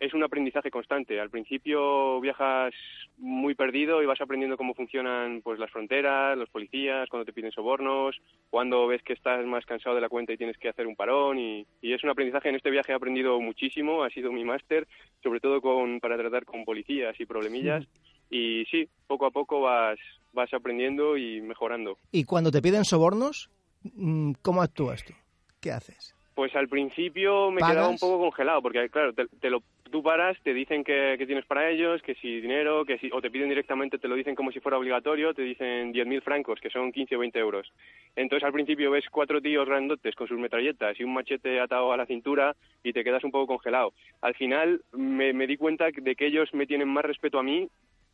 es 0.00 0.14
un 0.14 0.24
aprendizaje 0.24 0.70
constante. 0.70 1.20
Al 1.20 1.28
principio 1.28 2.20
viajas 2.20 2.72
muy 3.18 3.54
perdido 3.54 4.02
y 4.02 4.06
vas 4.06 4.20
aprendiendo 4.20 4.56
cómo 4.56 4.74
funcionan 4.74 5.42
pues 5.42 5.58
las 5.58 5.70
fronteras, 5.70 6.36
los 6.38 6.48
policías, 6.48 7.08
cuando 7.10 7.26
te 7.26 7.34
piden 7.34 7.52
sobornos, 7.52 8.16
cuando 8.48 8.86
ves 8.86 9.02
que 9.02 9.12
estás 9.12 9.44
más 9.44 9.66
cansado 9.66 9.94
de 9.94 10.00
la 10.00 10.08
cuenta 10.08 10.32
y 10.32 10.38
tienes 10.38 10.56
que 10.56 10.70
hacer 10.70 10.86
un 10.86 10.96
parón 10.96 11.38
y, 11.38 11.66
y 11.82 11.92
es 11.92 12.02
un 12.02 12.10
aprendizaje. 12.10 12.48
En 12.48 12.56
este 12.56 12.70
viaje 12.70 12.92
he 12.92 12.94
aprendido 12.94 13.38
muchísimo, 13.40 14.02
ha 14.02 14.10
sido 14.10 14.32
mi 14.32 14.42
máster, 14.42 14.88
sobre 15.22 15.40
todo 15.40 15.60
con 15.60 16.00
para 16.00 16.16
tratar 16.16 16.46
con 16.46 16.64
policías 16.64 17.20
y 17.20 17.26
problemillas. 17.26 17.86
Y 18.30 18.64
sí, 18.70 18.88
poco 19.06 19.26
a 19.26 19.30
poco 19.30 19.60
vas 19.60 19.98
vas 20.32 20.52
aprendiendo 20.54 21.18
y 21.18 21.42
mejorando. 21.42 21.98
Y 22.10 22.24
cuando 22.24 22.50
te 22.50 22.62
piden 22.62 22.84
sobornos, 22.84 23.50
mm, 23.82 24.32
¿cómo 24.40 24.62
actúas 24.62 25.04
tú? 25.04 25.12
¿Qué 25.60 25.72
haces? 25.72 26.14
Pues 26.34 26.54
al 26.56 26.68
principio 26.68 27.50
me 27.50 27.60
¿Pagas? 27.60 27.74
quedaba 27.74 27.88
un 27.90 27.98
poco 27.98 28.18
congelado, 28.18 28.62
porque 28.62 28.88
claro, 28.88 29.12
te, 29.12 29.26
te 29.40 29.50
lo, 29.50 29.62
tú 29.90 30.02
paras, 30.02 30.38
te 30.42 30.54
dicen 30.54 30.84
que, 30.84 31.16
que 31.18 31.26
tienes 31.26 31.44
para 31.44 31.68
ellos, 31.68 32.00
que 32.02 32.14
si 32.14 32.40
dinero, 32.40 32.84
que 32.84 32.98
si, 32.98 33.10
o 33.12 33.20
te 33.20 33.30
piden 33.30 33.48
directamente, 33.48 33.98
te 33.98 34.08
lo 34.08 34.14
dicen 34.14 34.34
como 34.34 34.52
si 34.52 34.60
fuera 34.60 34.78
obligatorio, 34.78 35.34
te 35.34 35.42
dicen 35.42 35.92
10.000 35.92 36.22
francos, 36.22 36.60
que 36.60 36.70
son 36.70 36.92
15 36.92 37.16
o 37.16 37.18
20 37.18 37.38
euros. 37.38 37.72
Entonces 38.16 38.46
al 38.46 38.52
principio 38.52 38.90
ves 38.90 39.04
cuatro 39.10 39.40
tíos 39.40 39.68
grandotes 39.68 40.14
con 40.14 40.28
sus 40.28 40.38
metralletas 40.38 40.98
y 40.98 41.04
un 41.04 41.12
machete 41.12 41.60
atado 41.60 41.92
a 41.92 41.96
la 41.96 42.06
cintura 42.06 42.54
y 42.82 42.92
te 42.92 43.04
quedas 43.04 43.24
un 43.24 43.32
poco 43.32 43.48
congelado. 43.48 43.92
Al 44.22 44.34
final 44.34 44.80
me, 44.92 45.32
me 45.32 45.46
di 45.46 45.56
cuenta 45.56 45.88
de 45.92 46.14
que 46.14 46.26
ellos 46.26 46.48
me 46.54 46.66
tienen 46.66 46.88
más 46.88 47.04
respeto 47.04 47.38
a 47.38 47.42
mí 47.42 47.68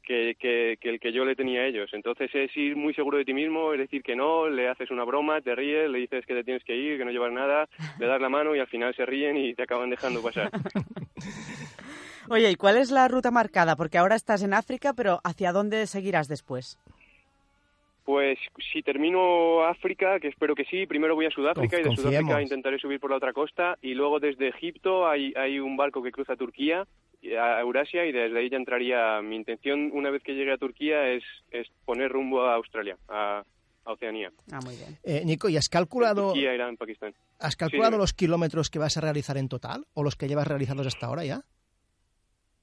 que, 0.07 0.36
que, 0.38 0.78
que 0.80 0.88
el 0.88 1.00
que 1.00 1.12
yo 1.12 1.24
le 1.24 1.36
tenía 1.36 1.61
a 1.61 1.66
ellos. 1.66 1.90
Entonces 1.92 2.30
es 2.32 2.57
ir 2.57 2.76
muy 2.76 2.94
seguro 2.94 3.18
de 3.18 3.24
ti 3.24 3.34
mismo, 3.34 3.72
es 3.72 3.80
decir 3.80 4.02
que 4.02 4.16
no, 4.16 4.48
le 4.48 4.68
haces 4.68 4.90
una 4.90 5.04
broma, 5.04 5.40
te 5.42 5.54
ríes, 5.54 5.90
le 5.90 5.98
dices 5.98 6.24
que 6.24 6.34
te 6.34 6.44
tienes 6.44 6.64
que 6.64 6.76
ir, 6.76 6.96
que 6.96 7.04
no 7.04 7.11
llevas 7.11 7.32
nada, 7.32 7.68
le 7.98 8.07
das 8.07 8.20
la 8.20 8.28
mano 8.28 8.54
y 8.54 8.61
al 8.61 8.68
final 8.68 8.94
se 8.94 9.04
ríen 9.04 9.36
y 9.36 9.54
te 9.54 9.64
acaban 9.64 9.90
dejando 9.90 10.22
pasar. 10.22 10.50
Oye, 12.28 12.50
¿y 12.50 12.57
cuál 12.57 12.76
es 12.76 12.90
la 12.90 13.07
ruta 13.07 13.30
marcada? 13.30 13.76
Porque 13.76 13.98
ahora 13.98 14.16
estás 14.16 14.42
en 14.42 14.54
África, 14.54 14.94
pero 14.94 15.20
¿hacia 15.22 15.52
dónde 15.52 15.86
seguirás 15.86 16.26
después? 16.26 16.78
Pues 18.07 18.38
si 18.72 18.82
termino 18.82 19.64
África, 19.64 20.20
que 20.20 20.28
espero 20.28 20.54
que 20.54 20.64
sí, 20.64 20.86
primero 20.86 21.16
voy 21.16 21.26
a 21.26 21.30
Sudáfrica 21.30 21.76
y 21.76 21.82
de 21.82 21.88
Confiemos. 21.88 22.12
Sudáfrica 22.14 22.40
intentaré 22.40 22.78
subir 22.78 23.00
por 23.00 23.11
la 23.11 23.16
otra 23.16 23.32
costa 23.32 23.76
y 23.82 23.94
luego 23.94 24.20
desde 24.20 24.46
Egipto 24.48 25.09
hay, 25.09 25.32
hay 25.36 25.59
un 25.59 25.76
barco 25.76 26.02
que 26.04 26.12
cruza 26.12 26.36
Turquía 26.36 26.86
a 27.36 27.61
Eurasia 27.61 28.07
y 28.07 28.12
desde 28.12 28.38
ahí 28.38 28.48
ya 28.48 28.59
entraría. 28.59 29.20
Mi 29.22 29.34
intención 29.34 29.90
una 29.92 30.11
vez 30.11 30.22
que 30.22 30.34
llegue 30.34 30.52
a 30.52 30.57
Turquía 30.57 31.09
es, 31.09 31.24
es 31.50 31.66
poner 31.84 32.12
rumbo 32.12 32.42
a 32.42 32.54
Australia, 32.54 32.96
a, 33.09 33.42
a 33.84 33.92
Oceanía. 33.92 34.30
Ah, 34.52 34.61
muy 34.64 34.76
bien. 34.76 34.96
Eh, 35.02 35.24
Nico, 35.24 35.48
¿y 35.48 35.57
has 35.57 35.68
calculado, 35.68 36.26
Turquía, 36.32 36.54
Irán, 36.54 36.76
Pakistán. 36.76 37.12
has 37.40 37.57
calculado 37.57 37.98
los 37.98 38.12
kilómetros 38.12 38.70
que 38.70 38.78
vas 38.78 38.96
a 38.96 39.00
realizar 39.00 39.36
en 39.36 39.48
total 39.48 39.84
o 39.94 40.04
los 40.04 40.14
que 40.14 40.28
llevas 40.28 40.46
realizados 40.46 40.86
hasta 40.86 41.07
ahora 41.07 41.24
ya? 41.24 41.40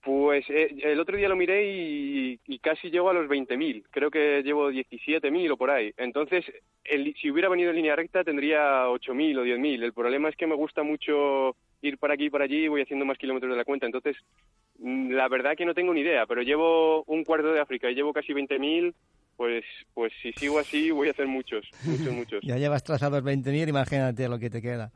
Pues 0.03 0.43
eh, 0.49 0.75
el 0.83 0.99
otro 0.99 1.15
día 1.15 1.29
lo 1.29 1.35
miré 1.37 1.65
y, 1.65 2.39
casi 2.61 2.89
llego 2.89 3.09
a 3.09 3.13
los 3.13 3.27
20.000. 3.29 3.83
Creo 3.89 4.11
que 4.11 4.41
llevo 4.43 4.69
17.000 4.69 5.51
o 5.51 5.57
por 5.57 5.69
ahí. 5.71 5.93
Entonces, 5.97 6.45
el- 6.83 7.15
si 7.15 7.31
hubiera 7.31 7.47
venido 7.49 7.69
en 7.69 7.77
línea 7.77 7.95
recta 7.95 8.23
tendría 8.23 8.89
8.000 8.89 9.37
o 9.37 9.43
10.000. 9.43 9.81
El 9.81 9.93
problema 9.93 10.27
es 10.29 10.35
que 10.35 10.45
me 10.47 10.55
gusta 10.55 10.83
mucho 10.83 11.55
ir 11.81 11.97
para 11.97 12.15
aquí 12.15 12.25
y 12.25 12.29
para 12.29 12.43
allí 12.45 12.65
y 12.65 12.67
voy 12.67 12.81
haciendo 12.81 13.05
más 13.05 13.17
kilómetros 13.17 13.49
de 13.51 13.57
la 13.57 13.63
cuenta. 13.65 13.85
Entonces, 13.85 14.17
mm, 14.79 15.11
la 15.11 15.29
verdad 15.29 15.55
que 15.55 15.65
no 15.65 15.73
tengo 15.73 15.93
ni 15.93 16.01
idea, 16.01 16.25
pero 16.25 16.41
llevo 16.41 17.03
un 17.03 17.23
cuarto 17.23 17.53
de 17.53 17.61
África 17.61 17.89
y 17.89 17.95
llevo 17.95 18.11
casi 18.11 18.33
20.000. 18.33 18.93
Pues, 19.37 19.63
pues 19.93 20.13
si 20.21 20.31
sigo 20.33 20.59
así 20.59 20.91
voy 20.91 21.07
a 21.07 21.11
hacer 21.11 21.27
muchos, 21.27 21.65
muchos, 21.85 22.13
muchos. 22.13 22.39
Ya 22.43 22.57
llevas 22.57 22.83
trazados 22.83 23.23
20.000, 23.23 23.69
imagínate 23.69 24.27
lo 24.27 24.37
que 24.37 24.49
te 24.49 24.61
queda. 24.61 24.91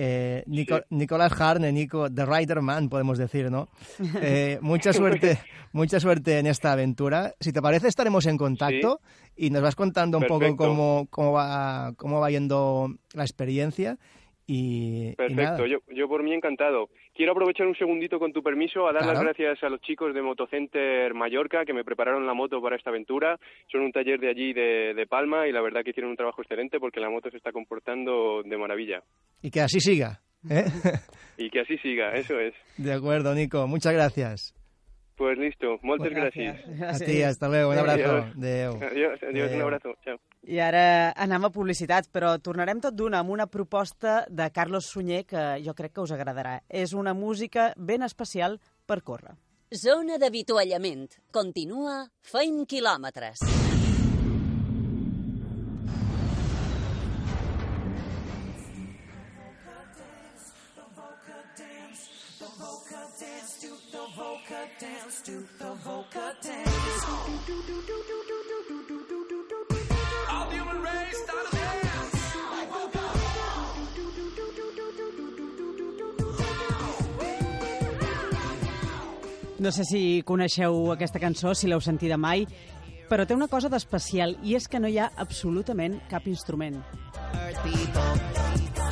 Eh, 0.00 0.44
Nico- 0.46 0.80
Nicolás 0.90 1.32
Harne, 1.40 1.72
Nico, 1.72 2.08
The 2.08 2.24
Rider 2.24 2.60
Man, 2.62 2.88
podemos 2.88 3.18
decir, 3.18 3.50
¿no? 3.50 3.68
Eh, 4.22 4.58
mucha 4.62 4.92
suerte, 4.92 5.38
mucha 5.72 5.98
suerte 5.98 6.38
en 6.38 6.46
esta 6.46 6.70
aventura. 6.72 7.34
Si 7.40 7.52
te 7.52 7.60
parece, 7.60 7.88
estaremos 7.88 8.24
en 8.26 8.38
contacto 8.38 9.00
y 9.36 9.50
nos 9.50 9.60
vas 9.62 9.74
contando 9.74 10.18
un 10.18 10.24
poco 10.26 10.56
cómo, 10.56 11.08
cómo, 11.10 11.32
va, 11.32 11.92
cómo 11.96 12.20
va 12.20 12.30
yendo 12.30 12.94
la 13.12 13.24
experiencia. 13.24 13.98
Y, 14.46 15.08
y 15.10 15.14
Perfecto, 15.16 15.42
nada. 15.42 15.66
yo, 15.66 15.78
yo 15.94 16.08
por 16.08 16.22
mí 16.22 16.32
encantado. 16.32 16.88
Quiero 17.18 17.32
aprovechar 17.32 17.66
un 17.66 17.74
segundito 17.74 18.20
con 18.20 18.32
tu 18.32 18.44
permiso 18.44 18.86
a 18.86 18.92
dar 18.92 19.04
las 19.04 19.20
gracias 19.20 19.60
a 19.64 19.68
los 19.68 19.80
chicos 19.80 20.14
de 20.14 20.22
Motocenter 20.22 21.12
Mallorca 21.14 21.64
que 21.64 21.72
me 21.72 21.82
prepararon 21.82 22.24
la 22.24 22.32
moto 22.32 22.62
para 22.62 22.76
esta 22.76 22.90
aventura. 22.90 23.40
Son 23.72 23.80
un 23.80 23.90
taller 23.90 24.20
de 24.20 24.30
allí 24.30 24.52
de, 24.52 24.94
de 24.94 25.06
Palma 25.08 25.48
y 25.48 25.50
la 25.50 25.60
verdad 25.60 25.80
que 25.82 25.90
hicieron 25.90 26.12
un 26.12 26.16
trabajo 26.16 26.42
excelente 26.42 26.78
porque 26.78 27.00
la 27.00 27.10
moto 27.10 27.28
se 27.28 27.38
está 27.38 27.50
comportando 27.50 28.44
de 28.44 28.56
maravilla. 28.56 29.02
Y 29.42 29.50
que 29.50 29.60
así 29.60 29.80
siga. 29.80 30.20
¿eh? 30.48 30.66
Y 31.38 31.50
que 31.50 31.60
así 31.60 31.76
siga, 31.78 32.12
eso 32.12 32.38
es. 32.38 32.54
De 32.76 32.92
acuerdo, 32.92 33.34
Nico. 33.34 33.66
Muchas 33.66 33.92
gracias. 33.92 34.54
Pues 35.18 35.36
listo, 35.36 35.80
moltes 35.82 36.12
Gracias. 36.14 36.54
gràcies. 36.64 37.02
A 37.02 37.04
ti, 37.04 37.22
hasta 37.24 37.48
luego. 37.48 37.72
Un 37.72 37.78
abrazo. 37.78 37.98
Adiós. 37.98 38.36
Adéu. 38.36 38.70
Adiós, 38.90 39.20
adiós, 39.28 39.52
un 39.52 39.62
abrazo. 39.62 39.94
Chao. 40.04 40.16
I 40.46 40.60
ara 40.62 41.10
anem 41.18 41.44
a 41.44 41.50
publicitat, 41.50 42.06
però 42.14 42.36
tornarem 42.38 42.78
tot 42.80 42.94
d'una 42.94 43.18
amb 43.18 43.34
una 43.34 43.48
proposta 43.50 44.20
de 44.30 44.46
Carlos 44.54 44.86
Sunyer 44.86 45.24
que 45.26 45.42
jo 45.66 45.74
crec 45.74 45.92
que 45.92 46.06
us 46.06 46.14
agradarà. 46.14 46.60
És 46.70 46.94
una 46.94 47.14
música 47.18 47.72
ben 47.76 48.06
especial 48.06 48.60
per 48.86 49.02
córrer. 49.02 49.34
Zona 49.74 50.16
d'avituallament. 50.22 51.18
Continua 51.34 52.06
feim 52.22 52.62
quilòmetres. 52.64 53.42
No 79.58 79.72
sé 79.74 79.82
si 79.84 80.22
coneixeu 80.22 80.92
aquesta 80.94 81.18
cançó, 81.18 81.50
si 81.54 81.66
l'heu 81.66 81.80
sentida 81.82 82.16
mai, 82.16 82.46
però 83.10 83.26
té 83.26 83.34
una 83.34 83.48
cosa 83.50 83.70
d'especial 83.72 84.36
i 84.46 84.54
és 84.54 84.68
que 84.70 84.78
no 84.78 84.88
hi 84.88 85.00
ha 85.02 85.10
absolutament 85.16 85.98
cap 86.10 86.26
instrument. 86.30 86.78
Earth 87.34 87.62
people, 87.66 88.08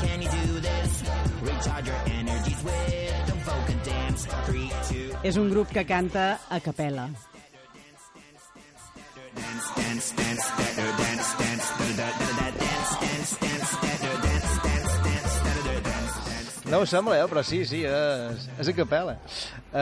can 0.02 0.22
you 0.22 0.30
do 0.30 0.60
this? 0.66 1.02
Recharge 1.46 1.86
your 1.86 2.00
energies 2.18 2.64
with 2.64 2.95
És 5.26 5.36
un 5.36 5.50
grup 5.50 5.72
que 5.74 5.82
canta 5.84 6.38
a 6.48 6.60
capella. 6.64 7.10
No 16.66 16.80
ho 16.82 16.86
sembla, 16.86 17.14
eh? 17.20 17.26
però 17.30 17.44
sí, 17.46 17.60
sí, 17.68 17.84
és, 17.86 18.48
és 18.58 18.68
a 18.72 18.74
capella. 18.74 19.18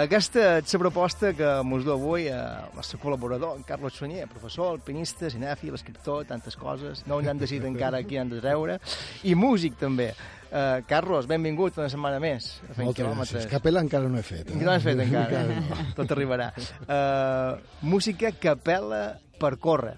Aquesta 0.02 0.58
és 0.58 0.74
la 0.74 0.80
proposta 0.82 1.30
que 1.32 1.52
mos 1.64 1.86
du 1.86 1.94
avui 1.94 2.26
eh, 2.28 2.34
el 2.34 2.76
nostre 2.76 2.98
col·laborador, 3.00 3.54
en 3.56 3.64
Carlos 3.64 3.96
Sunyer, 3.96 4.26
professor, 4.28 4.74
alpinista, 4.74 5.30
cinèfil, 5.32 5.78
escriptor, 5.78 6.26
tantes 6.28 6.58
coses. 6.60 7.04
No 7.08 7.22
han 7.22 7.40
decidit 7.40 7.70
encara 7.70 8.02
qui 8.04 8.18
han 8.20 8.34
de 8.34 8.42
treure. 8.44 8.80
I 9.24 9.36
músic, 9.38 9.78
també. 9.80 10.10
Uh, 10.54 10.84
Carlos, 10.86 11.26
benvingut 11.26 11.74
una 11.80 11.88
setmana 11.90 12.20
més 12.22 12.52
a 12.62 12.76
Moltes 12.78 13.00
Quilòmetres. 13.00 13.32
gràcies. 13.40 13.50
Capella 13.50 13.80
encara 13.82 14.06
no 14.08 14.20
he 14.20 14.22
fet. 14.22 14.52
Eh? 14.52 14.58
No 14.62 14.70
has 14.70 14.84
fet 14.86 15.00
encara. 15.02 15.42
Encara 15.42 15.60
no. 15.82 15.86
Tot 15.98 16.14
arribarà. 16.14 16.52
Uh, 16.86 17.58
música 17.82 18.30
capella 18.38 19.04
per 19.40 19.56
córrer. 19.58 19.96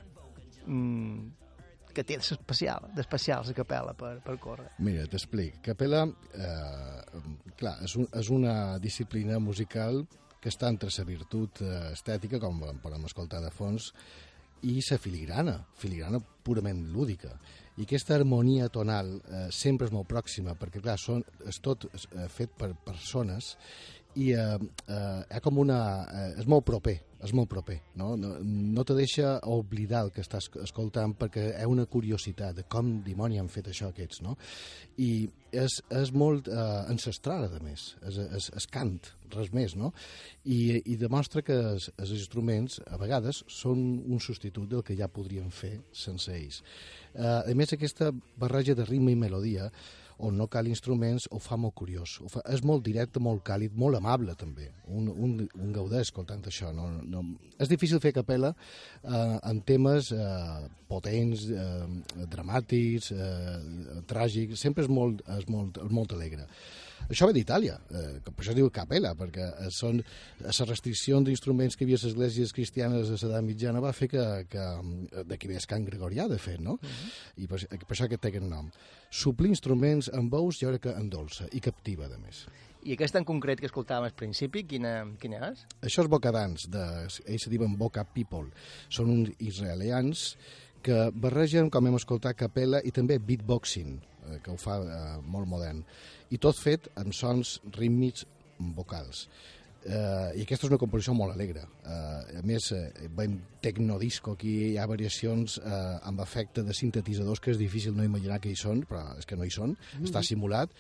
mm, 0.64 1.36
que 1.96 2.04
té 2.04 2.18
d'especial, 2.20 2.90
d'especial 2.96 3.46
la 3.48 3.56
capella 3.56 3.94
per, 3.96 4.18
per 4.24 4.36
córrer? 4.42 4.68
Mira, 4.84 5.06
t'explic. 5.08 5.62
Capella, 5.64 6.02
eh, 6.36 7.22
clar, 7.56 7.78
és, 7.86 7.94
un, 7.96 8.08
és 8.20 8.28
una 8.34 8.56
disciplina 8.82 9.38
musical 9.40 10.02
que 10.42 10.52
està 10.52 10.68
entre 10.68 10.92
la 10.92 11.06
virtut 11.08 11.62
eh, 11.64 11.92
estètica, 11.94 12.40
com 12.42 12.60
podem 12.82 13.06
escoltar 13.08 13.40
de 13.40 13.52
fons, 13.54 13.92
i 14.68 14.80
la 14.82 14.98
filigrana, 15.00 15.56
filigrana 15.80 16.20
purament 16.20 16.84
lúdica. 16.92 17.32
I 17.76 17.84
aquesta 17.84 18.14
harmonia 18.16 18.70
tonal 18.72 19.10
eh, 19.18 19.46
sempre 19.52 19.88
és 19.88 19.92
molt 19.92 20.08
pròxima, 20.08 20.54
perquè, 20.56 20.80
clar, 20.80 20.96
són, 21.00 21.24
és 21.44 21.58
tot 21.60 21.84
eh, 21.90 22.24
fet 22.32 22.54
per 22.56 22.70
persones 22.86 23.54
i 24.16 24.32
eh, 24.32 24.56
eh, 24.88 25.40
com 25.44 25.60
una... 25.60 25.80
Eh, 26.08 26.30
és 26.40 26.48
molt 26.48 26.64
proper, 26.68 26.94
és 27.24 27.32
molt 27.36 27.50
proper, 27.50 27.76
no? 28.00 28.14
No, 28.20 28.34
no 28.40 28.84
te 28.86 28.96
deixa 28.96 29.36
oblidar 29.52 30.04
el 30.06 30.12
que 30.14 30.22
estàs 30.24 30.48
escoltant 30.62 31.14
perquè 31.18 31.48
és 31.54 31.68
una 31.68 31.86
curiositat 31.90 32.56
de 32.56 32.64
com 32.70 32.96
dimoni 33.04 33.40
han 33.40 33.50
fet 33.52 33.68
això 33.72 33.90
aquests, 33.92 34.22
no? 34.24 34.36
I 35.02 35.26
és, 35.56 35.78
és 36.00 36.12
molt 36.16 36.48
eh, 36.48 36.62
ancestral, 36.92 37.48
a 37.48 37.60
més, 37.64 37.90
és, 38.08 38.20
és, 38.38 38.48
és 38.60 38.68
cant, 38.72 38.96
res 39.34 39.52
més, 39.56 39.76
no? 39.76 39.92
I, 40.44 40.80
i 40.80 40.96
demostra 41.00 41.44
que 41.44 41.58
els, 41.74 41.90
els 41.96 42.14
instruments, 42.16 42.80
a 42.88 43.00
vegades, 43.00 43.42
són 43.52 43.84
un 44.00 44.22
substitut 44.22 44.70
del 44.72 44.84
que 44.86 44.96
ja 44.96 45.12
podríem 45.12 45.52
fer 45.52 45.76
sense 45.92 46.32
ells. 46.32 46.62
Eh, 47.12 47.52
a 47.52 47.54
més, 47.56 47.76
aquesta 47.76 48.12
barreja 48.40 48.76
de 48.78 48.88
ritme 48.88 49.12
i 49.12 49.20
melodia 49.20 49.70
on 50.18 50.36
no 50.38 50.46
cal 50.48 50.68
instruments, 50.68 51.26
ho 51.30 51.38
fa 51.42 51.58
molt 51.60 51.74
curiós. 51.76 52.16
Ho 52.24 52.30
fa, 52.32 52.42
és 52.52 52.62
molt 52.64 52.84
directe, 52.86 53.20
molt 53.20 53.42
càlid, 53.46 53.74
molt 53.76 53.98
amable, 53.98 54.34
també. 54.38 54.70
Un, 54.88 55.10
un, 55.12 55.36
un 55.60 55.74
gaudeix 55.76 56.08
escoltant 56.08 56.44
això. 56.48 56.72
No, 56.76 56.88
no, 57.04 57.24
és 57.60 57.68
difícil 57.68 58.00
fer 58.00 58.14
capella 58.16 58.54
eh, 58.54 59.36
en 59.36 59.60
temes 59.68 60.12
eh, 60.16 60.66
potents, 60.88 61.46
eh, 61.52 62.24
dramàtics, 62.32 63.12
eh, 63.12 64.00
tràgics, 64.08 64.64
sempre 64.64 64.86
és 64.86 64.90
molt, 64.92 65.22
és 65.36 65.48
molt, 65.52 65.82
molt 65.92 66.16
alegre. 66.16 66.48
Això 67.06 67.28
ve 67.28 67.36
d'Itàlia, 67.36 67.76
eh, 67.90 68.18
per 68.24 68.34
això 68.42 68.52
es 68.52 68.58
diu 68.58 68.70
capella, 68.74 69.14
perquè 69.18 69.46
eh, 69.46 69.70
són 69.70 70.00
les 70.42 70.60
restriccions 70.66 71.26
d'instruments 71.28 71.76
que 71.76 71.84
hi 71.84 71.86
havia 71.86 72.00
a 72.00 72.02
les 72.02 72.10
esglésies 72.10 72.54
cristianes 72.56 73.10
de 73.12 73.18
l'edat 73.20 73.46
mitjana 73.46 73.82
va 73.84 73.94
fer 73.96 74.08
que, 74.10 74.26
que 74.50 74.66
d'aquí 75.28 75.50
ve 75.50 75.60
Can 75.66 75.86
Gregorià, 75.86 76.28
de 76.28 76.38
fet, 76.38 76.60
no? 76.60 76.72
Uh 76.74 76.78
-huh. 76.80 77.42
I 77.44 77.46
per, 77.46 77.58
per 77.68 77.94
això 77.94 78.08
que 78.08 78.18
té 78.18 78.28
aquest 78.28 78.46
nom. 78.46 78.70
Suplir 79.10 79.50
instruments 79.50 80.10
amb 80.12 80.32
veus, 80.32 80.58
jo 80.60 80.68
crec 80.68 80.82
que 80.82 80.98
endolça 80.98 81.46
i 81.52 81.60
captiva, 81.60 82.08
de 82.08 82.18
més. 82.18 82.46
I 82.86 82.92
aquesta 82.92 83.18
en 83.18 83.24
concret 83.24 83.58
que 83.58 83.66
escoltàvem 83.66 84.04
al 84.04 84.14
principi, 84.14 84.62
quina, 84.64 85.06
quina 85.18 85.50
és? 85.50 85.66
Això 85.82 86.02
és 86.02 86.08
Bocadans, 86.08 86.68
de, 86.70 86.84
ells 87.26 87.42
se 87.42 87.50
diuen 87.50 87.76
Boca 87.76 88.04
People. 88.04 88.46
Són 88.88 89.10
uns 89.10 89.30
israelians 89.38 90.36
que 90.86 91.10
barregen, 91.10 91.70
com 91.70 91.86
hem 91.86 91.96
escoltat, 91.98 92.36
capella 92.38 92.78
i 92.86 92.92
també 92.94 93.18
beatboxing, 93.18 93.96
eh, 94.26 94.40
que 94.44 94.52
ho 94.52 94.58
fa 94.60 94.78
eh, 94.82 95.02
molt 95.24 95.48
modern 95.48 95.82
i 96.30 96.38
tot 96.42 96.58
fet 96.58 96.90
amb 96.96 97.14
sons 97.14 97.60
rítmics 97.76 98.26
vocals. 98.76 99.26
Uh, 99.86 100.32
I 100.34 100.42
aquesta 100.42 100.66
és 100.66 100.72
una 100.72 100.80
composició 100.82 101.12
molt 101.14 101.30
alegre. 101.30 101.60
Uh, 101.86 102.40
a 102.40 102.42
més, 102.42 102.72
uh, 102.74 102.88
veiem 103.14 103.36
tecnodisco, 103.62 104.32
aquí 104.34 104.54
hi 104.72 104.78
ha 104.82 104.86
variacions 104.90 105.60
uh, 105.60 106.00
amb 106.08 106.24
efecte 106.24 106.64
de 106.66 106.74
sintetitzadors 106.74 107.38
que 107.38 107.52
és 107.52 107.60
difícil 107.60 107.94
no 107.94 108.02
imaginar 108.02 108.40
que 108.42 108.50
hi 108.50 108.58
són, 108.58 108.82
però 108.88 109.04
és 109.20 109.28
que 109.30 109.38
no 109.38 109.46
hi 109.46 109.52
són, 109.54 109.76
mm 109.76 109.76
-hmm. 109.76 110.08
està 110.08 110.24
simulat, 110.26 110.74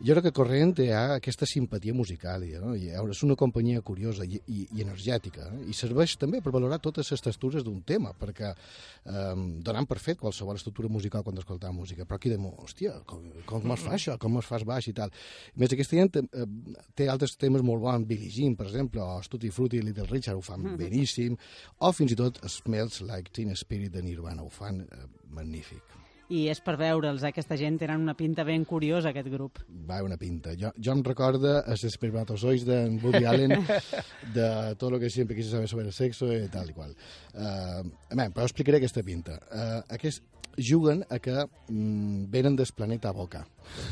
jo 0.00 0.14
crec 0.16 0.24
que 0.28 0.32
Corrent 0.32 0.78
ha 0.94 1.16
aquesta 1.18 1.46
simpatia 1.46 1.92
musical, 1.94 2.44
no? 2.62 2.72
I 2.74 2.88
és 2.96 3.22
una 3.26 3.36
companyia 3.36 3.82
curiosa 3.84 4.24
i, 4.24 4.40
i, 4.48 4.62
i 4.76 4.84
energètica, 4.84 5.50
eh? 5.50 5.60
i 5.68 5.76
serveix 5.76 6.16
també 6.20 6.40
per 6.40 6.52
valorar 6.54 6.80
totes 6.80 7.10
les 7.12 7.24
textures 7.24 7.66
d'un 7.66 7.82
tema, 7.86 8.14
perquè 8.16 8.50
eh, 8.50 9.34
donant 9.66 9.88
per 9.90 9.98
fet 10.00 10.20
qualsevol 10.22 10.56
estructura 10.56 10.88
musical 10.88 11.24
quan 11.26 11.38
escoltam 11.42 11.76
música, 11.76 12.06
però 12.08 12.16
aquí 12.16 12.32
dèiem, 12.32 12.48
hòstia, 12.64 12.96
com, 13.06 13.28
com 13.46 13.76
es 13.76 13.84
fa 13.84 13.94
això, 13.98 14.16
com 14.20 14.40
es 14.40 14.48
fa 14.48 14.62
baix 14.64 14.88
i 14.88 14.96
tal. 14.96 15.12
A 15.12 15.60
més, 15.60 15.76
aquesta 15.76 16.00
gent 16.00 16.20
eh, 16.22 16.48
té 16.96 17.10
altres 17.12 17.36
temes 17.36 17.64
molt 17.66 17.84
bons, 17.84 18.08
Billie 18.08 18.32
Jean, 18.32 18.56
per 18.56 18.70
exemple, 18.70 19.04
o 19.04 19.20
Tutti 19.30 19.52
Frutti 19.54 19.78
i 19.78 19.84
Little 19.84 20.08
Richard 20.08 20.40
ho 20.40 20.42
fan 20.42 20.60
mm 20.60 20.66
-hmm. 20.66 20.80
beníssim, 20.80 21.36
o 21.78 21.92
fins 21.92 22.12
i 22.12 22.16
tot 22.16 22.40
Smells 22.48 23.00
Like 23.00 23.30
Teen 23.32 23.54
Spirit 23.56 23.92
de 23.92 24.02
Nirvana, 24.02 24.42
ho 24.42 24.48
fan 24.48 24.80
eh, 24.80 25.06
magnífic 25.28 25.99
i 26.30 26.44
és 26.52 26.60
per 26.62 26.76
veure'ls, 26.78 27.24
eh? 27.24 27.32
aquesta 27.32 27.56
gent 27.58 27.78
tenen 27.80 28.02
una 28.04 28.14
pinta 28.18 28.44
ben 28.46 28.64
curiosa, 28.68 29.10
aquest 29.10 29.30
grup. 29.32 29.60
Va, 29.88 30.00
una 30.06 30.18
pinta. 30.20 30.54
Jo, 30.58 30.70
jo 30.78 30.94
em 30.94 31.02
recorda 31.06 31.60
els 31.70 31.84
espermatozoids 31.88 32.66
d'en 32.68 32.98
Woody 33.02 33.26
Allen, 33.26 33.56
de 34.36 34.50
tot 34.78 34.92
el 34.92 35.00
que 35.02 35.10
sempre 35.10 35.38
quise 35.38 35.50
saber 35.50 35.70
sobre 35.70 35.88
el 35.90 35.96
sexo 35.96 36.30
i 36.32 36.46
tal 36.52 36.70
i 36.70 36.76
qual. 36.76 36.94
Uh, 37.34 37.82
bé, 38.14 38.30
però 38.30 38.46
explicaré 38.46 38.78
aquesta 38.78 39.02
pinta. 39.06 39.40
Uh, 39.50 39.80
aquest, 39.98 40.22
juguen 40.60 41.04
a 41.10 41.18
que 41.22 41.36
mm, 41.68 42.30
venen 42.30 42.56
del 42.58 42.72
planeta 42.76 43.12
Boca 43.14 43.44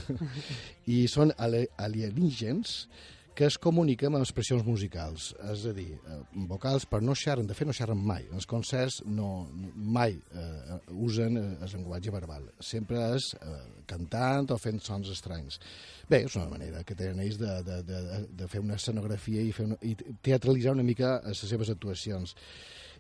i 0.95 1.05
són 1.11 1.30
alienígens 1.39 2.89
que 3.39 3.47
es 3.47 3.55
comuniquen 3.62 4.16
amb 4.16 4.24
expressions 4.24 4.64
musicals, 4.66 5.28
és 5.53 5.61
a 5.70 5.72
dir, 5.76 5.93
eh, 5.95 6.16
vocals 6.51 6.89
per 6.91 6.99
no 7.07 7.14
xerren, 7.14 7.47
de 7.47 7.55
fet 7.55 7.68
no 7.68 7.76
xerren 7.76 8.01
mai, 8.03 8.24
els 8.34 8.49
concerts 8.51 8.97
no, 9.07 9.28
mai 9.74 10.16
eh, 10.18 10.78
usen 10.91 11.39
el 11.39 11.70
llenguatge 11.70 12.11
verbal, 12.11 12.49
sempre 12.59 12.99
és 13.14 13.28
eh, 13.39 13.61
cantant 13.86 14.51
o 14.51 14.59
fent 14.59 14.82
sons 14.82 15.12
estranys. 15.14 15.61
Bé, 16.11 16.24
és 16.26 16.34
una 16.34 16.49
manera 16.51 16.82
que 16.82 16.99
tenen 16.99 17.22
ells 17.22 17.39
de, 17.39 17.53
de, 17.62 17.78
de, 17.86 18.01
de 18.43 18.51
fer 18.51 18.64
una 18.64 18.74
escenografia 18.74 19.45
i, 19.47 19.55
fer 19.55 19.68
una, 19.70 19.78
i 19.86 19.95
teatralitzar 19.95 20.74
una 20.74 20.89
mica 20.91 21.20
les 21.28 21.47
seves 21.47 21.70
actuacions 21.70 22.34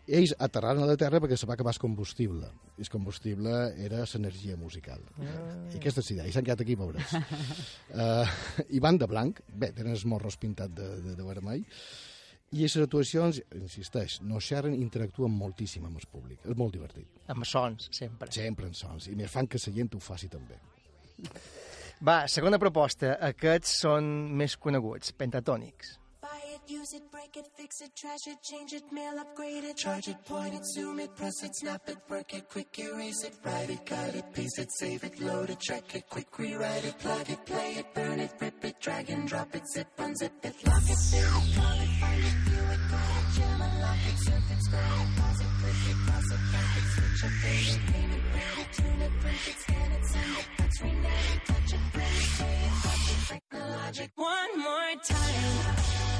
ells 0.08 0.34
aterraren 0.38 0.82
a 0.82 0.88
la 0.88 0.96
Terra 1.00 1.20
perquè 1.22 1.36
se 1.38 1.46
va 1.48 1.54
acabar 1.54 1.74
el 1.74 1.80
combustible. 1.82 2.50
I 2.78 2.84
el 2.86 2.90
combustible 2.92 3.54
era 3.84 4.02
l'energia 4.04 4.56
musical. 4.56 5.02
Ah. 5.20 5.38
I 5.72 5.78
aquesta 5.78 6.04
és 6.04 6.12
idea, 6.14 6.26
i 6.28 6.34
s'han 6.34 6.46
quedat 6.46 6.64
aquí, 6.64 6.76
pobres. 6.80 7.14
uh, 7.14 8.24
I 8.76 8.80
van 8.84 9.00
de 9.00 9.08
blanc, 9.10 9.42
bé, 9.48 9.72
tenen 9.76 9.96
els 9.96 10.06
morros 10.08 10.38
pintats 10.40 10.74
de, 10.74 10.88
de, 11.04 11.16
de 11.18 11.26
vermell, 11.26 11.66
i 12.48 12.64
les 12.64 12.78
actuacions, 12.80 13.42
insisteix, 13.58 14.22
no 14.24 14.40
xerren, 14.40 14.72
interactuen 14.80 15.34
moltíssim 15.36 15.84
amb 15.84 16.00
el 16.00 16.08
públic. 16.08 16.40
És 16.48 16.56
molt 16.56 16.72
divertit. 16.78 17.20
Amb 17.28 17.44
sons, 17.44 17.90
sempre. 17.92 18.32
Sempre 18.32 18.70
amb 18.70 18.78
sons. 18.78 19.10
I 19.12 19.16
més 19.18 19.28
fan 19.32 19.50
que 19.50 19.60
la 19.60 19.74
gent 19.74 19.92
ho 19.92 20.00
faci 20.00 20.30
també. 20.32 20.56
Va, 22.00 22.22
segona 22.30 22.60
proposta. 22.62 23.18
Aquests 23.28 23.74
són 23.82 24.08
més 24.40 24.56
coneguts, 24.56 25.12
pentatònics. 25.18 25.98
Use 26.68 26.92
it, 26.92 27.10
break 27.10 27.34
it, 27.34 27.46
fix 27.56 27.80
it, 27.80 27.96
trash 27.96 28.26
it, 28.26 28.42
change 28.42 28.74
it, 28.74 28.82
mail, 28.92 29.18
upgrade 29.18 29.64
it, 29.64 29.74
charge 29.78 30.06
it, 30.06 30.22
point 30.26 30.52
it, 30.52 30.66
zoom 30.66 31.00
it, 31.00 31.16
press 31.16 31.42
it, 31.42 31.56
snap 31.56 31.80
it, 31.88 31.96
work 32.10 32.34
it, 32.34 32.46
quick 32.50 32.78
erase 32.78 33.24
it, 33.24 33.32
write 33.42 33.70
it, 33.70 33.86
cut 33.86 34.14
it, 34.14 34.30
paste 34.34 34.58
it, 34.58 34.70
save 34.72 35.02
it, 35.02 35.18
load 35.18 35.48
it, 35.48 35.58
check 35.60 35.94
it, 35.94 36.06
quick 36.10 36.38
rewrite 36.38 36.84
it, 36.84 36.98
plug 36.98 37.30
it, 37.30 37.46
play 37.46 37.76
it, 37.78 37.86
burn 37.94 38.20
it, 38.20 38.32
rip 38.38 38.62
it, 38.62 38.78
drag 38.80 39.08
and 39.08 39.26
drop 39.26 39.54
it, 39.54 39.62
zip, 39.66 39.86
unzip 39.96 40.30
it, 40.42 40.54
lock 40.66 40.82
it, 40.82 40.98
save 40.98 41.24
it, 41.24 41.56
call 41.56 41.80
it, 41.80 41.88
find 42.00 42.24
it, 42.24 42.36
view 42.44 42.60
it, 42.60 42.80
call 42.90 43.16
it, 43.16 43.32
jam 43.32 43.62
it, 43.62 43.80
lock 43.80 44.04
it, 44.04 44.18
surf 44.18 44.50
it, 44.52 44.62
scroll 44.62 45.00
it, 45.00 45.08
pause 45.16 45.40
it, 45.40 45.52
click 45.60 45.82
it, 45.88 45.96
cross 46.04 46.30
it, 46.36 46.52
back 46.52 46.76
it, 46.76 46.86
switch 46.92 47.24
it, 47.24 47.34
fade 47.40 47.68
it, 47.72 47.92
name 47.96 48.10
it, 48.12 48.22
read 48.36 48.58
it, 48.60 48.72
tune 48.76 49.00
it, 49.00 49.12
print 49.22 49.48
it, 49.48 49.56
scan 49.56 49.92
it, 49.92 50.04
send 50.04 50.36
it, 50.36 50.46
fax, 50.58 50.82
rename 50.82 51.32
it, 51.32 51.40
touch 51.48 51.72
it, 51.72 51.80
print 51.96 52.12
it, 52.12 52.28
pay 52.36 52.60
it, 52.60 52.72
watch 52.84 53.08
it, 53.08 53.28
break 53.28 53.42
the 53.50 53.58
logic, 53.58 54.10
one 54.16 54.58
more 54.60 54.94
time. 55.02 56.17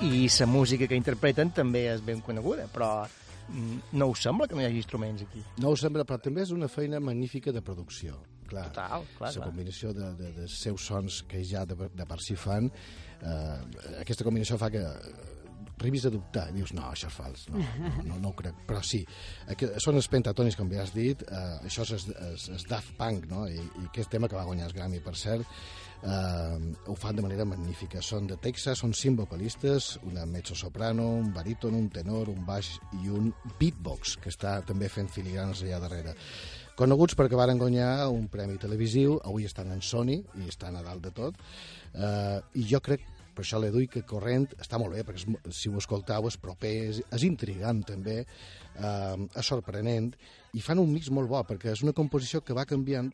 I 0.00 0.28
la 0.32 0.46
música 0.46 0.86
que 0.88 0.96
interpreten 0.96 1.50
també 1.52 1.82
és 1.92 2.00
ben 2.00 2.22
coneguda, 2.24 2.64
però 2.72 3.04
mm, 3.04 3.92
no 4.00 4.06
us 4.08 4.22
sembla 4.24 4.46
que 4.48 4.56
no 4.56 4.62
hi 4.62 4.68
hagi 4.70 4.80
instruments 4.80 5.26
aquí? 5.26 5.42
No 5.60 5.74
us 5.74 5.82
sembla, 5.84 6.06
però 6.08 6.16
també 6.22 6.40
és 6.46 6.52
una 6.56 6.70
feina 6.72 7.00
magnífica 7.04 7.52
de 7.52 7.60
producció. 7.60 8.16
Clar, 8.50 8.64
Total, 8.72 9.04
clar, 9.18 9.30
la 9.36 9.46
combinació 9.46 9.92
de, 9.94 10.08
de, 10.18 10.30
de 10.40 10.46
seus 10.50 10.86
sons 10.88 11.20
que 11.28 11.44
ja 11.46 11.66
de, 11.68 11.76
de 11.76 12.06
per 12.08 12.18
si 12.24 12.34
fan, 12.34 12.70
eh, 13.20 13.58
aquesta 14.00 14.24
combinació 14.26 14.56
fa 14.58 14.72
que 14.72 14.82
arribis 15.80 16.06
a 16.06 16.12
dubtar, 16.14 16.46
i 16.50 16.58
dius, 16.58 16.74
no, 16.76 16.86
això 16.92 17.10
és 17.10 17.16
fals, 17.16 17.46
no, 17.50 17.60
no, 17.80 17.92
no, 18.04 18.18
no 18.22 18.30
ho 18.30 18.36
crec, 18.38 18.64
però 18.68 18.82
sí, 18.86 19.02
aquest, 19.50 19.78
són 19.82 19.98
els 20.00 20.10
pentatonis, 20.12 20.58
com 20.58 20.70
ja 20.72 20.84
has 20.84 20.94
dit, 20.94 21.24
eh, 21.26 21.58
això 21.66 21.86
és, 21.88 22.08
és, 22.30 22.48
és 22.56 22.66
Daft 22.70 22.94
Punk, 23.00 23.28
no? 23.30 23.46
I, 23.48 23.58
i 23.60 23.86
aquest 23.88 24.12
tema 24.12 24.28
que 24.28 24.38
va 24.38 24.46
guanyar 24.48 24.68
el 24.68 24.76
Grammy, 24.76 25.00
per 25.04 25.16
cert, 25.18 25.48
eh, 26.02 26.74
ho 26.86 26.94
fan 26.94 27.16
de 27.16 27.22
manera 27.22 27.44
magnífica. 27.44 28.02
Són 28.04 28.28
de 28.30 28.38
Texas, 28.40 28.80
són 28.80 28.94
cinc 28.96 29.20
vocalistes, 29.20 29.92
una 30.08 30.26
mezzo-soprano, 30.26 31.06
un 31.20 31.32
baríton, 31.34 31.76
un 31.76 31.90
tenor, 31.92 32.30
un 32.32 32.44
baix 32.46 32.76
i 33.02 33.12
un 33.12 33.30
beatbox, 33.60 34.16
que 34.22 34.32
està 34.32 34.60
també 34.66 34.88
fent 34.92 35.10
filigranes 35.12 35.64
allà 35.64 35.80
darrere. 35.82 36.16
Coneguts 36.80 37.16
perquè 37.18 37.36
varen 37.36 37.60
guanyar 37.60 38.08
un 38.08 38.28
premi 38.32 38.56
televisiu, 38.60 39.18
avui 39.28 39.44
estan 39.44 39.72
en 39.74 39.82
Sony 39.84 40.16
i 40.16 40.48
estan 40.48 40.78
a 40.78 40.84
dalt 40.86 41.04
de 41.04 41.10
tot, 41.16 41.40
eh, 41.92 42.38
i 42.56 42.64
jo 42.70 42.80
crec 42.80 43.04
per 43.40 43.46
això 43.46 43.60
que 43.88 44.04
Corrent 44.04 44.50
està 44.60 44.76
molt 44.78 44.92
bé, 44.92 45.02
perquè 45.08 45.22
és, 45.24 45.54
si 45.56 45.70
ho 45.72 45.78
escoltau 45.80 46.28
és 46.28 46.36
proper, 46.36 46.72
és, 46.92 46.98
és 47.16 47.24
intrigant 47.24 47.80
també, 47.88 48.18
eh, 48.76 49.16
és 49.40 49.46
sorprenent, 49.48 50.12
i 50.52 50.60
fan 50.60 50.78
un 50.82 50.92
mix 50.92 51.08
molt 51.14 51.30
bo, 51.30 51.40
perquè 51.48 51.72
és 51.72 51.80
una 51.86 51.94
composició 51.96 52.42
que 52.44 52.52
va 52.56 52.66
canviant 52.68 53.08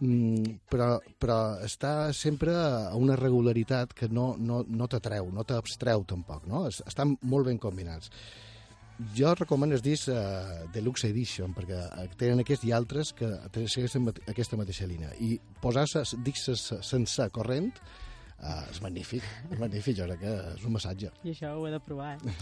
mm, 0.00 0.60
però, 0.70 0.94
però 1.20 1.38
està 1.66 2.12
sempre 2.16 2.54
a 2.56 2.94
una 2.96 3.16
regularitat 3.20 3.92
que 3.92 4.08
no, 4.08 4.32
no, 4.38 4.62
no 4.66 4.88
t'atreu, 4.88 5.28
no 5.34 5.44
t'abstreu 5.44 6.06
tampoc, 6.08 6.46
no? 6.48 6.64
Es- 6.70 6.80
Estan 6.88 7.18
molt 7.22 7.50
ben 7.50 7.58
combinats. 7.60 8.08
Jo 9.16 9.30
recomano 9.34 9.72
el 9.76 9.80
disc 9.80 10.08
uh, 10.12 10.66
Deluxe 10.74 11.08
Edition, 11.08 11.54
perquè 11.56 11.78
tenen 12.20 12.42
aquest 12.42 12.64
i 12.68 12.72
altres 12.76 13.14
que 13.16 13.28
mate- 14.00 14.24
aquesta 14.28 14.58
mateixa 14.60 14.88
línia. 14.88 15.12
I 15.24 15.38
posar-se 15.62 16.02
discs 16.24 16.66
sense 16.84 17.28
corrent 17.32 17.72
uh, 18.42 18.64
és 18.70 18.80
magnífic, 18.82 19.24
és 19.50 19.58
magnífic, 19.60 19.96
jo 19.98 20.06
crec 20.08 20.20
que 20.22 20.34
és 20.54 20.66
un 20.66 20.74
massatge. 20.74 21.10
I 21.24 21.32
això 21.34 21.52
ho 21.56 21.66
he 21.68 21.72
de 21.74 21.80
provar, 21.84 22.12
eh? 22.16 22.34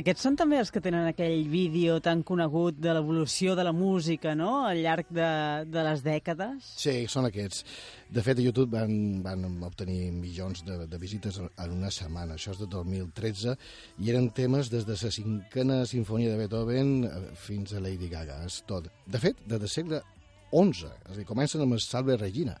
Aquests 0.00 0.26
són 0.26 0.38
també 0.38 0.58
els 0.60 0.72
que 0.74 0.82
tenen 0.84 1.08
aquell 1.10 1.46
vídeo 1.50 1.98
tan 2.04 2.22
conegut 2.26 2.78
de 2.80 2.94
l'evolució 2.96 3.56
de 3.58 3.66
la 3.66 3.74
música, 3.76 4.34
no?, 4.38 4.64
al 4.68 4.82
llarg 4.84 5.10
de, 5.14 5.30
de 5.68 5.86
les 5.90 6.04
dècades. 6.04 6.72
Sí, 6.80 7.00
són 7.10 7.28
aquests. 7.28 7.64
De 8.08 8.24
fet, 8.24 8.40
a 8.40 8.44
YouTube 8.44 8.72
van, 8.72 8.92
van 9.24 9.44
obtenir 9.66 10.12
milions 10.16 10.62
de, 10.64 10.78
de 10.88 11.00
visites 11.00 11.40
en 11.44 11.74
una 11.74 11.90
setmana. 11.92 12.38
Això 12.38 12.54
és 12.54 12.62
de 12.62 12.68
2013 12.72 13.56
i 14.00 14.12
eren 14.12 14.30
temes 14.36 14.70
des 14.72 14.86
de 14.88 14.96
la 14.96 15.12
cinquena 15.12 15.82
sinfonia 15.88 16.32
de 16.32 16.38
Beethoven 16.40 16.94
fins 17.36 17.74
a 17.74 17.82
Lady 17.84 18.08
Gaga. 18.08 18.40
És 18.48 18.62
tot. 18.68 18.88
De 19.04 19.20
fet, 19.20 19.42
des 19.44 19.60
del 19.60 19.72
segle 19.72 20.00
XI. 20.48 20.88
És 20.88 21.12
a 21.12 21.18
dir, 21.18 21.26
comencen 21.28 21.64
amb 21.64 21.76
el 21.76 21.84
Salve 21.84 22.16
Regina 22.16 22.56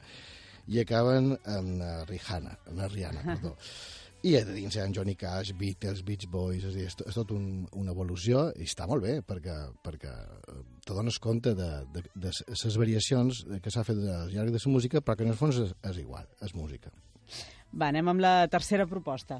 i 0.68 0.82
acaben 0.82 1.32
amb 1.48 1.82
Rihanna, 2.08 2.58
amb 2.68 2.76
la 2.82 2.90
Rihanna, 2.92 3.24
perdó. 3.24 3.54
I 4.26 4.32
a 4.34 4.40
dins 4.42 4.74
hi 4.74 4.80
ha 4.82 4.88
Johnny 4.90 5.14
Cash, 5.14 5.52
Beatles, 5.54 6.00
Beach 6.02 6.26
Boys, 6.30 6.64
és, 6.66 6.74
dir, 6.74 6.86
és, 6.90 6.96
és 7.06 7.14
tot 7.14 7.30
un, 7.36 7.44
una 7.78 7.92
evolució 7.94 8.48
i 8.58 8.66
està 8.66 8.88
molt 8.90 9.04
bé 9.04 9.20
perquè, 9.22 9.54
perquè 9.84 10.10
eh, 10.10 10.56
te 10.82 10.96
dones 10.96 11.20
compte 11.22 11.52
de, 11.54 11.68
de, 11.94 12.02
de 12.18 12.32
les 12.50 12.78
variacions 12.82 13.44
que 13.62 13.70
s'ha 13.70 13.86
fet 13.86 14.00
al 14.02 14.32
llarg 14.34 14.50
de 14.50 14.58
la 14.64 14.72
música, 14.74 15.04
però 15.04 15.14
que 15.14 15.28
en 15.28 15.30
el 15.36 15.38
fons 15.38 15.62
és, 15.62 15.76
és 15.92 16.02
igual, 16.02 16.26
és 16.42 16.56
música. 16.58 16.90
Va, 17.70 17.92
anem 17.92 18.10
amb 18.10 18.24
la 18.24 18.34
tercera 18.50 18.88
proposta. 18.90 19.38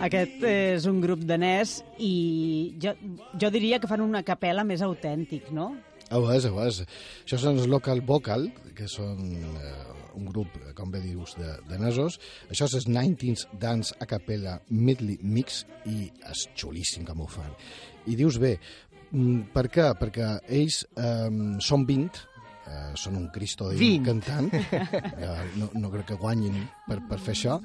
Aquest 0.00 0.44
és 0.48 0.86
un 0.88 1.02
grup 1.02 1.26
danès 1.28 1.74
i 2.00 2.14
jo, 2.80 2.94
jo 3.36 3.50
diria 3.52 3.76
que 3.82 3.90
fan 3.90 4.00
una 4.00 4.22
capella 4.24 4.64
més 4.64 4.80
autèntic, 4.86 5.50
no? 5.52 5.74
Ho 6.08 6.24
és, 6.32 6.46
ho 6.48 6.62
és. 6.64 6.80
Això 7.26 7.36
són 7.42 7.60
els 7.60 7.68
Local 7.68 8.00
Vocal, 8.08 8.48
que 8.76 8.88
són 8.88 9.20
eh, 9.60 9.74
un 10.16 10.24
grup, 10.32 10.56
eh, 10.56 10.72
com 10.78 10.88
bé 10.90 11.02
dius, 11.04 11.36
de, 11.36 11.52
de 11.68 11.82
nasos. 11.82 12.16
Això 12.48 12.70
és 12.70 12.78
el 12.80 12.88
19th 12.88 13.60
Dance 13.60 14.00
a 14.00 14.08
Capella 14.08 14.56
Medley 14.70 15.20
Mix 15.20 15.66
i 15.84 16.08
és 16.32 16.48
xulíssim 16.56 17.04
com 17.04 17.20
ho 17.20 17.28
fan. 17.28 17.52
I 18.08 18.16
dius 18.16 18.40
bé, 18.40 18.56
mm, 19.12 19.52
per 19.52 19.68
què? 19.68 19.92
Perquè 20.00 20.32
ells 20.48 20.80
eh, 20.96 21.28
són 21.68 21.84
20, 21.92 22.24
eh, 22.66 22.92
són 22.98 23.16
un 23.20 23.30
cristo 23.34 23.70
de 23.70 23.78
20. 23.80 24.04
cantant, 24.06 24.52
eh, 24.54 25.32
no, 25.56 25.70
no 25.74 25.90
crec 25.92 26.12
que 26.12 26.20
guanyin 26.20 26.62
per, 26.86 27.00
per 27.08 27.20
fer 27.22 27.36
això, 27.36 27.58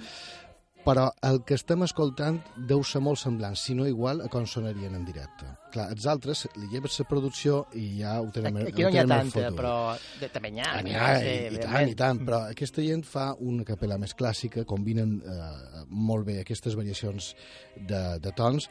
però 0.85 1.07
el 1.25 1.39
que 1.47 1.55
estem 1.57 1.81
escoltant 1.81 2.37
deu 2.69 2.83
ser 2.85 3.01
molt 3.01 3.17
semblant, 3.17 3.55
si 3.57 3.73
no 3.73 3.87
igual, 3.89 4.21
a 4.21 4.27
com 4.29 4.45
sonarien 4.45 4.93
en 4.93 5.05
directe. 5.07 5.47
Clar, 5.73 5.87
els 5.95 6.05
altres 6.11 6.45
li 6.59 6.69
lleves 6.69 6.99
la 7.01 7.07
producció 7.09 7.63
i 7.73 7.87
ja 8.03 8.19
ho 8.21 8.29
tenen, 8.35 8.61
Aquí 8.67 8.85
ho 8.85 8.91
no 8.91 8.93
n'hi 8.93 9.01
ha 9.01 9.07
tanta, 9.09 9.49
però 9.57 9.73
de, 10.21 10.29
també 10.29 10.53
n'hi 10.53 10.61
ha. 10.61 10.69
Ah, 10.75 10.83
n'hi 10.85 10.93
n'hi 10.93 11.01
ha, 11.01 11.09
i, 11.25 11.33
i 11.57 11.63
tant, 11.63 11.89
i 11.89 11.97
tant, 11.97 12.21
però 12.27 12.43
aquesta 12.53 12.85
gent 12.85 13.01
fa 13.09 13.31
una 13.41 13.65
capella 13.65 13.97
més 14.01 14.13
clàssica, 14.13 14.67
combinen 14.69 15.17
eh, 15.25 15.83
molt 15.89 16.29
bé 16.29 16.37
aquestes 16.43 16.77
variacions 16.77 17.33
de, 17.75 18.05
de 18.21 18.37
tons 18.37 18.69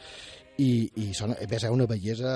i, 0.62 0.86
i 1.02 1.10
sona, 1.18 1.34
hi 1.42 1.64
ha 1.66 1.74
una 1.74 1.90
bellesa 1.90 2.34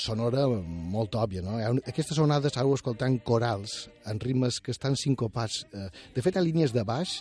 sonora 0.00 0.46
molt 0.48 1.16
òbvia, 1.18 1.42
no? 1.44 1.58
Aquestes 1.88 2.18
onades, 2.22 2.56
ara 2.56 2.66
ho 2.68 2.74
escoltant 2.76 3.18
corals, 3.26 3.88
en 4.10 4.20
ritmes 4.22 4.60
que 4.60 4.74
estan 4.74 4.98
sincopats. 4.98 5.64
Eh, 5.72 5.88
de 6.16 6.24
fet, 6.24 6.36
ha 6.36 6.44
línies 6.44 6.74
de 6.76 6.84
baix 6.86 7.20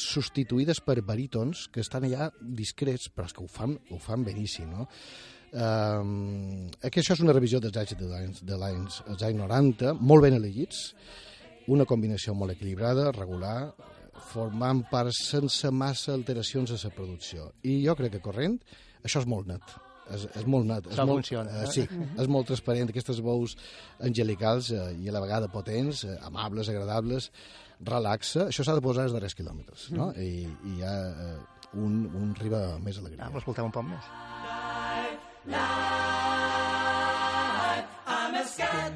substituïdes 0.00 0.80
per 0.84 1.00
barítons 1.04 1.66
que 1.72 1.82
estan 1.84 2.06
allà 2.08 2.30
discrets, 2.40 3.10
però 3.12 3.28
és 3.28 3.36
que 3.36 3.44
ho 3.44 3.50
fan, 3.50 3.76
ho 3.90 3.98
fan 4.00 4.24
beníssim, 4.24 4.70
no? 4.70 4.86
Um, 5.50 6.68
que 6.78 7.02
això 7.02 7.16
és 7.16 7.22
una 7.24 7.34
revisió 7.34 7.58
dels 7.58 7.74
anys 7.80 7.96
de 8.46 8.56
l'anys 8.56 9.00
dels 9.08 9.24
anys 9.26 9.40
90, 9.42 9.96
molt 9.98 10.22
ben 10.22 10.38
elegits, 10.38 10.92
una 11.70 11.86
combinació 11.90 12.36
molt 12.38 12.54
equilibrada, 12.54 13.10
regular, 13.16 13.72
formant 14.30 14.84
part 14.90 15.14
sense 15.16 15.70
massa 15.74 16.14
alteracions 16.14 16.70
a 16.70 16.78
la 16.84 16.94
producció. 16.94 17.50
I 17.66 17.80
jo 17.84 17.96
crec 17.98 18.16
que 18.16 18.24
corrent, 18.24 18.60
això 19.02 19.24
és 19.24 19.30
molt 19.30 19.50
net. 19.50 19.78
És, 20.16 20.26
és 20.40 20.46
molt 20.50 20.66
net. 20.66 20.86
Això 20.90 21.04
és 21.04 21.08
molt, 21.10 21.20
funciona, 21.22 21.50
Eh, 21.50 21.64
eh? 21.64 21.70
sí, 21.70 21.84
és 22.18 22.28
molt 22.28 22.46
transparent. 22.50 22.90
Aquestes 22.90 23.20
veus 23.22 23.56
angelicals 24.02 24.70
eh, 24.74 24.88
i 25.04 25.08
a 25.08 25.14
la 25.14 25.20
vegada 25.24 25.48
potents, 25.52 26.04
eh, 26.04 26.16
amables, 26.26 26.68
agradables, 26.72 27.30
relaxa. 27.80 28.48
Això 28.50 28.64
s'ha 28.66 28.74
de 28.74 28.82
posar 28.84 29.06
als 29.06 29.14
darrers 29.16 29.34
quilòmetres, 29.38 29.90
no? 29.96 30.10
I, 30.18 30.44
i 30.66 30.74
hi 30.76 30.82
ha 30.82 30.96
eh, 31.10 31.38
un, 31.78 32.02
un 32.18 32.34
riba 32.40 32.64
més 32.82 32.98
alegria. 32.98 33.28
Ah, 33.28 33.32
l'escoltem 33.34 33.70
un 33.70 33.74
poc 33.78 33.86
més. 33.86 34.10
I'm 38.06 38.34
a 38.34 38.44
scat 38.44 38.92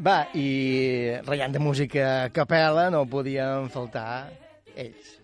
Va, 0.00 0.24
i 0.32 1.12
ratllant 1.26 1.52
de 1.52 1.60
música 1.60 2.04
a 2.24 2.28
capella 2.32 2.88
no 2.92 3.04
podien 3.04 3.68
faltar 3.72 4.30
ells. 4.74 5.19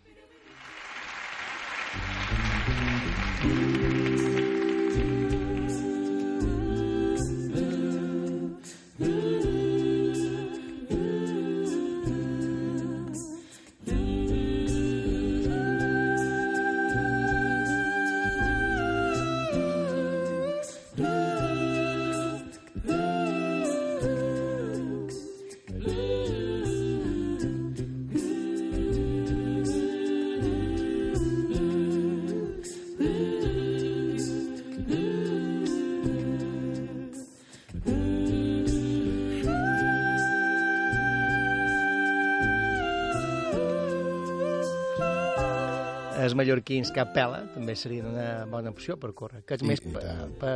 Els 46.27 46.35
mallorquins 46.39 46.91
capella 46.95 47.45
també 47.55 47.77
serien 47.79 48.11
una 48.11 48.29
bona 48.51 48.73
opció 48.75 48.99
per 49.01 49.13
córrer, 49.15 49.45
que 49.47 49.55
és 49.59 49.63
I- 49.65 49.71
més 49.73 49.83
i 49.85 49.93
per, 49.95 50.05
per, 50.41 50.55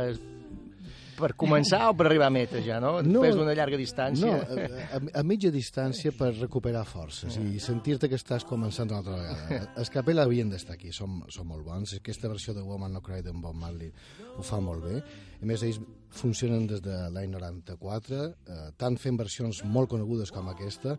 per 1.21 1.29
començar 1.37 1.83
o 1.91 1.93
per 1.97 2.07
arribar 2.07 2.27
a 2.31 2.33
meta 2.33 2.59
ja, 2.65 2.79
no? 2.81 2.95
Després 3.05 3.35
d'una 3.37 3.53
llarga 3.53 3.77
distància. 3.77 4.31
No, 4.31 4.39
a, 4.41 4.97
a, 4.97 5.01
a 5.21 5.23
mitja 5.27 5.51
distància 5.53 6.11
per 6.17 6.31
recuperar 6.39 6.81
forces 6.89 7.35
i 7.37 7.59
sentir-te 7.61 8.09
que 8.09 8.17
estàs 8.17 8.45
començant 8.47 8.89
una 8.89 9.01
altra 9.03 9.19
vegada. 9.19 9.59
Els 9.83 9.91
Capella 9.93 10.25
havien 10.25 10.49
d'estar 10.49 10.79
aquí, 10.79 10.89
són, 10.95 11.19
són 11.29 11.47
molt 11.51 11.63
bons. 11.67 11.93
Aquesta 11.99 12.31
versió 12.31 12.55
de 12.57 12.63
Woman 12.65 12.95
No 12.97 13.03
Cry 13.05 13.21
d'en 13.27 13.37
Bob 13.43 13.53
Marley 13.61 13.91
ho 14.37 14.41
fa 14.47 14.57
molt 14.63 14.87
bé. 14.87 15.01
A 15.41 15.45
més, 15.45 15.61
ells 15.67 15.77
funcionen 16.17 16.65
des 16.67 16.81
de 16.83 16.97
l'any 17.13 17.29
94, 17.37 18.23
eh, 18.25 18.63
tant 18.81 18.97
fent 18.99 19.19
versions 19.21 19.61
molt 19.63 19.91
conegudes 19.93 20.33
com 20.33 20.49
aquesta, 20.51 20.97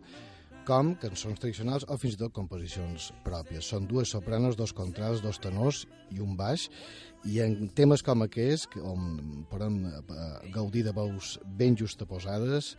com 0.67 0.93
cançons 1.01 1.39
tradicionals 1.39 1.85
o 1.91 1.97
fins 1.99 2.15
i 2.15 2.19
tot 2.21 2.33
composicions 2.35 3.11
pròpies. 3.25 3.65
Són 3.67 3.87
dues 3.89 4.09
sopranos, 4.13 4.55
dos 4.59 4.73
contrals, 4.73 5.21
dos 5.23 5.39
tenors 5.43 5.83
i 6.11 6.19
un 6.23 6.35
baix, 6.39 6.69
i 7.27 7.39
en 7.43 7.69
temes 7.75 8.03
com 8.03 8.21
aquest, 8.25 8.69
que- 8.73 8.81
on 8.81 9.45
podem 9.49 9.85
eh, 9.87 10.51
gaudir 10.53 10.83
de 10.83 10.91
veus 10.95 11.37
ben 11.45 11.75
justaposades, 11.77 12.75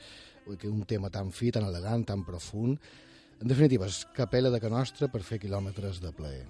que 0.59 0.69
un 0.69 0.83
tema 0.85 1.09
tan 1.11 1.31
fi, 1.33 1.51
tan 1.51 1.65
elegant, 1.65 2.05
tan 2.07 2.25
profund. 2.25 2.79
En 3.41 3.49
definitiva, 3.49 3.87
és 3.87 4.05
capella 4.15 4.51
de 4.51 4.61
que 4.61 4.69
nostra 4.71 5.09
per 5.09 5.23
fer 5.23 5.39
quilòmetres 5.41 6.01
de 6.01 6.13
plaer. 6.13 6.47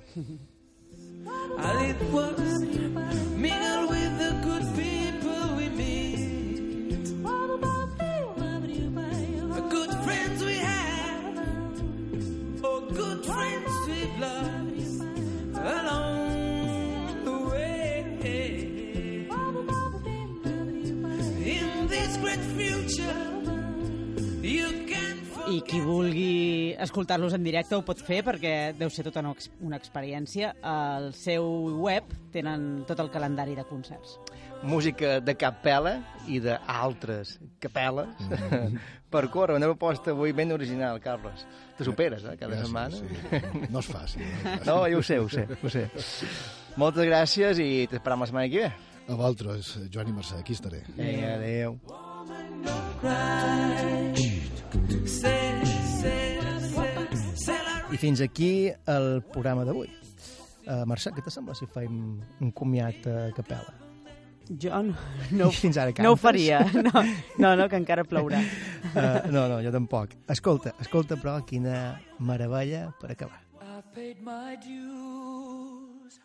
Mingle 3.37 3.87
with 3.89 4.18
the 4.18 4.30
good 4.45 4.74
I 25.55 25.61
qui 25.63 25.79
vulgui 25.85 26.75
escoltar-los 26.83 27.35
en 27.37 27.45
directe 27.47 27.77
ho 27.77 27.83
pot 27.87 28.01
fer 28.03 28.23
perquè 28.27 28.73
deu 28.75 28.91
ser 28.91 29.05
tota 29.07 29.21
una, 29.23 29.31
ex- 29.37 29.51
una 29.63 29.77
experiència. 29.79 30.55
Al 30.67 31.13
seu 31.15 31.45
web 31.85 32.09
tenen 32.35 32.83
tot 32.89 32.99
el 33.05 33.11
calendari 33.13 33.55
de 33.55 33.63
concerts. 33.69 34.17
Música 34.65 35.19
de 35.21 35.35
capella 35.37 35.99
i 36.27 36.41
d'altres 36.41 37.37
capelles 37.61 38.09
Mm-hmm. 38.25 38.79
per 39.15 39.29
córrer. 39.31 39.55
Una 39.61 39.69
proposta 39.71 40.11
avui 40.11 40.33
ben 40.35 40.51
original, 40.51 40.99
Carles. 41.01 41.45
Te 41.79 41.85
superes, 41.87 42.25
eh, 42.25 42.35
cada 42.41 42.57
Gràcies, 42.57 42.67
setmana. 42.67 42.97
sí. 42.97 43.69
No 43.71 43.79
és 43.85 43.91
fàcil, 43.93 44.25
no 44.25 44.33
és 44.33 44.41
fàcil. 44.49 44.67
No, 44.67 44.79
jo 44.91 44.99
ho 44.99 45.03
sé, 45.07 45.19
ho 45.23 45.29
sé, 45.29 45.47
ho 45.63 45.71
sé. 45.71 45.85
Moltes 46.81 47.07
gràcies 47.07 47.61
i 47.63 47.87
t'esperam 47.93 48.25
la 48.25 48.31
setmana 48.33 48.49
que 48.51 48.65
ve. 48.65 48.73
A 49.05 49.15
vosaltres, 49.15 49.75
Joan 49.93 50.09
i 50.09 50.17
Mercè, 50.17 50.41
aquí 50.41 50.57
estaré. 50.57 50.81
Vinga, 50.97 51.35
adéu. 51.37 51.79
I 57.95 57.97
fins 57.97 58.19
aquí 58.25 58.73
el 58.91 59.21
programa 59.31 59.63
d'avui. 59.63 59.87
Uh, 60.67 60.81
Mercè, 60.91 61.13
què 61.15 61.23
te 61.23 61.31
sembla 61.31 61.55
si 61.55 61.69
fem 61.71 61.99
un 62.43 62.51
comiat 62.51 63.05
a 63.07 63.29
capella? 63.37 63.71
Jo 64.49 64.81
no, 64.83 64.97
no, 65.39 65.51
Fins 65.55 65.79
ara 65.79 65.95
no 66.03 66.11
ho 66.17 66.19
faria. 66.19 66.59
No, 66.75 67.05
no, 67.39 67.53
no 67.61 67.69
que 67.71 67.79
encara 67.79 68.03
plourà. 68.03 68.41
Uh, 68.91 69.31
no, 69.37 69.47
no, 69.47 69.61
jo 69.63 69.71
tampoc. 69.71 70.19
Escolta, 70.35 70.75
escolta, 70.83 71.15
però, 71.23 71.37
quina 71.47 72.01
meravella 72.19 72.89
per 72.99 73.13
acabar. 73.15 73.39
I've 73.63 73.87
paid 73.95 74.19
my 74.27 74.59
dues 74.67 76.19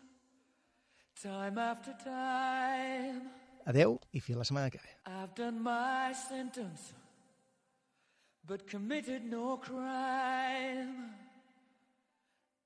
time 1.22 1.54
after 1.70 1.94
time. 2.02 3.30
Adeu 3.70 4.00
i 4.10 4.18
fins 4.18 4.42
la 4.42 4.50
setmana 4.50 4.74
que 4.74 4.82
ve. 4.82 4.98
I've 5.06 5.38
done 5.38 5.62
my 5.62 6.10
sentence, 6.18 6.92
but 8.42 8.66
committed 8.66 9.22
no 9.22 9.58
crime. 9.62 11.29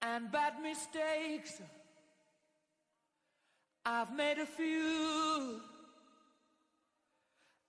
And 0.07 0.31
bad 0.31 0.61
mistakes, 0.63 1.63
I've 3.87 4.15
made 4.15 4.39
a 4.39 4.45
few. 4.45 5.63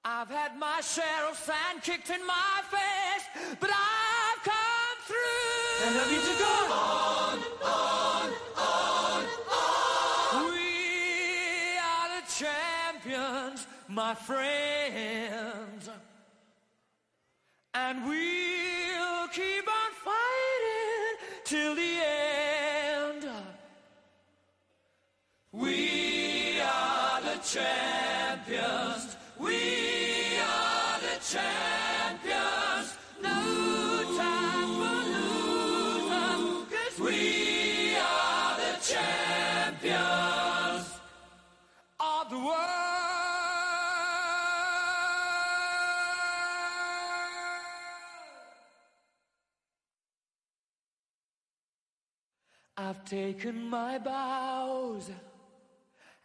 I've 0.04 0.28
had 0.28 0.60
my 0.60 0.82
share 0.82 1.30
of 1.30 1.38
sand 1.38 1.82
kicked 1.82 2.10
in 2.10 2.28
my 2.28 2.62
face, 2.70 3.56
but 3.62 3.70
I've 3.72 4.44
come 4.44 4.98
through. 5.08 5.88
And 5.88 5.98
I 5.98 6.12
need 6.12 6.26
to 6.32 6.36
go 6.38 6.56
on, 6.74 7.40
on, 7.64 8.30
on, 8.58 9.24
on. 9.56 10.46
We 10.52 11.78
are 11.80 12.10
the 12.20 12.26
champions, 12.38 13.66
my 13.88 14.14
friends. 14.14 15.90
And 17.74 18.06
we'll 18.06 19.28
keep 19.30 19.68
on 19.68 19.92
fighting 20.04 21.16
till 21.46 21.76
the 21.76 21.95
I've 52.86 53.04
taken 53.06 53.68
my 53.68 53.98
bows 53.98 55.10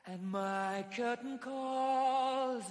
and 0.07 0.23
my 0.31 0.85
curtain 0.95 1.39
calls. 1.39 2.65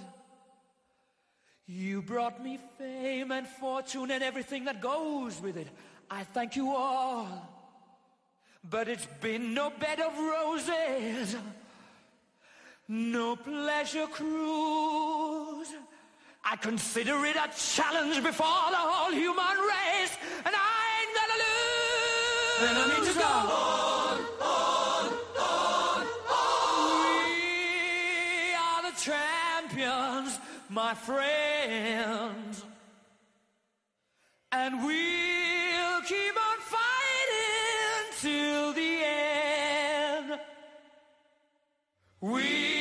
You 1.66 2.00
brought 2.00 2.40
me 2.40 2.60
fame 2.78 3.32
and 3.32 3.48
fortune 3.48 4.12
and 4.12 4.22
everything 4.22 4.66
that 4.66 4.80
goes 4.80 5.42
with 5.42 5.56
it. 5.56 5.66
I 6.08 6.22
thank 6.22 6.54
you 6.54 6.70
all. 6.70 7.26
But 8.62 8.86
it's 8.86 9.08
been 9.20 9.54
no 9.54 9.70
bed 9.70 9.98
of 9.98 10.16
roses, 10.16 11.34
no 12.86 13.34
pleasure 13.34 14.06
cruise. 14.06 15.72
I 16.44 16.54
consider 16.56 17.24
it 17.24 17.34
a 17.34 17.50
challenge 17.56 18.22
before 18.22 18.70
the 18.70 18.84
whole 18.90 19.12
human 19.12 19.56
race, 19.74 20.16
and 20.44 20.54
I 20.54 20.69
need 22.60 23.04
to 23.08 23.18
go 23.18 23.24
on, 23.24 24.18
on, 24.40 25.12
on, 25.38 26.06
on. 26.28 26.94
We 27.04 28.54
are 28.54 28.82
the 28.82 28.96
champions, 29.00 30.38
my 30.68 30.94
friends. 30.94 32.64
And 34.52 34.84
we'll 34.84 36.02
keep 36.02 36.36
on 36.36 36.58
fighting 36.76 38.12
till 38.20 38.72
the 38.72 39.04
end. 39.04 40.40
We 42.20 42.79